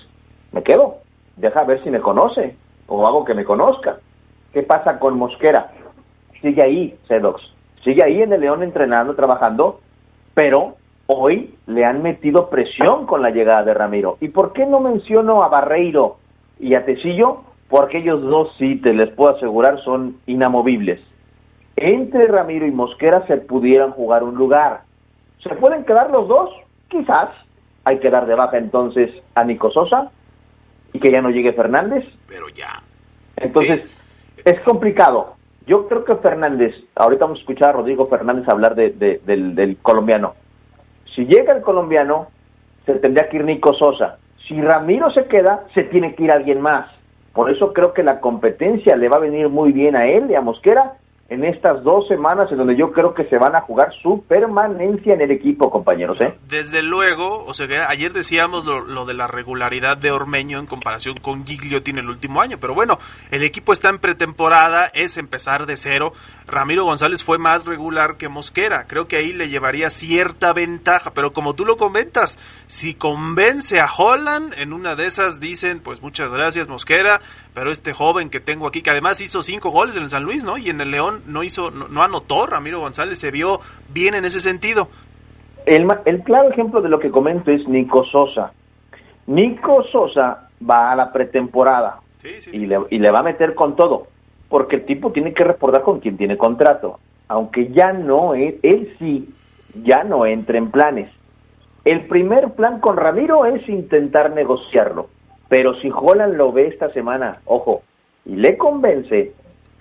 me 0.52 0.62
quedo, 0.62 0.96
deja 1.36 1.64
ver 1.64 1.82
si 1.84 1.90
me 1.90 2.00
conoce 2.00 2.56
o 2.88 3.06
hago 3.06 3.24
que 3.24 3.34
me 3.34 3.44
conozca. 3.44 3.98
¿Qué 4.52 4.62
pasa 4.62 4.98
con 4.98 5.18
Mosquera? 5.18 5.72
Sigue 6.40 6.62
ahí, 6.64 6.98
Sedox, 7.08 7.42
sigue 7.84 8.04
ahí 8.04 8.22
en 8.22 8.32
el 8.32 8.40
León 8.40 8.62
entrenando, 8.62 9.14
trabajando, 9.14 9.80
pero 10.34 10.76
hoy 11.06 11.54
le 11.66 11.84
han 11.84 12.02
metido 12.02 12.48
presión 12.48 13.06
con 13.06 13.22
la 13.22 13.30
llegada 13.30 13.64
de 13.64 13.74
Ramiro. 13.74 14.16
¿Y 14.20 14.28
por 14.28 14.52
qué 14.52 14.66
no 14.66 14.80
menciono 14.80 15.42
a 15.42 15.48
Barreiro 15.48 16.16
y 16.58 16.74
a 16.74 16.84
Tecillo? 16.84 17.42
Porque 17.68 17.98
ellos 17.98 18.22
dos, 18.22 18.54
sí, 18.58 18.76
te 18.76 18.92
les 18.92 19.10
puedo 19.10 19.34
asegurar, 19.36 19.82
son 19.82 20.16
inamovibles. 20.26 21.00
Entre 21.76 22.26
Ramiro 22.26 22.66
y 22.66 22.70
Mosquera 22.70 23.26
se 23.26 23.36
pudieran 23.38 23.90
jugar 23.90 24.22
un 24.22 24.36
lugar. 24.36 24.82
¿Se 25.42 25.54
pueden 25.56 25.84
quedar 25.84 26.10
los 26.10 26.28
dos? 26.28 26.50
Quizás. 26.88 27.30
Hay 27.84 27.98
que 27.98 28.10
dar 28.10 28.26
de 28.26 28.34
baja 28.34 28.58
entonces 28.58 29.10
a 29.34 29.44
Nico 29.44 29.70
Sosa 29.70 30.10
y 30.96 30.98
que 31.00 31.10
ya 31.12 31.20
no 31.22 31.30
llegue 31.30 31.52
Fernández. 31.52 32.04
Pero 32.28 32.48
ya. 32.48 32.82
Entonces, 33.36 33.84
es 34.44 34.60
complicado. 34.60 35.34
Yo 35.66 35.88
creo 35.88 36.04
que 36.04 36.14
Fernández, 36.16 36.74
ahorita 36.94 37.24
vamos 37.24 37.38
a 37.38 37.40
escuchar 37.40 37.68
a 37.70 37.72
Rodrigo 37.72 38.06
Fernández 38.06 38.48
hablar 38.48 38.74
de, 38.74 38.90
de- 38.90 39.20
del, 39.26 39.54
del 39.54 39.76
colombiano. 39.78 40.34
Si 41.14 41.24
llega 41.26 41.54
el 41.54 41.62
colombiano, 41.62 42.28
se 42.84 42.94
tendría 42.94 43.28
que 43.28 43.36
ir 43.38 43.44
Nico 43.44 43.74
Sosa. 43.74 44.18
Si 44.46 44.60
Ramiro 44.60 45.10
se 45.10 45.24
queda, 45.26 45.64
se 45.74 45.82
tiene 45.84 46.14
que 46.14 46.22
ir 46.24 46.30
alguien 46.30 46.60
más. 46.60 46.88
Por 47.32 47.50
eso 47.50 47.72
creo 47.72 47.92
que 47.92 48.02
la 48.04 48.20
competencia 48.20 48.96
le 48.96 49.08
va 49.08 49.16
a 49.16 49.20
venir 49.20 49.48
muy 49.48 49.72
bien 49.72 49.96
a 49.96 50.06
él 50.06 50.30
y 50.30 50.34
a 50.34 50.40
Mosquera 50.40 50.94
en 51.28 51.44
estas 51.44 51.82
dos 51.82 52.06
semanas 52.06 52.50
en 52.52 52.58
donde 52.58 52.76
yo 52.76 52.92
creo 52.92 53.12
que 53.12 53.24
se 53.24 53.36
van 53.36 53.56
a 53.56 53.60
jugar 53.62 53.92
su 54.00 54.24
permanencia 54.28 55.14
en 55.14 55.20
el 55.20 55.32
equipo, 55.32 55.70
compañeros. 55.70 56.20
¿eh? 56.20 56.34
Desde 56.48 56.82
luego, 56.82 57.44
o 57.44 57.52
sea, 57.52 57.66
que 57.66 57.78
ayer 57.78 58.12
decíamos 58.12 58.64
lo, 58.64 59.06
de 59.06 59.14
la 59.14 59.26
regularidad 59.26 59.96
de 59.96 60.12
Ormeño 60.12 60.60
en 60.60 60.66
comparación 60.66 61.18
con 61.18 61.44
Gigliotti 61.44 61.90
en 61.90 61.98
el 61.98 62.08
último 62.08 62.40
año, 62.40 62.58
pero 62.60 62.74
bueno, 62.74 62.98
el 63.32 63.42
equipo 63.42 63.72
está 63.72 63.88
en 63.88 63.98
pretemporada, 63.98 64.86
es 64.94 65.16
empezar 65.16 65.66
de 65.66 65.74
cero. 65.74 66.12
Ramiro 66.46 66.84
González 66.84 67.24
fue 67.24 67.38
más 67.38 67.66
regular 67.66 68.16
que 68.16 68.28
Mosquera, 68.28 68.86
creo 68.86 69.08
que 69.08 69.16
ahí 69.16 69.32
le 69.32 69.48
llevaría 69.48 69.90
cierta 69.90 70.52
ventaja, 70.52 71.10
pero 71.12 71.32
como 71.32 71.54
tú 71.54 71.64
lo 71.64 71.76
comentas, 71.76 72.38
si 72.68 72.94
convence 72.94 73.80
a 73.80 73.88
Holland, 73.92 74.54
en 74.58 74.72
una 74.72 74.94
de 74.94 75.06
esas 75.06 75.40
dicen, 75.40 75.80
pues 75.80 76.02
muchas 76.02 76.30
gracias 76.30 76.68
Mosquera, 76.68 77.20
pero 77.52 77.72
este 77.72 77.92
joven 77.92 78.30
que 78.30 78.38
tengo 78.38 78.68
aquí, 78.68 78.82
que 78.82 78.90
además 78.90 79.20
hizo 79.20 79.42
cinco 79.42 79.70
goles 79.70 79.96
en 79.96 80.04
el 80.04 80.10
San 80.10 80.22
Luis, 80.22 80.44
¿no? 80.44 80.56
Y 80.56 80.70
en 80.70 80.80
el 80.80 80.90
León 80.90 81.15
no 81.26 81.42
hizo, 81.42 81.70
no, 81.70 82.02
anotó, 82.02 82.46
Ramiro 82.46 82.80
González 82.80 83.18
se 83.18 83.30
vio 83.30 83.60
bien 83.92 84.14
en 84.14 84.24
ese 84.24 84.40
sentido. 84.40 84.88
El, 85.64 85.86
el 86.04 86.22
claro 86.22 86.50
ejemplo 86.50 86.80
de 86.80 86.88
lo 86.88 86.98
que 86.98 87.10
comento 87.10 87.50
es 87.50 87.66
Nico 87.66 88.04
Sosa. 88.04 88.52
Nico 89.26 89.84
Sosa 89.90 90.48
va 90.68 90.92
a 90.92 90.96
la 90.96 91.12
pretemporada 91.12 92.00
Y, 92.52 92.66
le, 92.66 92.78
y 92.90 92.98
le 92.98 93.10
va 93.10 93.20
a 93.20 93.22
meter 93.22 93.54
con 93.54 93.74
todo, 93.76 94.06
porque 94.48 94.76
el 94.76 94.86
tipo 94.86 95.12
tiene 95.12 95.34
que 95.34 95.44
reportar 95.44 95.82
con 95.82 96.00
quien 96.00 96.16
tiene 96.16 96.36
contrato, 96.36 97.00
aunque 97.28 97.68
ya 97.72 97.92
no, 97.92 98.34
es, 98.34 98.54
él 98.62 98.94
sí, 98.98 99.28
ya 99.82 100.04
no 100.04 100.26
entra 100.26 100.58
en 100.58 100.70
planes. 100.70 101.10
El 101.84 102.06
primer 102.06 102.52
plan 102.54 102.80
con 102.80 102.96
Ramiro 102.96 103.46
es 103.46 103.68
intentar 103.68 104.32
negociarlo 104.32 105.08
pero 105.48 105.74
si 105.80 105.90
Holland 105.90 106.34
lo 106.34 106.52
ve 106.52 106.68
esta 106.68 106.90
semana, 106.92 107.40
ojo, 107.44 107.82
y 108.24 108.36
le 108.36 108.56
convence, 108.56 109.32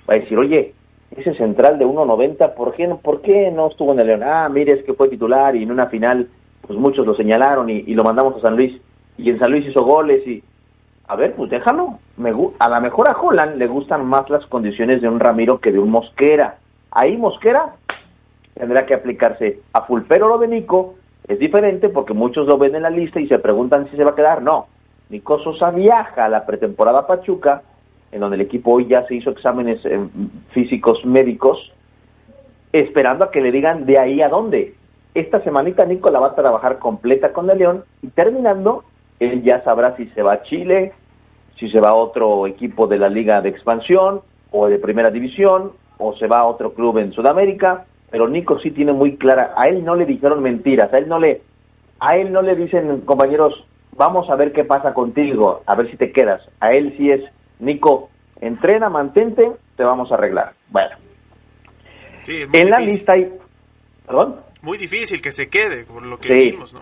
va 0.07 0.15
a 0.15 0.19
decir, 0.19 0.37
oye, 0.37 0.73
ese 1.11 1.33
central 1.35 1.77
de 1.79 1.85
1.90, 1.85 2.53
¿por 2.55 2.73
qué, 2.73 2.87
¿por 3.01 3.21
qué 3.21 3.51
no 3.51 3.67
estuvo 3.67 3.93
en 3.93 3.99
el 3.99 4.07
León? 4.07 4.23
Ah, 4.23 4.49
mire, 4.49 4.73
es 4.73 4.83
que 4.83 4.93
fue 4.93 5.09
titular 5.09 5.55
y 5.55 5.63
en 5.63 5.71
una 5.71 5.87
final, 5.87 6.27
pues 6.61 6.77
muchos 6.77 7.05
lo 7.05 7.15
señalaron 7.15 7.69
y, 7.69 7.83
lo 7.93 8.03
mandamos 8.03 8.35
a 8.37 8.41
San 8.41 8.55
Luis. 8.55 8.79
Y 9.17 9.29
en 9.29 9.39
San 9.39 9.51
Luis 9.51 9.65
hizo 9.65 9.83
goles 9.83 10.25
y... 10.27 10.43
A 11.07 11.15
ver, 11.15 11.35
pues 11.35 11.51
déjalo. 11.51 11.99
Me, 12.17 12.31
a 12.59 12.69
lo 12.69 12.81
mejor 12.81 13.07
a 13.07 13.17
Holland 13.17 13.57
le 13.57 13.67
gustan 13.67 14.05
más 14.05 14.27
las 14.29 14.45
condiciones 14.47 15.01
de 15.01 15.07
un 15.07 15.19
Ramiro 15.19 15.59
que 15.59 15.71
de 15.71 15.79
un 15.79 15.91
Mosquera. 15.91 16.57
Ahí 16.89 17.15
Mosquera 17.15 17.75
tendrá 18.55 18.85
que 18.87 18.95
aplicarse 18.95 19.59
a 19.73 19.83
full. 19.83 20.01
Pero 20.07 20.27
lo 20.27 20.39
de 20.39 20.47
Nico 20.47 20.95
es 21.27 21.37
diferente 21.37 21.89
porque 21.89 22.13
muchos 22.13 22.47
lo 22.47 22.57
ven 22.57 22.75
en 22.75 22.81
la 22.81 22.89
lista 22.89 23.19
y 23.19 23.27
se 23.27 23.37
preguntan 23.37 23.87
si 23.89 23.97
se 23.97 24.03
va 24.03 24.11
a 24.11 24.15
quedar. 24.15 24.41
No, 24.41 24.65
Nico 25.09 25.39
Sosa 25.39 25.69
viaja 25.71 26.25
a 26.25 26.29
la 26.29 26.45
pretemporada 26.45 27.05
Pachuca, 27.05 27.61
en 28.11 28.19
donde 28.19 28.35
el 28.35 28.41
equipo 28.41 28.73
hoy 28.73 28.87
ya 28.87 29.05
se 29.07 29.15
hizo 29.15 29.31
exámenes 29.31 29.83
eh, 29.85 29.99
físicos 30.51 31.03
médicos, 31.05 31.71
esperando 32.71 33.25
a 33.25 33.31
que 33.31 33.41
le 33.41 33.51
digan 33.51 33.85
de 33.85 33.99
ahí 33.99 34.21
a 34.21 34.29
dónde. 34.29 34.73
Esta 35.13 35.41
semanita 35.43 35.85
Nico 35.85 36.09
la 36.09 36.19
va 36.19 36.27
a 36.27 36.35
trabajar 36.35 36.79
completa 36.79 37.31
con 37.31 37.49
el 37.49 37.57
León 37.57 37.83
y 38.01 38.07
terminando, 38.07 38.83
él 39.19 39.43
ya 39.43 39.63
sabrá 39.63 39.95
si 39.95 40.07
se 40.07 40.21
va 40.21 40.33
a 40.33 40.43
Chile, 40.43 40.93
si 41.57 41.69
se 41.69 41.79
va 41.79 41.89
a 41.89 41.95
otro 41.95 42.47
equipo 42.47 42.87
de 42.87 42.99
la 42.99 43.09
Liga 43.09 43.41
de 43.41 43.49
Expansión 43.49 44.21
o 44.51 44.67
de 44.67 44.77
Primera 44.77 45.11
División 45.11 45.71
o 45.97 46.15
se 46.17 46.27
va 46.27 46.39
a 46.39 46.45
otro 46.45 46.73
club 46.73 46.97
en 46.97 47.13
Sudamérica, 47.13 47.85
pero 48.11 48.27
Nico 48.27 48.59
sí 48.59 48.71
tiene 48.71 48.91
muy 48.91 49.15
clara, 49.15 49.53
a 49.55 49.69
él 49.69 49.85
no 49.85 49.95
le 49.95 50.05
dijeron 50.05 50.43
mentiras, 50.43 50.93
a 50.93 50.97
él 50.97 51.07
no 51.07 51.19
le 51.19 51.41
a 51.99 52.17
él 52.17 52.33
no 52.33 52.41
le 52.41 52.55
dicen 52.55 53.01
compañeros 53.01 53.65
vamos 53.95 54.29
a 54.29 54.35
ver 54.35 54.51
qué 54.51 54.63
pasa 54.63 54.93
contigo, 54.93 55.61
a 55.65 55.75
ver 55.75 55.89
si 55.89 55.97
te 55.97 56.11
quedas. 56.11 56.41
A 56.59 56.73
él 56.73 56.93
sí 56.97 57.11
es, 57.11 57.21
Nico, 57.59 58.09
entrena, 58.41 58.89
mantente, 58.89 59.51
te 59.75 59.83
vamos 59.83 60.11
a 60.11 60.15
arreglar. 60.15 60.53
Bueno. 60.69 60.95
en 62.27 62.69
la 62.69 62.79
lista 62.79 63.13
hay... 63.13 63.31
¿Perdón? 64.05 64.41
Muy 64.61 64.77
difícil 64.77 65.21
que 65.21 65.31
se 65.31 65.49
quede, 65.49 65.85
por 65.85 66.05
lo 66.05 66.17
que 66.17 66.33
vimos, 66.33 66.73
¿no? 66.73 66.81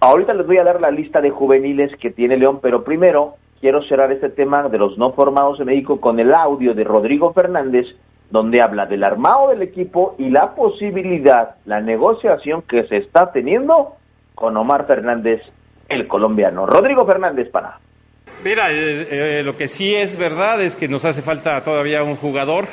Ahorita 0.00 0.34
les 0.34 0.46
voy 0.46 0.58
a 0.58 0.64
dar 0.64 0.80
la 0.80 0.90
lista 0.90 1.20
de 1.20 1.30
juveniles 1.30 1.96
que 2.00 2.10
tiene 2.10 2.36
León, 2.36 2.58
pero 2.60 2.82
primero 2.82 3.36
quiero 3.60 3.82
cerrar 3.84 4.10
este 4.10 4.30
tema 4.30 4.68
de 4.68 4.78
los 4.78 4.98
no 4.98 5.12
formados 5.12 5.60
en 5.60 5.66
México 5.66 6.00
con 6.00 6.18
el 6.18 6.34
audio 6.34 6.74
de 6.74 6.82
Rodrigo 6.82 7.32
Fernández, 7.32 7.86
donde 8.28 8.60
habla 8.60 8.86
del 8.86 9.04
armado 9.04 9.50
del 9.50 9.62
equipo 9.62 10.16
y 10.18 10.30
la 10.30 10.56
posibilidad, 10.56 11.56
la 11.66 11.80
negociación 11.80 12.62
que 12.62 12.84
se 12.88 12.96
está 12.96 13.30
teniendo 13.30 13.94
con 14.34 14.56
Omar 14.56 14.88
Fernández 14.88 15.40
el 15.88 16.08
colombiano. 16.08 16.66
Rodrigo 16.66 17.06
Fernández 17.06 17.48
para. 17.50 17.78
Mira, 18.44 18.72
eh, 18.72 19.06
eh, 19.38 19.42
lo 19.44 19.56
que 19.56 19.68
sí 19.68 19.94
es 19.94 20.16
verdad 20.16 20.60
es 20.60 20.74
que 20.74 20.88
nos 20.88 21.04
hace 21.04 21.22
falta 21.22 21.62
todavía 21.62 22.02
un 22.02 22.16
jugador. 22.16 22.66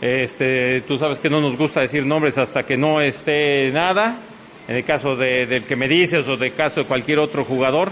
Este, 0.00 0.82
tú 0.82 0.98
sabes 0.98 1.18
que 1.18 1.28
no 1.28 1.40
nos 1.40 1.56
gusta 1.56 1.80
decir 1.80 2.06
nombres 2.06 2.38
hasta 2.38 2.62
que 2.62 2.76
no 2.76 3.00
esté 3.00 3.70
nada. 3.72 4.20
En 4.68 4.76
el 4.76 4.84
caso 4.84 5.16
del 5.16 5.64
que 5.64 5.74
me 5.74 5.88
dices 5.88 6.28
o 6.28 6.36
del 6.36 6.54
caso 6.54 6.80
de 6.80 6.86
cualquier 6.86 7.18
otro 7.18 7.44
jugador. 7.44 7.90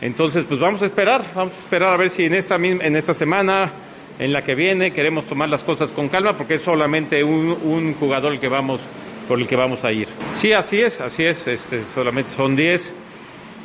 Entonces, 0.00 0.44
pues 0.48 0.58
vamos 0.58 0.82
a 0.82 0.86
esperar, 0.86 1.24
vamos 1.34 1.54
a 1.54 1.58
esperar 1.58 1.94
a 1.94 1.96
ver 1.96 2.10
si 2.10 2.24
en 2.24 2.34
esta 2.34 2.56
en 2.56 2.96
esta 2.96 3.14
semana, 3.14 3.70
en 4.18 4.32
la 4.32 4.42
que 4.42 4.54
viene, 4.54 4.90
queremos 4.90 5.26
tomar 5.26 5.48
las 5.48 5.62
cosas 5.62 5.92
con 5.92 6.08
calma, 6.08 6.32
porque 6.36 6.54
es 6.54 6.62
solamente 6.62 7.22
un, 7.22 7.56
un 7.62 7.94
jugador 7.94 8.32
el 8.32 8.40
que 8.40 8.48
vamos, 8.48 8.80
por 9.28 9.40
el 9.40 9.46
que 9.46 9.56
vamos 9.56 9.84
a 9.84 9.92
ir. 9.92 10.08
Sí, 10.34 10.52
así 10.52 10.80
es, 10.80 11.00
así 11.00 11.24
es. 11.24 11.46
Este, 11.46 11.84
solamente 11.84 12.30
son 12.30 12.54
10 12.56 12.92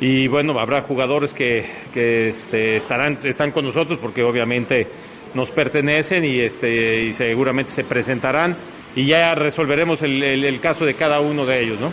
y 0.00 0.28
bueno, 0.28 0.58
habrá 0.58 0.80
jugadores 0.80 1.34
que, 1.34 1.66
que 1.92 2.30
este, 2.30 2.76
estarán, 2.76 3.18
están 3.22 3.50
con 3.50 3.66
nosotros 3.66 3.98
porque 4.00 4.22
obviamente 4.22 4.86
nos 5.34 5.50
pertenecen 5.50 6.24
y, 6.24 6.40
este, 6.40 7.02
y 7.04 7.12
seguramente 7.12 7.70
se 7.70 7.84
presentarán 7.84 8.56
y 8.96 9.04
ya 9.04 9.34
resolveremos 9.34 10.02
el, 10.02 10.22
el, 10.22 10.60
caso 10.60 10.86
de 10.86 10.94
cada 10.94 11.20
uno 11.20 11.44
de 11.44 11.62
ellos, 11.62 11.78
¿no? 11.78 11.92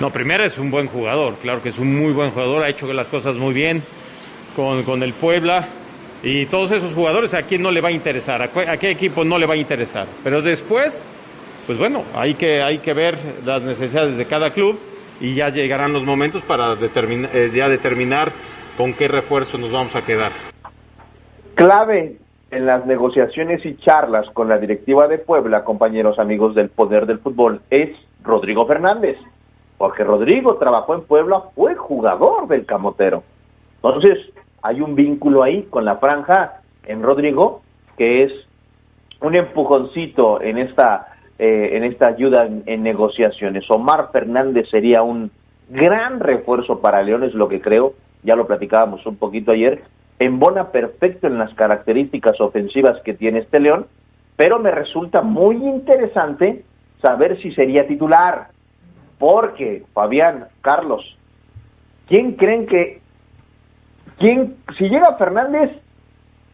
No, 0.00 0.10
primero 0.10 0.44
es 0.44 0.58
un 0.58 0.70
buen 0.70 0.88
jugador, 0.88 1.36
claro 1.36 1.62
que 1.62 1.70
es 1.70 1.78
un 1.78 1.94
muy 1.94 2.12
buen 2.12 2.30
jugador, 2.30 2.64
ha 2.64 2.68
hecho 2.68 2.92
las 2.92 3.06
cosas 3.06 3.36
muy 3.36 3.54
bien 3.54 3.82
con, 4.54 4.82
con 4.82 5.02
el 5.02 5.14
Puebla 5.14 5.68
y 6.22 6.46
todos 6.46 6.72
esos 6.72 6.92
jugadores 6.94 7.32
a 7.32 7.42
quién 7.42 7.62
no 7.62 7.70
le 7.70 7.80
va 7.80 7.88
a 7.88 7.92
interesar, 7.92 8.42
a, 8.42 8.72
a 8.72 8.76
qué 8.76 8.90
equipo 8.90 9.24
no 9.24 9.38
le 9.38 9.46
va 9.46 9.54
a 9.54 9.56
interesar. 9.56 10.06
Pero 10.24 10.42
después, 10.42 11.08
pues 11.66 11.78
bueno, 11.78 12.02
hay 12.14 12.34
que, 12.34 12.60
hay 12.60 12.78
que 12.78 12.92
ver 12.92 13.16
las 13.44 13.62
necesidades 13.62 14.16
de 14.16 14.26
cada 14.26 14.50
club 14.50 14.78
y 15.20 15.34
ya 15.34 15.48
llegarán 15.48 15.92
los 15.92 16.04
momentos 16.04 16.42
para 16.42 16.74
determinar, 16.74 17.30
eh, 17.34 17.50
ya 17.54 17.68
determinar 17.68 18.28
con 18.76 18.92
qué 18.92 19.08
refuerzo 19.08 19.58
nos 19.58 19.72
vamos 19.72 19.96
a 19.96 20.04
quedar. 20.04 20.32
Clave 21.54 22.18
en 22.50 22.66
las 22.66 22.86
negociaciones 22.86 23.64
y 23.64 23.76
charlas 23.78 24.28
con 24.30 24.48
la 24.48 24.58
directiva 24.58 25.08
de 25.08 25.18
Puebla, 25.18 25.64
compañeros 25.64 26.18
amigos 26.18 26.54
del 26.54 26.68
poder 26.68 27.06
del 27.06 27.18
fútbol, 27.18 27.60
es 27.70 27.90
Rodrigo 28.22 28.66
Fernández, 28.66 29.16
porque 29.78 30.04
Rodrigo 30.04 30.56
trabajó 30.56 30.94
en 30.94 31.02
Puebla, 31.02 31.42
fue 31.54 31.74
jugador 31.74 32.46
del 32.48 32.66
Camotero. 32.66 33.22
Entonces, 33.76 34.18
hay 34.62 34.80
un 34.80 34.94
vínculo 34.94 35.42
ahí 35.42 35.62
con 35.70 35.84
la 35.84 35.96
franja 35.96 36.60
en 36.84 37.02
Rodrigo, 37.02 37.62
que 37.96 38.24
es 38.24 38.32
un 39.20 39.34
empujoncito 39.34 40.40
en 40.42 40.58
esta 40.58 41.15
eh, 41.38 41.76
en 41.76 41.84
esta 41.84 42.06
ayuda 42.06 42.46
en, 42.46 42.82
negociaciones. 42.82 43.70
Omar 43.70 44.10
Fernández 44.10 44.70
sería 44.70 45.02
un 45.02 45.30
gran 45.68 46.20
refuerzo 46.20 46.80
para 46.80 47.02
León, 47.02 47.24
es 47.24 47.34
lo 47.34 47.48
que 47.48 47.60
creo, 47.60 47.92
ya 48.22 48.36
lo 48.36 48.46
platicábamos 48.46 49.04
un 49.04 49.16
poquito 49.16 49.52
ayer, 49.52 49.82
embona 50.18 50.70
perfecto 50.70 51.26
en 51.26 51.36
las 51.36 51.52
características 51.52 52.40
ofensivas 52.40 53.02
que 53.04 53.12
tiene 53.12 53.40
este 53.40 53.60
León, 53.60 53.86
pero 54.36 54.58
me 54.58 54.70
resulta 54.70 55.20
muy 55.20 55.56
interesante 55.56 56.64
saber 57.02 57.38
si 57.42 57.52
sería 57.52 57.86
titular, 57.86 58.48
porque 59.18 59.84
Fabián, 59.92 60.46
Carlos, 60.62 61.18
¿quién 62.08 62.32
creen 62.32 62.66
que, 62.66 63.00
quién, 64.18 64.56
si 64.78 64.88
llega 64.88 65.16
Fernández, 65.18 65.70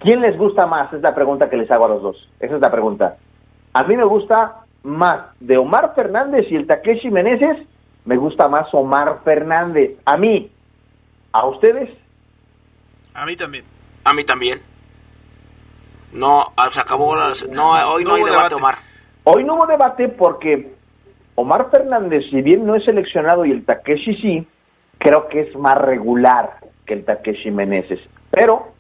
¿quién 0.01 0.21
les 0.21 0.37
gusta 0.37 0.67
más? 0.67 0.93
Es 0.93 1.03
la 1.03 1.15
pregunta 1.15 1.49
que 1.49 1.57
les 1.57 1.71
hago 1.71 1.85
a 1.85 1.91
los 1.91 2.03
dos, 2.03 2.29
esa 2.41 2.57
es 2.57 2.61
la 2.61 2.71
pregunta. 2.73 3.17
A 3.75 3.85
mí 3.85 3.97
me 3.97 4.05
gusta 4.05 4.62
más 4.83 5.27
de 5.41 5.57
Omar 5.57 5.95
Fernández 5.95 6.47
y 6.51 6.57
el 6.57 6.67
Takeshi 6.67 7.11
Meneses, 7.11 7.67
me 8.05 8.17
gusta 8.17 8.49
más 8.49 8.73
Omar 8.73 9.21
Fernández. 9.25 9.93
A 10.05 10.17
mí. 10.17 10.51
¿A 11.33 11.47
ustedes? 11.47 11.91
A 13.15 13.25
mí 13.25 13.37
también. 13.37 13.65
A 14.05 14.13
mí 14.13 14.25
también. 14.25 14.61
No, 16.13 16.53
ah, 16.57 16.69
se 16.69 16.81
acabó. 16.81 17.15
no, 17.17 17.93
hoy 17.93 18.05
no, 18.05 18.15
hay 18.15 18.25
debate, 18.25 18.55
Omar. 18.55 18.75
Hoy 19.25 19.45
no 19.45 19.55
hubo 19.55 19.67
debate 19.67 20.09
porque 20.09 20.75
Omar 21.37 21.71
Fernández, 21.71 22.25
si 22.31 22.43
bien 22.43 22.67
no 22.67 22.75
es 22.75 22.85
seleccionado 22.85 23.45
y 23.45 23.53
el 23.53 23.65
Takeshi 23.65 24.17
sí, 24.17 24.47
creo 24.99 25.29
que 25.29 25.43
es 25.43 25.57
más 25.57 25.79
regular 25.79 26.59
que 26.85 26.95
el 26.95 27.05
Takeshi 27.05 27.51
Meneses. 27.51 28.01
Pero 28.31 28.73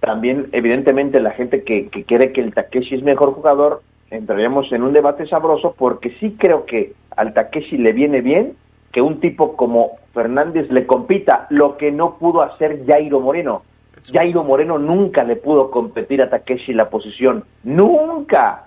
también, 0.00 0.48
evidentemente, 0.52 1.20
la 1.20 1.32
gente 1.32 1.62
que, 1.62 1.88
que 1.90 2.04
quiere 2.04 2.32
que 2.32 2.40
el 2.40 2.54
Takeshi 2.54 2.96
es 2.96 3.02
mejor 3.02 3.34
jugador 3.34 3.82
entraríamos 4.10 4.70
en 4.72 4.82
un 4.82 4.92
debate 4.92 5.26
sabroso 5.26 5.74
porque 5.78 6.10
sí 6.20 6.36
creo 6.38 6.64
que 6.66 6.92
al 7.16 7.34
Takeshi 7.34 7.76
le 7.78 7.92
viene 7.92 8.20
bien 8.20 8.54
que 8.92 9.02
un 9.02 9.20
tipo 9.20 9.56
como 9.56 9.98
Fernández 10.14 10.70
le 10.70 10.86
compita, 10.86 11.46
lo 11.50 11.76
que 11.76 11.90
no 11.92 12.16
pudo 12.16 12.42
hacer 12.42 12.84
Jairo 12.86 13.20
Moreno. 13.20 13.62
Jairo 14.10 14.42
Moreno 14.44 14.78
nunca 14.78 15.24
le 15.24 15.36
pudo 15.36 15.70
competir 15.70 16.22
a 16.22 16.30
Takeshi 16.30 16.72
la 16.72 16.88
posición, 16.88 17.44
nunca. 17.64 18.64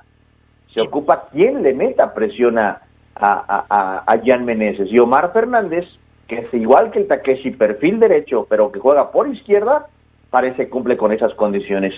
Se 0.74 0.82
ocupa 0.82 1.28
quien 1.32 1.64
le 1.64 1.74
meta 1.74 2.14
presión 2.14 2.58
a, 2.60 2.82
a, 3.16 3.66
a, 3.70 4.04
a 4.06 4.22
Jan 4.24 4.46
Meneses. 4.46 4.88
Y 4.92 5.00
Omar 5.00 5.34
Fernández, 5.34 5.86
que 6.28 6.40
es 6.40 6.54
igual 6.54 6.92
que 6.92 7.00
el 7.00 7.08
Takeshi, 7.08 7.52
perfil 7.52 8.00
derecho, 8.00 8.46
pero 8.50 8.72
que 8.72 8.80
juega 8.80 9.12
por 9.12 9.28
izquierda, 9.28 9.88
parece 10.30 10.70
cumple 10.70 10.96
con 10.98 11.12
esas 11.12 11.34
condiciones. 11.34 11.94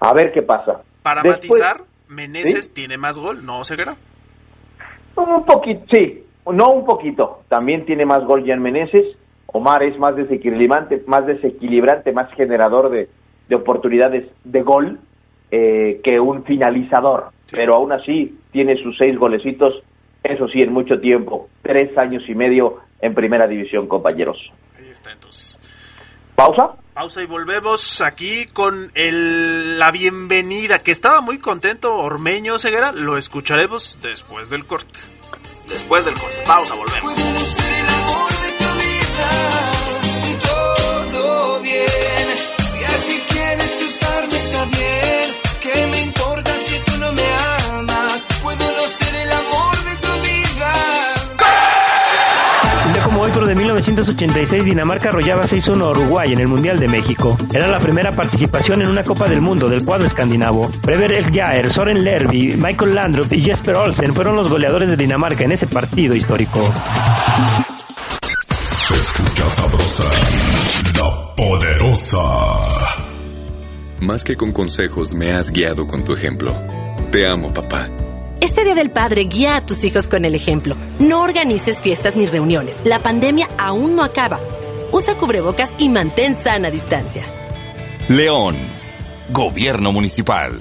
A 0.00 0.12
ver 0.12 0.32
qué 0.32 0.42
pasa. 0.42 0.80
Para 1.02 1.22
Después- 1.22 1.60
matizar, 1.60 1.80
Meneses 2.14 2.72
tiene 2.72 2.96
más 2.96 3.18
gol, 3.18 3.44
¿no, 3.44 3.64
Ceguera? 3.64 3.96
Un 5.16 5.44
poquito, 5.44 5.84
sí, 5.92 6.24
no 6.50 6.72
un 6.72 6.84
poquito. 6.84 7.42
También 7.48 7.84
tiene 7.84 8.06
más 8.06 8.24
gol 8.24 8.44
Jan 8.46 8.62
Meneses. 8.62 9.16
Omar 9.46 9.82
es 9.82 9.98
más 9.98 10.16
desequilibrante, 10.16 11.02
más 11.06 11.26
desequilibrante, 11.26 12.12
más 12.12 12.32
generador 12.32 12.90
de, 12.90 13.08
de 13.48 13.54
oportunidades 13.54 14.30
de 14.44 14.62
gol 14.62 14.98
eh, 15.50 16.00
que 16.02 16.18
un 16.18 16.44
finalizador. 16.44 17.26
Pero 17.50 17.74
aún 17.74 17.92
así 17.92 18.38
tiene 18.50 18.82
sus 18.82 18.96
seis 18.96 19.18
golecitos, 19.18 19.82
eso 20.24 20.48
sí, 20.48 20.62
en 20.62 20.72
mucho 20.72 20.98
tiempo. 21.00 21.48
Tres 21.60 21.96
años 21.98 22.22
y 22.26 22.34
medio 22.34 22.78
en 23.00 23.14
primera 23.14 23.46
división, 23.46 23.86
compañeros. 23.86 24.38
Ahí 24.78 24.88
está 24.88 25.12
entonces. 25.12 25.51
¿Pausa? 26.34 26.72
Pausa 26.94 27.22
y 27.22 27.26
volvemos 27.26 28.00
aquí 28.02 28.46
con 28.46 28.92
el, 28.94 29.78
la 29.78 29.90
bienvenida, 29.90 30.80
que 30.80 30.90
estaba 30.90 31.20
muy 31.20 31.38
contento 31.38 31.96
Ormeño 31.96 32.58
Ceguera. 32.58 32.92
Lo 32.92 33.16
escucharemos 33.16 33.98
después 34.02 34.50
del 34.50 34.66
corte. 34.66 34.98
Después 35.68 36.04
del 36.04 36.14
corte. 36.14 36.36
Pausa, 36.46 36.74
volvemos. 36.74 37.14
todo 41.12 41.60
bien. 41.60 41.86
Si 42.58 42.84
así 42.84 43.22
quieres 43.28 43.82
usarme 43.82 44.36
está 44.36 44.64
bien. 44.66 45.01
1986, 53.82 54.64
Dinamarca 54.64 55.08
arrollaba 55.08 55.44
6-1 55.44 55.82
a 55.82 55.90
Uruguay 55.90 56.32
en 56.32 56.38
el 56.38 56.46
Mundial 56.46 56.78
de 56.78 56.86
México. 56.86 57.36
Era 57.52 57.66
la 57.66 57.80
primera 57.80 58.12
participación 58.12 58.80
en 58.80 58.88
una 58.88 59.02
Copa 59.02 59.28
del 59.28 59.40
Mundo 59.40 59.68
del 59.68 59.84
cuadro 59.84 60.06
escandinavo. 60.06 60.70
Brever 60.82 61.10
Elgjaer, 61.10 61.68
Soren 61.68 62.04
Lerby, 62.04 62.54
Michael 62.56 62.94
Landrup 62.94 63.32
y 63.32 63.42
Jesper 63.42 63.74
Olsen 63.74 64.14
fueron 64.14 64.36
los 64.36 64.48
goleadores 64.48 64.88
de 64.88 64.96
Dinamarca 64.96 65.42
en 65.42 65.52
ese 65.52 65.66
partido 65.66 66.14
histórico. 66.14 66.72
Se 68.50 68.94
escucha 68.94 69.50
sabrosa, 69.50 70.04
la 70.98 71.34
poderosa. 71.34 72.18
Más 74.00 74.22
que 74.22 74.36
con 74.36 74.52
consejos, 74.52 75.12
me 75.12 75.32
has 75.32 75.50
guiado 75.50 75.88
con 75.88 76.04
tu 76.04 76.14
ejemplo. 76.14 76.54
Te 77.10 77.26
amo, 77.26 77.52
papá. 77.52 77.88
Este 78.42 78.64
Día 78.64 78.74
del 78.74 78.90
Padre 78.90 79.26
guía 79.26 79.54
a 79.56 79.64
tus 79.64 79.84
hijos 79.84 80.08
con 80.08 80.24
el 80.24 80.34
ejemplo. 80.34 80.74
No 80.98 81.22
organices 81.22 81.80
fiestas 81.80 82.16
ni 82.16 82.26
reuniones. 82.26 82.80
La 82.84 82.98
pandemia 82.98 83.46
aún 83.56 83.94
no 83.94 84.02
acaba. 84.02 84.40
Usa 84.90 85.14
cubrebocas 85.14 85.72
y 85.78 85.88
mantén 85.88 86.34
sana 86.34 86.68
distancia. 86.68 87.22
León, 88.08 88.56
Gobierno 89.30 89.92
Municipal. 89.92 90.60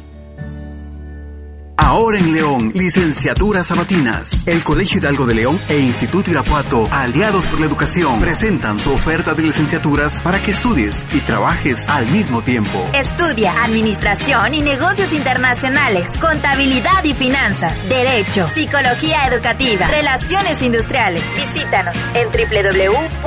Ahora 1.84 2.20
en 2.20 2.34
León, 2.34 2.72
licenciaturas 2.76 3.68
sabatinas. 3.68 4.48
El 4.48 4.64
Colegio 4.64 5.00
Hidalgo 5.00 5.26
de 5.26 5.34
León 5.34 5.60
e 5.68 5.80
Instituto 5.80 6.30
Irapuato, 6.30 6.88
aliados 6.92 7.48
por 7.48 7.60
la 7.60 7.66
educación, 7.66 8.22
presentan 8.22 8.80
su 8.80 8.94
oferta 8.94 9.34
de 9.34 9.42
licenciaturas 9.42 10.22
para 10.22 10.40
que 10.40 10.52
estudies 10.52 11.08
y 11.12 11.20
trabajes 11.22 11.90
al 11.90 12.06
mismo 12.08 12.44
tiempo. 12.44 12.88
Estudia 12.94 13.64
Administración 13.64 14.54
y 14.54 14.62
Negocios 14.62 15.12
Internacionales, 15.12 16.12
Contabilidad 16.22 17.04
y 17.04 17.14
Finanzas, 17.14 17.90
Derecho, 17.90 18.48
Psicología 18.54 19.26
Educativa, 19.26 19.88
Relaciones 19.88 20.62
Industriales. 20.62 21.24
Visítanos 21.36 21.98
en 22.14 22.28
www.ui.edu.mx. 22.28 23.22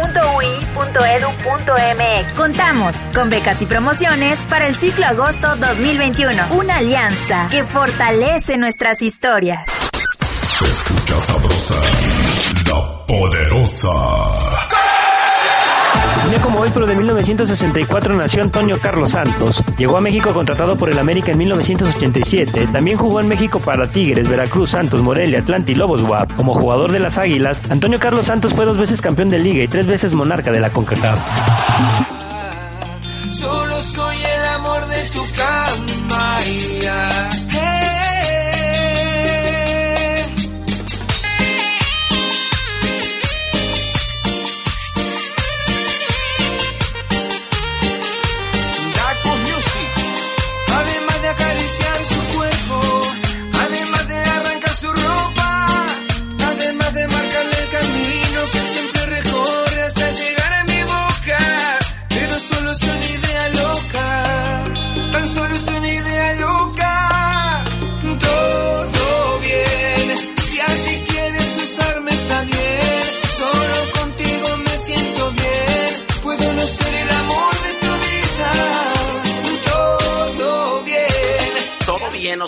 Contamos 2.35 2.95
con 3.13 3.31
becas 3.31 3.61
y 3.63 3.67
promociones 3.67 4.39
para 4.45 4.69
el 4.69 4.77
ciclo 4.77 5.07
agosto 5.07 5.57
2021. 5.57 6.55
Una 6.55 6.77
alianza 6.77 7.49
que 7.51 7.65
fortalece 7.65 8.44
nuestras 8.53 9.01
historias. 9.01 9.67
Se 10.21 10.65
escucha 10.67 11.19
sabrosa, 11.21 11.75
la 12.67 13.07
poderosa. 13.07 13.89
Un 16.27 16.41
como 16.41 16.61
hoy, 16.61 16.71
pero 16.73 16.87
de 16.87 16.95
1964, 16.95 18.15
nació 18.15 18.43
Antonio 18.43 18.79
Carlos 18.81 19.13
Santos. 19.13 19.65
Llegó 19.79 19.97
a 19.97 20.01
México 20.01 20.33
contratado 20.33 20.77
por 20.77 20.91
el 20.91 20.99
América 20.99 21.33
en 21.33 21.39
1987. 21.39 22.69
También 22.73 22.99
jugó 22.99 23.21
en 23.21 23.29
México 23.29 23.61
para 23.61 23.91
Tigres, 23.91 24.29
Veracruz, 24.29 24.71
Santos, 24.71 25.03
Morelia, 25.03 25.41
Atlanta 25.41 25.73
y 25.73 25.75
Lobos 25.75 26.03
WAP. 26.03 26.35
Como 26.35 26.55
jugador 26.55 26.93
de 26.93 26.99
las 26.99 27.19
Águilas, 27.19 27.63
Antonio 27.71 27.99
Carlos 27.99 28.27
Santos 28.27 28.55
fue 28.55 28.67
dos 28.67 28.79
veces 28.79 29.01
campeón 29.01 29.31
de 29.31 29.39
liga 29.39 29.65
y 29.65 29.69
tres 29.69 29.87
veces 29.87 30.13
monarca 30.13 30.51
de 30.51 30.61
la 30.61 30.71
CONCACAF. 30.71 32.24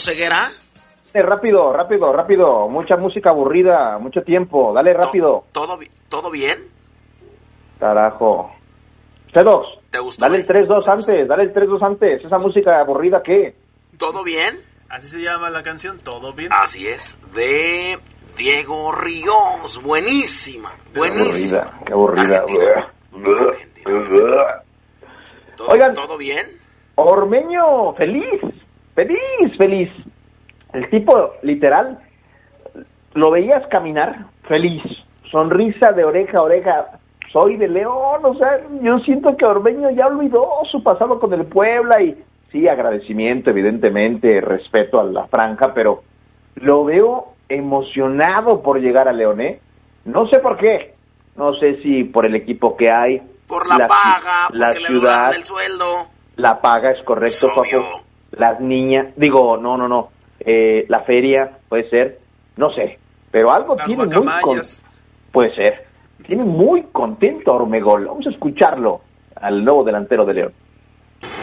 ¿Todo 0.07 0.15
bien, 0.15 0.31
Oseguera? 0.31 0.49
Eh, 1.15 1.23
rápido, 1.23 1.73
rápido, 1.73 2.13
rápido. 2.13 2.69
Mucha 2.69 2.97
música 2.97 3.31
aburrida, 3.31 3.99
mucho 3.99 4.23
tiempo. 4.23 4.73
Dale 4.73 4.95
rápido. 4.95 5.45
¿Todo, 5.51 5.79
¿Todo 6.09 6.31
bien? 6.31 6.59
Carajo. 7.81 8.53
Cedos. 9.33 9.67
¿Te 9.91 9.99
gustó? 9.99 10.25
Dale 10.25 10.39
el 10.39 10.47
3-2 10.47 10.87
antes, 10.87 11.27
dale 11.29 11.43
el 11.45 11.53
3-2 11.53 11.83
antes. 11.83 12.25
Esa 12.25 12.39
música 12.39 12.81
aburrida, 12.81 13.21
¿qué? 13.23 13.57
¿Todo 13.99 14.23
bien? 14.23 14.61
Así 14.89 15.09
se 15.09 15.21
llama 15.21 15.51
la 15.51 15.65
canción, 15.65 15.99
todo 15.99 16.33
bien. 16.33 16.53
Así 16.53 16.87
es, 16.87 17.19
de 17.35 17.99
Diego 18.37 18.93
Ríos. 18.93 19.83
Buenísima, 19.83 20.73
buenísima. 20.95 21.81
Qué 21.85 21.93
aburrida, 21.93 22.45
qué 22.47 22.55
aburrida. 22.55 22.93
¿Todo, 25.57 25.69
Oigan. 25.69 25.95
¿Todo 25.95 26.17
bien? 26.17 26.47
Ormeño, 26.95 27.95
feliz, 27.95 28.41
feliz, 28.97 29.57
feliz. 29.57 29.91
El 30.73 30.91
tipo, 30.91 31.31
literal, 31.43 32.01
lo 33.15 33.31
veías 33.31 33.65
caminar 33.69 34.27
feliz, 34.49 34.83
sonrisa 35.31 35.93
de 35.93 36.05
oreja 36.05 36.39
a 36.39 36.43
oreja. 36.43 36.87
Soy 37.33 37.57
de 37.57 37.69
León, 37.69 38.25
o 38.25 38.35
sea, 38.37 38.61
yo 38.83 38.99
siento 39.01 39.37
que 39.37 39.45
Ormeño 39.45 39.91
ya 39.91 40.07
olvidó 40.07 40.49
su 40.71 40.83
pasado 40.83 41.19
con 41.21 41.33
el 41.35 41.45
Puebla 41.47 42.01
y 42.03 42.17
sí, 42.51 42.67
agradecimiento, 42.67 43.51
evidentemente, 43.51 44.41
respeto 44.41 44.99
a 45.01 45.05
la 45.05 45.27
franja, 45.27 45.73
pero 45.75 46.03
lo 46.57 46.85
veo 46.85 47.35
emocionado 47.49 48.63
por 48.63 48.81
llegar 48.81 49.07
a 49.09 49.13
León, 49.13 49.41
¿eh? 49.41 49.61
No 50.05 50.27
sé 50.29 50.39
por 50.41 50.57
qué, 50.57 50.95
no 51.37 51.55
sé 51.55 51.83
si 51.83 52.05
por 52.05 52.25
el 52.27 52.35
equipo 52.37 52.77
que 52.77 52.87
hay, 52.91 53.21
Por 53.47 53.67
la, 53.69 53.77
la 53.79 53.87
paga, 53.87 54.49
la 54.53 54.67
porque 54.69 54.81
le 54.81 54.87
ciudad, 54.87 55.35
el 55.35 55.43
sueldo. 55.45 56.07
la 56.37 56.61
paga 56.61 56.93
es 56.93 57.03
correcto. 57.05 57.49
Paco. 57.49 58.03
Las 58.33 58.61
niñas, 58.61 59.09
digo, 59.16 59.57
no, 59.57 59.77
no, 59.77 59.89
no. 59.89 60.09
Eh, 60.41 60.85
la 60.89 61.01
feria 61.01 61.59
puede 61.68 61.89
ser, 61.89 62.18
no 62.57 62.70
sé, 62.70 62.99
pero 63.31 63.51
algo 63.53 63.74
Las 63.77 63.87
tiene 63.87 64.05
muy 64.07 64.14
con- 64.14 64.24
guacamayas. 64.24 64.85
puede 65.33 65.55
ser. 65.55 65.85
Tiene 66.27 66.45
muy 66.45 66.83
contento 66.93 67.53
a 67.53 67.57
Ormegol. 67.57 68.07
Vamos 68.07 68.27
a 68.27 68.31
escucharlo 68.31 69.01
al 69.41 69.64
nuevo 69.64 69.85
delantero 69.85 70.24
de 70.24 70.35
León. 70.35 70.53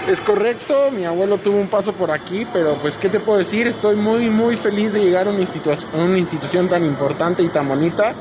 Es 0.08 0.20
correcto, 0.20 0.90
mi 0.92 1.06
abuelo 1.06 1.38
tuvo 1.38 1.58
un 1.58 1.68
paso 1.70 1.94
por 1.94 2.12
aquí, 2.12 2.46
pero 2.52 2.78
pues 2.82 2.98
qué 2.98 3.10
te 3.10 3.20
puedo 3.22 3.40
decir, 3.40 3.68
estoy 3.68 3.96
muy 3.96 4.30
muy 4.30 4.58
feliz 4.58 4.92
de 4.92 5.00
llegar 5.00 5.28
a 5.28 5.32
una, 5.32 5.40
institu- 5.42 5.88
a 5.94 5.98
una 5.98 6.20
institución 6.20 6.68
tan 6.68 6.86
importante 6.86 7.42
y 7.42 7.48
tan 7.50 7.70
bonita. 7.70 8.14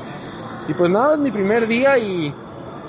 Y 0.67 0.73
pues 0.73 0.89
nada, 0.89 1.15
es 1.15 1.19
mi 1.19 1.29
primer 1.31 1.67
día 1.67 1.97
y 1.97 2.33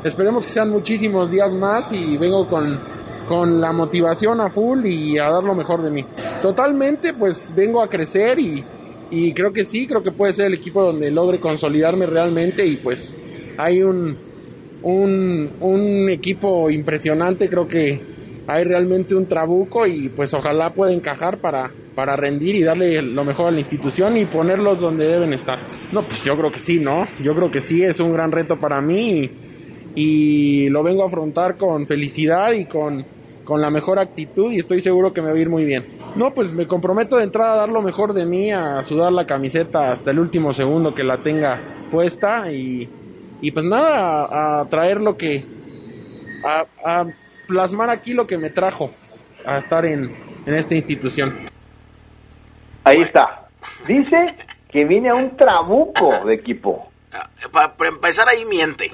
esperemos 0.05 0.45
que 0.47 0.53
sean 0.53 0.71
muchísimos 0.71 1.29
días 1.31 1.51
más 1.53 1.91
y 1.93 2.17
vengo 2.17 2.47
con, 2.47 2.81
con 3.29 3.61
la 3.61 3.73
motivación 3.73 4.41
a 4.41 4.51
full 4.51 4.85
y 4.87 5.19
a 5.19 5.31
dar 5.31 5.45
lo 5.45 5.55
mejor 5.55 5.83
de 5.83 5.91
mí. 5.91 6.05
Totalmente, 6.43 7.15
pues 7.15 7.53
vengo 7.55 7.83
a 7.83 7.89
crecer 7.89 8.39
y, 8.39 8.65
y 9.11 9.33
creo 9.33 9.53
que 9.53 9.65
sí, 9.65 9.87
creo 9.87 10.03
que 10.03 10.11
puede 10.11 10.33
ser 10.33 10.47
el 10.47 10.55
equipo 10.55 10.83
donde 10.83 11.11
logre 11.11 11.41
consolidarme 11.41 12.07
realmente 12.07 12.67
y 12.67 12.77
pues 12.77 13.13
hay 13.57 13.83
un, 13.83 14.17
un, 14.83 15.51
un 15.61 16.11
equipo 16.11 16.71
impresionante, 16.71 17.49
creo 17.49 17.67
que 17.67 18.15
hay 18.47 18.65
realmente 18.65 19.15
un 19.15 19.27
trabuco 19.27 19.87
y 19.87 20.11
pues 20.11 20.35
ojalá 20.35 20.75
pueda 20.75 20.93
encajar 20.93 21.39
para, 21.39 21.71
para 21.95 22.15
rendir 22.15 22.57
y 22.57 22.63
darle 22.63 23.01
lo 23.01 23.25
mejor 23.25 23.49
a 23.49 23.51
la 23.51 23.61
institución 23.61 24.17
y 24.17 24.27
ponerlos 24.27 24.81
donde 24.81 25.07
deben 25.07 25.33
estar. 25.33 25.61
No, 25.93 26.03
pues 26.03 26.25
yo 26.25 26.37
creo 26.37 26.53
que 26.53 26.59
sí, 26.59 26.79
¿no? 26.79 27.07
Yo 27.23 27.35
creo 27.35 27.51
que 27.51 27.61
sí, 27.61 27.83
es 27.83 28.01
un 28.01 28.13
gran 28.13 28.33
reto 28.33 28.59
para 28.59 28.81
mí 28.81 29.23
y, 29.23 29.31
y 29.95 30.69
lo 30.69 30.83
vengo 30.83 31.05
a 31.05 31.07
afrontar 31.07 31.57
con 31.57 31.87
felicidad 31.87 32.53
y 32.53 32.67
con, 32.67 33.05
con 33.45 33.61
la 33.61 33.71
mejor 33.71 33.99
actitud 33.99 34.53
y 34.53 34.59
estoy 34.59 34.81
seguro 34.81 35.13
que 35.13 35.23
me 35.23 35.29
va 35.31 35.37
a 35.37 35.41
ir 35.41 35.49
muy 35.49 35.65
bien. 35.65 35.87
No, 36.17 36.33
pues 36.33 36.53
me 36.53 36.67
comprometo 36.67 37.17
de 37.17 37.25
entrada 37.25 37.55
a 37.55 37.57
dar 37.57 37.69
lo 37.69 37.83
mejor 37.83 38.15
de 38.15 38.27
mí, 38.27 38.51
a 38.53 38.83
sudar 38.83 39.13
la 39.13 39.27
camiseta 39.27 39.93
hasta 39.93 40.11
el 40.11 40.19
último 40.19 40.53
segundo 40.53 40.95
que 40.95 41.05
la 41.05 41.23
tenga 41.23 41.61
puesta 41.91 42.51
y, 42.51 42.89
y 43.41 43.51
pues 43.51 43.65
nada, 43.65 44.25
a, 44.25 44.61
a 44.61 44.65
traer 44.67 45.01
lo 45.01 45.17
que... 45.17 45.45
A, 46.45 46.67
a 46.85 47.07
plasmar 47.47 47.91
aquí 47.91 48.13
lo 48.15 48.27
que 48.27 48.39
me 48.39 48.51
trajo 48.51 48.91
a 49.45 49.59
estar 49.59 49.85
en, 49.85 50.15
en 50.47 50.55
esta 50.55 50.75
institución. 50.75 51.39
Ahí 52.85 53.03
está. 53.03 53.49
Dice 53.87 54.35
que 54.71 54.85
viene 54.85 55.11
a 55.11 55.15
un 55.15 55.37
trabuco 55.37 56.25
de 56.25 56.35
equipo. 56.35 56.91
Para, 57.53 57.75
empezar 57.89 58.29
ahí 58.29 58.45
miente. 58.45 58.91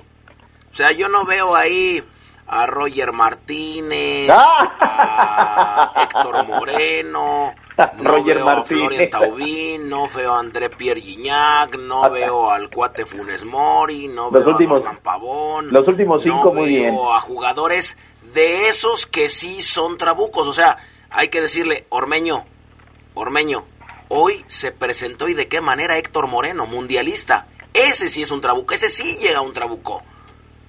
O 0.70 0.74
sea, 0.74 0.92
yo 0.92 1.08
no 1.08 1.24
veo 1.24 1.54
ahí 1.54 2.02
a 2.52 2.66
Roger 2.66 3.12
Martínez, 3.12 4.28
Ah. 4.30 5.92
a 5.94 6.02
Héctor 6.02 6.44
Moreno, 6.46 7.54
no 7.98 8.10
Roger 8.10 8.36
veo 8.36 8.48
a 8.48 8.54
Martínez. 8.56 8.66
Florian 8.88 9.10
Taubín, 9.10 9.88
no 9.88 10.08
veo 10.08 10.34
a 10.34 10.38
André 10.40 10.68
Pierre 10.70 11.00
Gignac, 11.00 11.76
no 11.76 12.10
veo 12.10 12.50
al 12.50 12.68
cuate 12.70 13.06
Funes 13.06 13.44
Mori, 13.44 14.08
no 14.08 14.30
Los 14.30 14.44
veo 14.44 14.52
últimos- 14.52 14.84
a 14.84 14.92
Pavón, 15.00 15.68
Los 15.72 15.86
últimos 15.86 16.22
cinco 16.24 16.46
no 16.46 16.52
muy 16.54 16.74
veo 16.74 16.90
bien. 16.92 16.98
a 17.14 17.20
jugadores 17.20 17.96
de 18.34 18.68
esos 18.68 19.06
que 19.06 19.28
sí 19.28 19.62
son 19.62 19.96
trabucos. 19.96 20.48
O 20.48 20.52
sea, 20.52 20.76
hay 21.10 21.28
que 21.28 21.40
decirle, 21.40 21.86
Ormeño, 21.88 22.44
Ormeño, 23.14 23.64
hoy 24.08 24.44
se 24.48 24.72
presentó 24.72 25.28
y 25.28 25.34
de 25.34 25.46
qué 25.46 25.60
manera 25.60 25.98
Héctor 25.98 26.26
Moreno, 26.26 26.66
mundialista. 26.66 27.46
Ese 27.74 28.08
sí 28.08 28.22
es 28.22 28.32
un 28.32 28.40
trabuco, 28.40 28.74
ese 28.74 28.88
sí 28.88 29.16
llega 29.20 29.38
a 29.38 29.42
un 29.42 29.52
trabuco. 29.52 30.02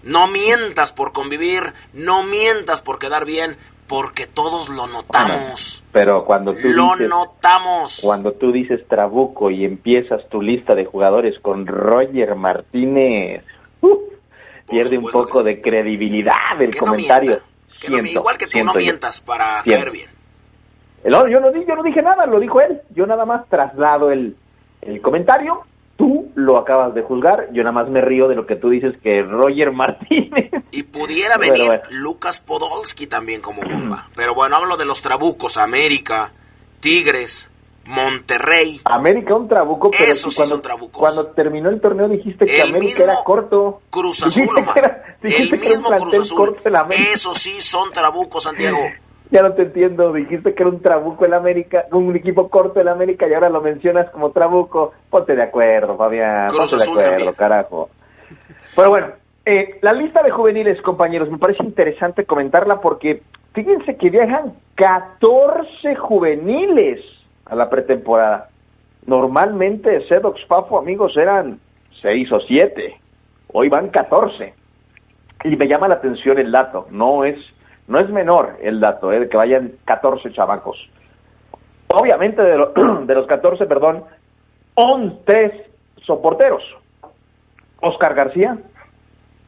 No 0.03 0.27
mientas 0.27 0.91
por 0.91 1.11
convivir, 1.13 1.73
no 1.93 2.23
mientas 2.23 2.81
por 2.81 2.97
quedar 2.99 3.25
bien, 3.25 3.55
porque 3.87 4.25
todos 4.25 4.69
lo 4.69 4.87
notamos. 4.87 5.83
Pero 5.91 6.23
cuando 6.25 6.53
tú 6.53 6.69
Lo 6.69 6.93
dices, 6.93 7.09
notamos. 7.09 7.99
cuando 8.03 8.31
tú 8.33 8.51
dices 8.51 8.87
trabuco 8.87 9.51
y 9.51 9.65
empiezas 9.65 10.27
tu 10.29 10.41
lista 10.41 10.73
de 10.75 10.85
jugadores 10.85 11.37
con 11.41 11.67
Roger 11.67 12.35
Martínez, 12.35 13.43
¡uf! 13.81 13.99
pierde 14.69 14.97
un 14.97 15.09
poco 15.09 15.43
de 15.43 15.61
credibilidad 15.61 16.33
el 16.61 16.69
Que 16.71 16.79
no 16.79 16.85
comentario. 16.87 17.29
mienta, 17.31 17.45
que 17.79 17.89
no 17.89 17.97
igual 18.07 18.37
que 18.37 18.45
tú 18.47 18.57
no 18.59 18.71
siento 18.71 18.79
mientas 18.79 19.19
para 19.21 19.61
Siento. 19.63 19.81
caer 19.83 19.91
bien. 19.91 20.09
No, 21.03 21.27
yo 21.27 21.39
no, 21.39 21.51
yo 21.51 21.75
no 21.75 21.83
dije 21.83 22.01
nada, 22.01 22.25
lo 22.27 22.39
dijo 22.39 22.61
él. 22.61 22.79
Yo 22.95 23.05
nada 23.07 23.25
más 23.25 23.47
traslado 23.49 24.11
el, 24.11 24.35
el 24.81 25.01
comentario. 25.01 25.61
Tú 25.97 26.31
lo 26.35 26.57
acabas 26.57 26.95
de 26.95 27.01
juzgar. 27.03 27.49
Yo 27.53 27.61
nada 27.63 27.73
más 27.73 27.89
me 27.89 28.01
río 28.01 28.27
de 28.27 28.35
lo 28.35 28.45
que 28.47 28.55
tú 28.55 28.69
dices 28.69 28.95
que 29.03 29.21
Roger 29.23 29.71
Martínez. 29.73 30.51
Y 30.71 30.83
pudiera 30.83 31.37
venir 31.37 31.65
bueno. 31.67 31.83
Lucas 31.91 32.39
Podolski 32.39 33.07
también 33.07 33.41
como 33.41 33.61
bomba. 33.69 34.09
Pero 34.15 34.33
bueno, 34.33 34.55
hablo 34.55 34.77
de 34.77 34.85
los 34.85 35.01
trabucos, 35.01 35.57
América, 35.57 36.31
Tigres, 36.79 37.51
Monterrey. 37.85 38.81
América 38.85 39.35
un 39.35 39.47
trabuco, 39.47 39.91
pero 39.91 40.03
Esos 40.11 40.33
sí 40.33 40.37
cuando, 40.37 40.55
son 40.55 40.61
trabucos. 40.61 40.99
cuando 40.99 41.27
terminó 41.27 41.69
el 41.69 41.81
torneo 41.81 42.07
dijiste 42.07 42.45
que 42.45 42.61
El 42.61 42.69
América 42.69 43.03
era 43.03 43.23
corto. 43.23 43.81
Cruz 43.89 44.23
Azul, 44.23 44.43
Dijiste 44.55 44.73
que 44.73 44.79
era- 44.79 45.17
El 45.21 45.49
que 45.49 45.57
mismo 45.69 45.89
Cruz 45.89 46.19
Azul. 46.19 46.37
corto 46.37 46.69
América. 46.75 47.09
Esos 47.13 47.37
sí 47.37 47.59
son 47.61 47.91
trabucos, 47.91 48.43
Santiago. 48.43 48.79
Ya 49.31 49.41
no 49.41 49.53
te 49.53 49.61
entiendo, 49.61 50.11
dijiste 50.11 50.53
que 50.53 50.63
era 50.63 50.69
un 50.69 50.81
trabuco 50.81 51.23
el 51.23 51.33
América, 51.33 51.85
un 51.93 52.13
equipo 52.15 52.49
corto 52.49 52.81
el 52.81 52.89
América 52.89 53.27
y 53.27 53.33
ahora 53.33 53.49
lo 53.49 53.61
mencionas 53.61 54.09
como 54.09 54.31
trabuco. 54.31 54.91
Ponte 55.09 55.35
de 55.35 55.43
acuerdo, 55.43 55.95
Fabián, 55.95 56.49
ponte 56.49 56.75
de 56.75 56.83
acuerdo, 56.83 57.09
también. 57.09 57.33
carajo. 57.35 57.89
Pero 58.75 58.89
bueno, 58.89 59.07
eh, 59.45 59.79
la 59.81 59.93
lista 59.93 60.21
de 60.21 60.31
juveniles, 60.31 60.81
compañeros, 60.81 61.31
me 61.31 61.37
parece 61.37 61.63
interesante 61.63 62.25
comentarla 62.25 62.81
porque 62.81 63.21
fíjense 63.53 63.95
que 63.95 64.09
viajan 64.09 64.53
14 64.75 65.95
juveniles 65.95 66.99
a 67.45 67.55
la 67.55 67.69
pretemporada. 67.69 68.49
Normalmente 69.05 70.05
Sedox 70.07 70.45
Fafo, 70.45 70.77
amigos, 70.77 71.15
eran 71.15 71.57
6 72.01 72.31
o 72.33 72.39
7. 72.41 72.97
Hoy 73.53 73.69
van 73.69 73.89
14. 73.89 74.53
Y 75.45 75.55
me 75.55 75.67
llama 75.67 75.87
la 75.87 75.95
atención 75.95 76.37
el 76.37 76.51
dato, 76.51 76.87
no 76.91 77.23
es 77.23 77.37
no 77.87 77.99
es 77.99 78.09
menor 78.09 78.57
el 78.61 78.79
dato, 78.79 79.11
¿eh? 79.11 79.19
de 79.21 79.29
que 79.29 79.37
vayan 79.37 79.73
14 79.85 80.31
chamacos. 80.31 80.77
Obviamente 81.89 82.41
de, 82.41 82.57
lo- 82.57 82.71
de 83.05 83.15
los 83.15 83.27
14, 83.27 83.65
perdón, 83.65 84.03
11 84.75 85.65
soporteros. 86.05 86.63
Oscar 87.81 88.13
García, 88.13 88.57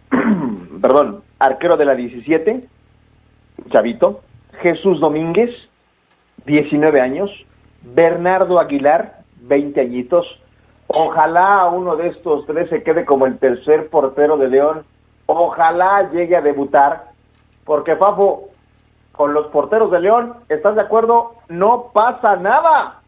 perdón, 0.81 1.23
arquero 1.39 1.77
de 1.77 1.85
la 1.85 1.95
17, 1.95 2.61
Chavito, 3.69 4.21
Jesús 4.61 4.99
Domínguez, 4.99 5.51
19 6.45 6.99
años, 6.99 7.29
Bernardo 7.83 8.59
Aguilar, 8.59 9.19
20 9.41 9.79
añitos. 9.81 10.25
Ojalá 10.87 11.65
uno 11.67 11.95
de 11.95 12.07
estos 12.09 12.45
tres 12.45 12.69
se 12.69 12.83
quede 12.83 13.05
como 13.05 13.25
el 13.25 13.37
tercer 13.39 13.87
portero 13.89 14.37
de 14.37 14.49
León. 14.49 14.83
Ojalá 15.25 16.09
llegue 16.11 16.35
a 16.35 16.41
debutar, 16.41 17.05
porque 17.65 17.95
Fafo, 17.95 18.49
con 19.11 19.33
los 19.33 19.47
porteros 19.47 19.91
de 19.91 19.99
León, 19.99 20.35
¿estás 20.49 20.75
de 20.75 20.81
acuerdo? 20.81 21.35
No 21.49 21.91
pasa 21.93 22.35
nada. 22.35 22.99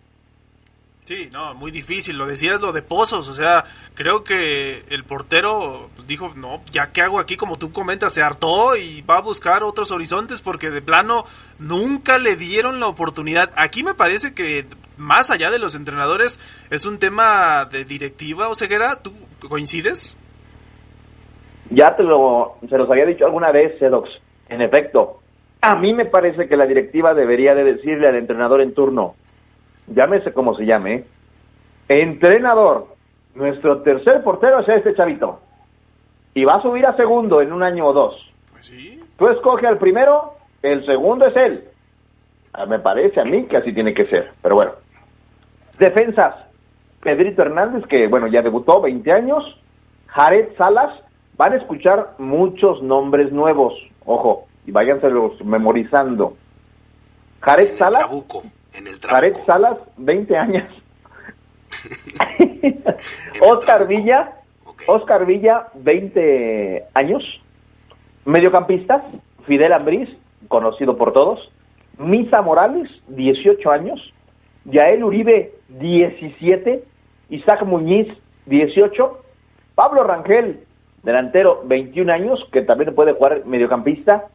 Sí, 1.05 1.29
no, 1.31 1.53
muy 1.53 1.69
difícil. 1.69 2.17
Lo 2.17 2.25
decías 2.25 2.61
lo 2.61 2.71
de 2.73 2.81
Pozos, 2.81 3.29
o 3.29 3.35
sea, 3.35 3.63
creo 3.93 4.23
que 4.23 4.79
el 4.89 5.03
portero 5.03 5.89
pues, 5.95 6.07
dijo, 6.07 6.33
no, 6.35 6.61
ya 6.71 6.91
qué 6.91 7.03
hago 7.03 7.19
aquí, 7.19 7.37
como 7.37 7.59
tú 7.59 7.71
comentas, 7.71 8.11
se 8.11 8.23
hartó 8.23 8.75
y 8.75 9.03
va 9.03 9.17
a 9.17 9.21
buscar 9.21 9.63
otros 9.63 9.91
horizontes 9.91 10.41
porque 10.41 10.71
de 10.71 10.81
plano 10.81 11.25
nunca 11.59 12.17
le 12.17 12.35
dieron 12.35 12.79
la 12.79 12.87
oportunidad. 12.87 13.51
Aquí 13.55 13.83
me 13.83 13.93
parece 13.93 14.33
que 14.33 14.65
más 14.97 15.29
allá 15.29 15.51
de 15.51 15.59
los 15.59 15.75
entrenadores 15.75 16.39
es 16.71 16.87
un 16.87 16.97
tema 16.97 17.65
de 17.65 17.85
directiva, 17.85 18.49
o 18.49 18.55
Ceguera, 18.55 18.99
¿tú 19.03 19.13
coincides? 19.47 20.17
Ya 21.69 21.95
te 21.95 22.01
lo, 22.01 22.57
se 22.67 22.77
los 22.79 22.89
había 22.89 23.05
dicho 23.05 23.25
alguna 23.25 23.51
vez, 23.51 23.77
Sedox. 23.77 24.09
En 24.55 24.61
efecto, 24.61 25.19
a 25.59 25.75
mí 25.75 25.93
me 25.93 26.05
parece 26.05 26.47
que 26.47 26.55
la 26.55 26.65
directiva 26.65 27.13
debería 27.13 27.53
de 27.53 27.65
decirle 27.65 28.07
al 28.07 28.15
entrenador 28.15 28.61
en 28.61 28.73
turno, 28.73 29.15
llámese 29.87 30.31
como 30.31 30.55
se 30.55 30.65
llame, 30.65 31.03
entrenador, 31.89 32.87
nuestro 33.33 33.81
tercer 33.81 34.23
portero 34.23 34.61
es 34.61 34.69
este 34.69 34.95
chavito. 34.95 35.41
Y 36.33 36.45
va 36.45 36.53
a 36.53 36.61
subir 36.61 36.87
a 36.87 36.95
segundo 36.95 37.41
en 37.41 37.51
un 37.51 37.63
año 37.63 37.85
o 37.85 37.91
dos. 37.91 38.15
Tú 39.17 39.27
escoge 39.27 39.67
al 39.67 39.77
primero, 39.77 40.35
el 40.61 40.85
segundo 40.85 41.25
es 41.25 41.35
él. 41.35 41.65
Ah, 42.53 42.65
Me 42.65 42.79
parece 42.79 43.19
a 43.19 43.25
mí 43.25 43.43
que 43.47 43.57
así 43.57 43.73
tiene 43.73 43.93
que 43.93 44.05
ser. 44.05 44.31
Pero 44.41 44.55
bueno. 44.55 44.71
Defensas. 45.77 46.35
Pedrito 47.01 47.41
Hernández, 47.41 47.85
que 47.87 48.07
bueno, 48.07 48.27
ya 48.27 48.41
debutó, 48.41 48.79
20 48.79 49.11
años. 49.11 49.43
Jared 50.07 50.55
Salas. 50.57 50.97
Van 51.37 51.51
a 51.51 51.57
escuchar 51.57 52.11
muchos 52.19 52.81
nombres 52.81 53.33
nuevos. 53.33 53.73
Ojo, 54.05 54.47
y 54.65 54.71
váyanselos 54.71 55.43
memorizando. 55.43 56.37
Jared 57.41 57.77
Salas. 57.77 58.07
En 58.73 58.87
el 58.87 58.99
Jared 58.99 59.35
Salas, 59.45 59.77
20 59.97 60.37
años. 60.37 60.83
Oscar 63.41 63.87
Villa. 63.87 64.33
Oscar 64.87 65.25
Villa, 65.25 65.67
20 65.75 66.85
años. 66.93 67.23
Mediocampistas. 68.25 69.03
Fidel 69.45 69.73
Ambriz, 69.73 70.09
conocido 70.47 70.97
por 70.97 71.13
todos. 71.13 71.51
Misa 71.97 72.41
Morales, 72.41 72.89
18 73.09 73.71
años. 73.71 74.13
Yael 74.65 75.03
Uribe, 75.03 75.53
17. 75.69 76.83
Isaac 77.29 77.63
Muñiz, 77.65 78.07
18. 78.47 79.19
Pablo 79.75 80.03
Rangel, 80.03 80.65
delantero, 81.05 81.61
21 81.65 82.11
años, 82.11 82.45
que 82.51 82.63
también 82.63 82.93
puede 82.93 83.13
jugar 83.13 83.45
mediocampista. 83.45 84.25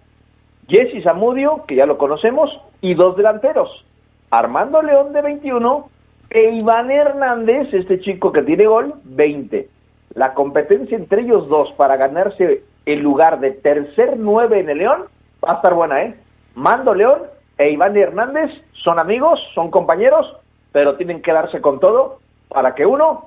Jesse 0.69 1.03
Zamudio, 1.03 1.65
que 1.67 1.75
ya 1.75 1.85
lo 1.85 1.99
conocemos, 1.99 2.49
y 2.81 2.95
dos 2.95 3.17
delanteros. 3.17 3.85
Armando 4.31 4.81
León, 4.81 5.13
de 5.13 5.21
21, 5.21 5.91
e 6.31 6.51
Iván 6.53 6.91
Hernández, 6.93 7.75
este 7.75 8.01
chico 8.01 8.31
que 8.31 8.43
tiene 8.43 8.67
gol, 8.67 8.95
20. 9.05 9.69
La 10.15 10.33
competencia 10.33 10.97
entre 10.97 11.23
ellos 11.23 11.49
dos 11.49 11.73
para 11.73 11.97
ganarse 11.97 12.63
el 12.87 13.01
lugar 13.01 13.41
de 13.41 13.51
tercer 13.51 14.17
nueve 14.17 14.61
en 14.61 14.71
el 14.71 14.79
León, 14.79 15.03
va 15.45 15.53
a 15.53 15.57
estar 15.57 15.75
buena, 15.75 16.03
¿eh? 16.05 16.15
Mando 16.55 16.95
León 16.95 17.23
e 17.59 17.71
Iván 17.71 17.97
Hernández 17.97 18.51
son 18.85 18.99
amigos, 18.99 19.41
son 19.55 19.71
compañeros, 19.71 20.37
pero 20.73 20.97
tienen 20.97 21.21
que 21.21 21.33
darse 21.33 21.61
con 21.61 21.81
todo 21.81 22.19
para 22.49 22.75
que 22.75 22.87
uno 22.87 23.27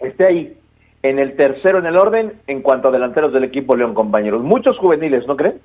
esté 0.00 0.26
ahí 0.26 0.58
en 1.04 1.18
el 1.18 1.36
tercero 1.36 1.78
en 1.78 1.86
el 1.86 1.98
orden 1.98 2.40
en 2.46 2.62
cuanto 2.62 2.88
a 2.88 2.90
delanteros 2.90 3.30
del 3.30 3.44
equipo 3.44 3.76
León, 3.76 3.92
compañeros. 3.92 4.42
Muchos 4.42 4.78
juveniles, 4.78 5.26
¿no 5.26 5.36
creen? 5.36 5.60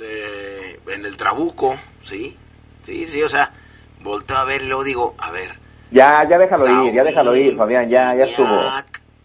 Eh, 0.00 0.78
en 0.94 1.04
el 1.04 1.16
Trabuco, 1.16 1.74
sí, 2.02 2.36
sí, 2.82 3.06
sí, 3.06 3.20
o 3.20 3.28
sea, 3.28 3.50
volteo 4.04 4.36
a 4.36 4.44
ver 4.44 4.62
luego 4.62 4.84
digo, 4.84 5.14
a 5.18 5.32
ver. 5.32 5.50
Ya, 5.90 6.20
ya 6.30 6.38
déjalo 6.38 6.86
ir, 6.86 6.94
ya 6.94 7.02
déjalo 7.02 7.34
ir, 7.34 7.56
Fabián, 7.56 7.88
ya, 7.88 8.14
ya 8.14 8.24
estuvo. 8.24 8.60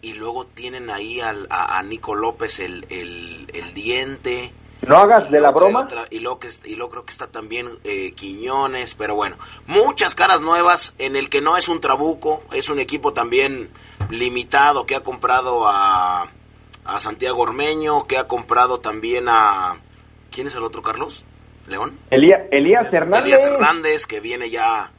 Y 0.02 0.14
luego 0.14 0.44
tienen 0.46 0.90
ahí 0.90 1.20
al, 1.20 1.46
a, 1.48 1.78
a 1.78 1.82
Nico 1.84 2.16
López 2.16 2.58
el, 2.58 2.84
el, 2.90 3.46
el 3.54 3.74
diente. 3.74 4.50
No 4.86 4.98
hagas 4.98 5.30
de 5.30 5.40
la 5.40 5.50
broma. 5.50 5.88
y, 6.10 6.20
luego 6.20 6.38
que, 6.38 6.48
y 6.64 6.76
luego 6.76 6.90
creo 6.90 7.04
que 7.04 7.12
está 7.12 7.26
también 7.26 7.78
eh, 7.84 8.12
Quiñones, 8.12 8.94
pero 8.94 9.14
bueno, 9.14 9.36
muchas 9.66 10.14
caras 10.14 10.40
nuevas 10.40 10.94
en 10.98 11.16
el 11.16 11.28
que 11.28 11.40
no 11.40 11.56
es 11.56 11.68
un 11.68 11.80
trabuco, 11.80 12.42
es 12.52 12.68
un 12.68 12.78
equipo 12.78 13.12
también 13.12 13.70
limitado 14.10 14.86
que 14.86 14.96
ha 14.96 15.00
comprado 15.00 15.66
a, 15.68 16.28
a 16.84 16.98
Santiago 16.98 17.42
Ormeño, 17.42 18.06
que 18.06 18.18
ha 18.18 18.24
comprado 18.24 18.80
también 18.80 19.28
a... 19.28 19.76
¿Quién 20.30 20.48
es 20.48 20.54
el 20.56 20.64
otro, 20.64 20.82
Carlos? 20.82 21.24
¿León? 21.66 21.98
Elías, 22.10 22.42
Elías 22.50 22.92
Hernández. 22.92 23.24
Elías 23.24 23.44
Hernández, 23.44 24.06
que 24.06 24.20
viene 24.20 24.50
ya 24.50 24.90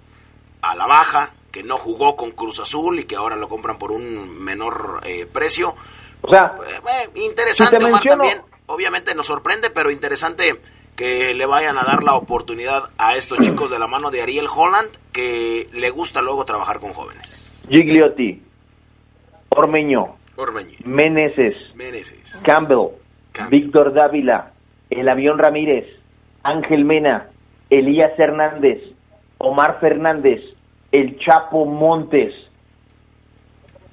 a 0.61 0.75
la 0.75 0.87
baja, 0.87 1.33
que 1.51 1.63
no 1.63 1.77
jugó 1.77 2.15
con 2.15 2.31
Cruz 2.31 2.59
Azul 2.59 2.99
y 2.99 3.03
que 3.03 3.15
ahora 3.15 3.35
lo 3.35 3.47
compran 3.47 3.77
por 3.77 3.91
un 3.91 4.43
menor 4.43 5.01
eh, 5.03 5.25
precio. 5.25 5.75
O 6.21 6.29
sea, 6.29 6.55
eh, 6.67 7.09
interesante, 7.15 7.83
Omar, 7.83 8.01
también. 8.03 8.41
Obviamente 8.67 9.13
nos 9.15 9.27
sorprende, 9.27 9.69
pero 9.69 9.91
interesante 9.91 10.55
que 10.95 11.33
le 11.33 11.45
vayan 11.45 11.77
a 11.77 11.83
dar 11.83 12.03
la 12.03 12.15
oportunidad 12.15 12.83
a 12.97 13.15
estos 13.15 13.39
chicos 13.39 13.69
de 13.69 13.79
la 13.79 13.87
mano 13.87 14.11
de 14.11 14.21
Ariel 14.21 14.47
Holland, 14.53 14.89
que 15.11 15.67
le 15.73 15.89
gusta 15.89 16.21
luego 16.21 16.45
trabajar 16.45 16.79
con 16.79 16.93
jóvenes. 16.93 17.61
Gigliotti, 17.69 18.41
Ormeño, 19.49 20.15
Ormeño. 20.37 20.77
Meneses, 20.85 21.55
Meneses. 21.75 22.41
Campbell, 22.43 22.89
Víctor 23.49 23.93
Dávila, 23.93 24.51
El 24.89 25.09
Avión 25.09 25.37
Ramírez, 25.37 25.85
Ángel 26.43 26.85
Mena, 26.85 27.29
Elías 27.69 28.17
Hernández, 28.17 28.81
Omar 29.37 29.79
Fernández, 29.81 30.41
El 30.91 31.19
Chapo 31.19 31.65
Montes, 31.65 32.33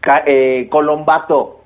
Ca- 0.01 0.23
eh, 0.27 0.68
Colombato. 0.70 1.59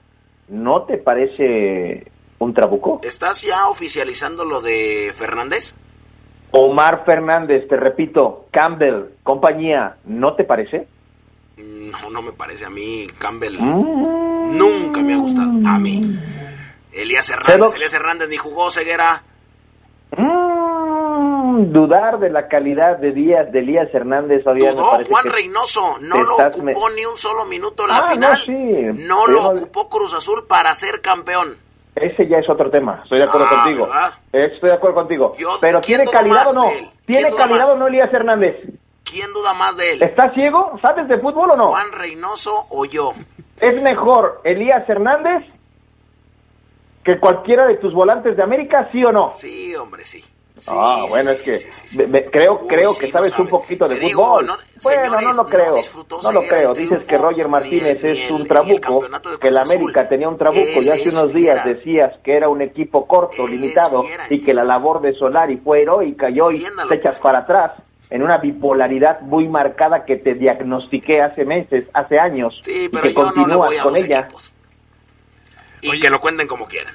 ¿No 0.49 0.83
te 0.85 0.97
parece 0.99 2.07
un 2.39 2.53
trabuco? 2.55 3.01
¿Estás 3.03 3.43
ya 3.43 3.69
oficializando 3.69 4.45
lo 4.45 4.61
de 4.61 5.13
Fernández? 5.15 5.75
Omar 6.53 7.05
Fernández, 7.05 7.67
te 7.69 7.77
repito, 7.77 8.47
Campbell, 8.53 9.07
compañía, 9.23 9.97
¿no 10.05 10.35
te 10.35 10.45
parece? 10.45 10.87
No, 11.57 12.11
no 12.11 12.23
me 12.23 12.33
parece 12.33 12.65
a 12.67 12.71
mí, 12.71 13.07
Campbell. 13.19 13.59
Mm. 13.59 14.57
Nunca 14.57 15.03
me 15.03 15.15
ha 15.15 15.19
gustado. 15.19 15.51
A 15.67 15.79
mí. 15.79 16.03
Elías 16.93 17.29
Hernández, 17.31 17.75
Elías 17.75 17.93
Hernández 17.95 18.29
ni 18.29 18.37
jugó 18.37 18.71
ceguera. 18.71 19.23
Mm, 20.17 21.73
dudar 21.73 22.19
de 22.21 22.31
la 22.31 22.49
calidad 22.49 22.99
de 22.99 23.13
Díaz 23.13 23.51
de 23.53 23.59
Elías 23.61 23.89
Hernández 23.93 24.43
todavía 24.45 24.71
me 24.71 24.77
No, 24.77 24.91
parece 24.93 25.11
Juan 25.11 25.25
Reynoso 25.27 25.99
no 26.01 26.23
lo 26.23 26.37
ocupó 26.37 26.89
me- 26.89 26.95
ni 26.95 27.05
un 27.07 27.17
solo 27.19 27.45
minuto 27.47 27.85
en 27.85 27.89
la 27.91 27.99
Ah, 27.99 28.11
final. 28.13 28.33
no, 28.33 28.45
sí, 28.95 29.03
No 29.07 29.27
lo 29.27 29.49
ocupó 29.51 29.89
Cruz 29.89 30.13
Azul 30.15 30.47
para 30.47 30.73
ser 30.75 31.01
campeón. 31.01 31.57
Ese 31.97 32.29
ya 32.29 32.39
es 32.39 32.49
otro 32.51 32.71
tema, 32.71 33.01
estoy 33.03 33.19
de 33.19 33.25
acuerdo 33.25 33.47
Ah, 33.51 33.63
contigo. 33.65 33.87
¿verdad? 33.87 34.11
Estoy 34.33 34.69
de 34.69 34.75
acuerdo 34.77 34.95
contigo. 34.97 35.33
Yo- 35.39 35.57
Pero 35.61 35.81
¿quién 35.81 35.99
¿tiene 36.03 36.11
calidad 36.13 36.49
o 36.49 36.53
no? 36.53 36.63
¿Tiene 36.69 36.91
¿Quién 37.07 37.31
duda 37.31 37.39
calidad 37.47 37.73
o 37.73 37.79
no 37.79 37.87
Elías 37.87 38.13
Hernández? 38.13 38.57
¿Quién 39.03 39.33
duda 39.33 39.55
más 39.55 39.77
de 39.79 39.93
él? 39.95 40.03
¿Está 40.03 40.33
ciego? 40.35 40.79
¿Sabes 40.83 41.09
de 41.09 41.17
fútbol 41.19 41.53
o 41.53 41.57
no? 41.57 41.69
¿Juan 41.69 41.93
Reynoso 41.93 42.67
o 42.71 42.85
yo? 42.85 43.13
¿Es 43.61 43.81
mejor 43.81 44.43
Elías 44.45 44.87
Hernández 44.89 45.45
que 47.05 47.19
cualquiera 47.19 47.67
de 47.67 47.77
tus 47.77 47.95
volantes 47.95 48.37
de 48.37 48.43
América, 48.43 48.89
sí 48.93 49.03
o 49.05 49.13
no? 49.13 49.33
Sí, 49.33 49.75
hombre, 49.77 50.05
sí. 50.05 50.23
Ah, 50.69 51.03
sí, 51.07 51.11
bueno, 51.11 51.31
sí, 51.31 51.37
es 51.37 51.45
que 51.45 51.55
sí, 51.57 51.69
sí, 51.73 51.89
sí. 51.89 51.99
me- 51.99 52.07
me- 52.07 52.25
creo, 52.27 52.61
Uy, 52.63 52.69
creo 52.69 52.89
sí, 52.91 53.01
que 53.01 53.07
no 53.07 53.13
sabes 53.13 53.39
un 53.39 53.49
poquito 53.49 53.87
de 53.89 53.97
Te 53.97 54.01
digo, 54.07 54.25
fútbol. 54.25 54.47
no- 54.47 54.55
bueno, 54.83 55.03
señores, 55.03 55.25
no 55.37 55.43
lo 55.43 55.49
creo. 55.49 55.75
No, 56.23 56.33
lo 56.33 56.43
creo. 56.47 56.73
el 56.73 56.77
Dices 56.79 57.07
que 57.07 57.19
Roger 57.19 57.49
Martínez 57.49 58.05
el- 58.05 58.11
es 58.17 58.27
el- 58.29 58.33
un 58.35 58.41
el 58.43 58.49
trabuco, 58.49 59.01
que 59.41 59.49
Azul. 59.49 59.57
América 59.59 60.09
tenía 60.09 60.29
un 60.29 60.39
trabuco 60.39 60.61
y 60.67 60.79
Él 60.89 60.93
hace 60.93 61.03
es 61.09 61.15
unos 61.15 61.33
días 61.35 61.63
fiera. 61.63 61.79
decías 61.79 62.13
que 62.25 62.37
era 62.37 62.49
un 62.49 62.63
equipo 62.63 63.07
corto, 63.07 63.47
limitado 63.47 64.05
y 64.31 64.41
que 64.41 64.55
la 64.55 64.65
labor 64.65 65.01
de 65.03 65.13
Solari 65.15 65.59
fue 65.59 65.83
heroica 65.83 66.31
y 66.31 66.41
hoy 66.41 66.67
te 66.89 66.95
echas 66.97 67.17
para 67.21 67.41
atrás 67.41 67.73
en 68.09 68.23
una 68.23 68.39
bipolaridad 68.39 69.21
muy 69.23 69.49
marcada 69.49 70.05
que 70.05 70.17
te 70.17 70.35
diagnostiqué 70.35 71.21
hace 71.23 71.45
meses, 71.45 71.85
hace 71.93 72.19
años 72.19 72.57
Sí, 72.63 72.85
y 72.85 72.89
que 72.89 73.13
continúas 73.13 73.75
con 73.83 73.97
ella. 73.97 74.29
Y 75.83 76.01
que 76.01 76.09
lo 76.11 76.21
cuenten 76.21 76.47
como 76.49 76.67
quieran. 76.67 76.95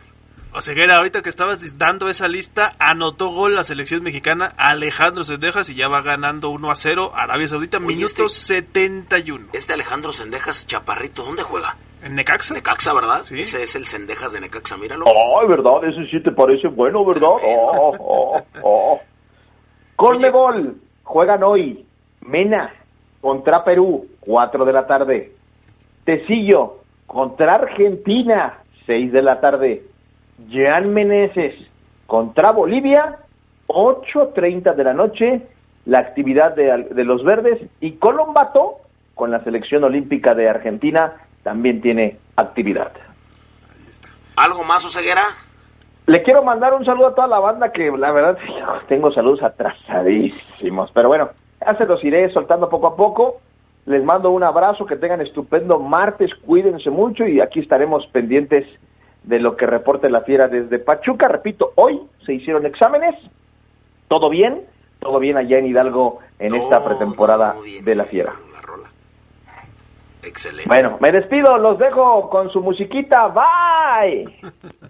Oseguera, 0.53 0.97
ahorita 0.97 1.21
que 1.21 1.29
estabas 1.29 1.77
dando 1.77 2.09
esa 2.09 2.27
lista, 2.27 2.73
anotó 2.77 3.29
gol 3.29 3.55
la 3.55 3.63
selección 3.63 4.03
mexicana 4.03 4.51
Alejandro 4.57 5.23
Sendejas 5.23 5.69
y 5.69 5.75
ya 5.75 5.87
va 5.87 6.01
ganando 6.01 6.49
1 6.49 6.69
a 6.69 6.75
0 6.75 7.11
Arabia 7.15 7.47
Saudita, 7.47 7.77
Oye, 7.77 7.87
minuto 7.87 8.25
este- 8.25 8.63
71. 8.63 9.47
Este 9.53 9.73
Alejandro 9.73 10.11
Sendejas 10.11 10.67
Chaparrito, 10.67 11.23
¿dónde 11.23 11.43
juega? 11.43 11.77
¿En 12.03 12.15
Necaxa? 12.15 12.53
Necaxa, 12.53 12.93
¿verdad? 12.93 13.21
Ese 13.31 13.63
es 13.63 13.75
el 13.77 13.85
Sendejas 13.85 14.33
de 14.33 14.41
Necaxa, 14.41 14.75
míralo. 14.75 15.05
Ay, 15.07 15.47
¿verdad? 15.47 15.85
Ese 15.85 16.05
sí 16.11 16.21
te 16.21 16.31
parece 16.31 16.67
bueno, 16.67 17.05
¿verdad? 17.05 17.29
Oh, 17.29 17.95
oh, 17.99 18.41
oh. 18.61 19.01
Conmebol, 19.95 20.75
juegan 21.03 21.43
hoy. 21.43 21.85
Mena 22.21 22.73
contra 23.21 23.63
Perú, 23.63 24.05
4 24.19 24.65
de 24.65 24.73
la 24.73 24.85
tarde. 24.85 25.31
Tecillo 26.03 26.79
contra 27.07 27.55
Argentina, 27.55 28.59
6 28.85 29.11
de 29.13 29.21
la 29.21 29.39
tarde. 29.39 29.83
Jean 30.49 30.93
Meneses 30.93 31.55
contra 32.07 32.51
Bolivia, 32.51 33.17
8.30 33.67 34.75
de 34.75 34.83
la 34.83 34.93
noche. 34.93 35.41
La 35.85 35.99
actividad 35.99 36.55
de, 36.55 36.89
de 36.91 37.03
los 37.03 37.23
verdes. 37.23 37.59
Y 37.79 37.93
Colombato, 37.93 38.77
con 39.15 39.31
la 39.31 39.43
selección 39.43 39.83
olímpica 39.83 40.35
de 40.35 40.47
Argentina, 40.47 41.13
también 41.43 41.81
tiene 41.81 42.17
actividad. 42.35 42.91
¿Algo 44.35 44.63
más, 44.63 44.85
Oseguera? 44.85 45.23
Le 46.07 46.23
quiero 46.23 46.43
mandar 46.43 46.73
un 46.73 46.83
saludo 46.83 47.07
a 47.07 47.15
toda 47.15 47.27
la 47.27 47.39
banda 47.39 47.71
que 47.71 47.91
la 47.91 48.11
verdad 48.11 48.37
tengo 48.87 49.11
saludos 49.11 49.43
atrasadísimos, 49.43 50.91
pero 50.93 51.07
bueno, 51.07 51.29
ya 51.65 51.75
se 51.77 51.85
los 51.85 52.03
iré 52.03 52.31
soltando 52.31 52.69
poco 52.69 52.87
a 52.87 52.95
poco. 52.95 53.41
Les 53.85 54.03
mando 54.03 54.29
un 54.29 54.43
abrazo, 54.43 54.85
que 54.85 54.95
tengan 54.95 55.21
estupendo 55.21 55.79
martes, 55.79 56.29
cuídense 56.45 56.89
mucho 56.89 57.25
y 57.25 57.41
aquí 57.41 57.59
estaremos 57.59 58.05
pendientes 58.07 58.65
de 59.23 59.39
lo 59.39 59.55
que 59.55 59.65
reporte 59.65 60.09
la 60.09 60.21
fiera 60.21 60.47
desde 60.47 60.79
Pachuca. 60.79 61.27
Repito, 61.27 61.73
hoy 61.75 61.99
se 62.25 62.33
hicieron 62.33 62.65
exámenes, 62.65 63.15
todo 64.07 64.29
bien, 64.29 64.63
todo 64.99 65.19
bien 65.19 65.37
allá 65.37 65.57
en 65.57 65.67
Hidalgo 65.67 66.19
en 66.39 66.55
esta 66.55 66.83
pretemporada 66.83 67.55
de 67.83 67.95
la 67.95 68.05
fiera. 68.05 68.33
Excelente. 70.23 70.67
Bueno, 70.67 70.97
me 71.01 71.11
despido, 71.11 71.57
los 71.57 71.79
dejo 71.79 72.29
con 72.29 72.51
su 72.51 72.61
musiquita, 72.61 73.27
bye. 73.29 74.23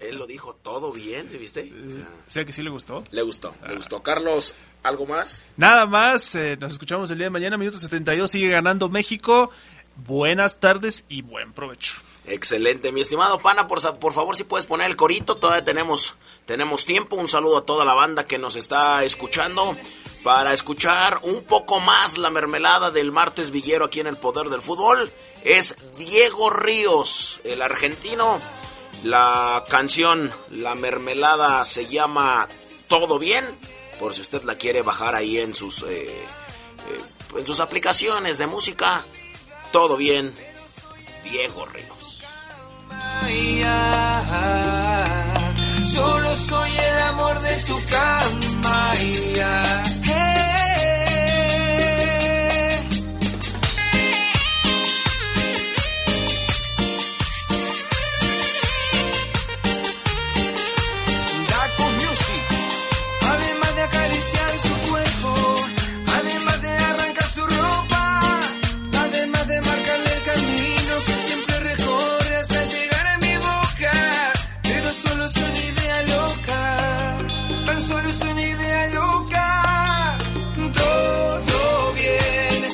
Él 0.00 0.18
lo 0.18 0.26
dijo 0.26 0.54
todo 0.56 0.92
bien, 0.92 1.30
¿sí 1.30 1.38
¿viste? 1.38 1.72
O 1.86 1.90
sea, 1.90 2.08
¿Sea 2.26 2.44
que 2.44 2.52
sí 2.52 2.62
le 2.62 2.68
gustó? 2.68 3.02
le 3.10 3.22
gustó, 3.22 3.54
le 3.66 3.76
gustó. 3.76 4.02
Carlos, 4.02 4.54
¿algo 4.82 5.06
más? 5.06 5.46
Nada 5.56 5.86
más, 5.86 6.34
eh, 6.34 6.58
nos 6.60 6.72
escuchamos 6.72 7.10
el 7.10 7.16
día 7.16 7.26
de 7.28 7.30
mañana, 7.30 7.56
minuto 7.56 7.78
72, 7.78 8.30
sigue 8.30 8.50
ganando 8.50 8.90
México. 8.90 9.50
Buenas 10.06 10.60
tardes 10.60 11.06
y 11.08 11.22
buen 11.22 11.52
provecho. 11.52 12.02
Excelente, 12.24 12.92
mi 12.92 13.00
estimado 13.00 13.40
pana, 13.40 13.66
por, 13.66 13.98
por 13.98 14.12
favor 14.12 14.36
si 14.36 14.44
puedes 14.44 14.66
poner 14.66 14.88
el 14.88 14.96
corito, 14.96 15.36
todavía 15.36 15.64
tenemos, 15.64 16.14
tenemos 16.46 16.86
tiempo. 16.86 17.16
Un 17.16 17.28
saludo 17.28 17.58
a 17.58 17.66
toda 17.66 17.84
la 17.84 17.94
banda 17.94 18.26
que 18.26 18.38
nos 18.38 18.54
está 18.54 19.04
escuchando 19.04 19.76
para 20.22 20.52
escuchar 20.52 21.18
un 21.22 21.42
poco 21.42 21.80
más 21.80 22.18
la 22.18 22.30
mermelada 22.30 22.92
del 22.92 23.10
martes 23.10 23.50
villero 23.50 23.86
aquí 23.86 24.00
en 24.00 24.06
el 24.06 24.16
Poder 24.16 24.48
del 24.50 24.62
Fútbol. 24.62 25.10
Es 25.42 25.76
Diego 25.98 26.50
Ríos, 26.50 27.40
el 27.44 27.60
argentino. 27.60 28.40
La 29.02 29.64
canción, 29.68 30.32
la 30.50 30.76
mermelada 30.76 31.64
se 31.64 31.88
llama 31.88 32.46
Todo 32.86 33.18
Bien, 33.18 33.44
por 33.98 34.14
si 34.14 34.20
usted 34.20 34.44
la 34.44 34.54
quiere 34.54 34.82
bajar 34.82 35.16
ahí 35.16 35.38
en 35.38 35.56
sus, 35.56 35.82
eh, 35.82 36.06
eh, 36.06 37.36
en 37.36 37.44
sus 37.44 37.58
aplicaciones 37.58 38.38
de 38.38 38.46
música. 38.46 39.04
Todo 39.72 39.96
Bien, 39.96 40.32
Diego 41.24 41.66
Ríos. 41.66 41.91
Solo 45.86 46.34
soy 46.36 46.70
el 46.70 46.98
amor 47.10 47.40
de 47.40 47.56
tu 47.66 47.76
cama. 47.90 48.12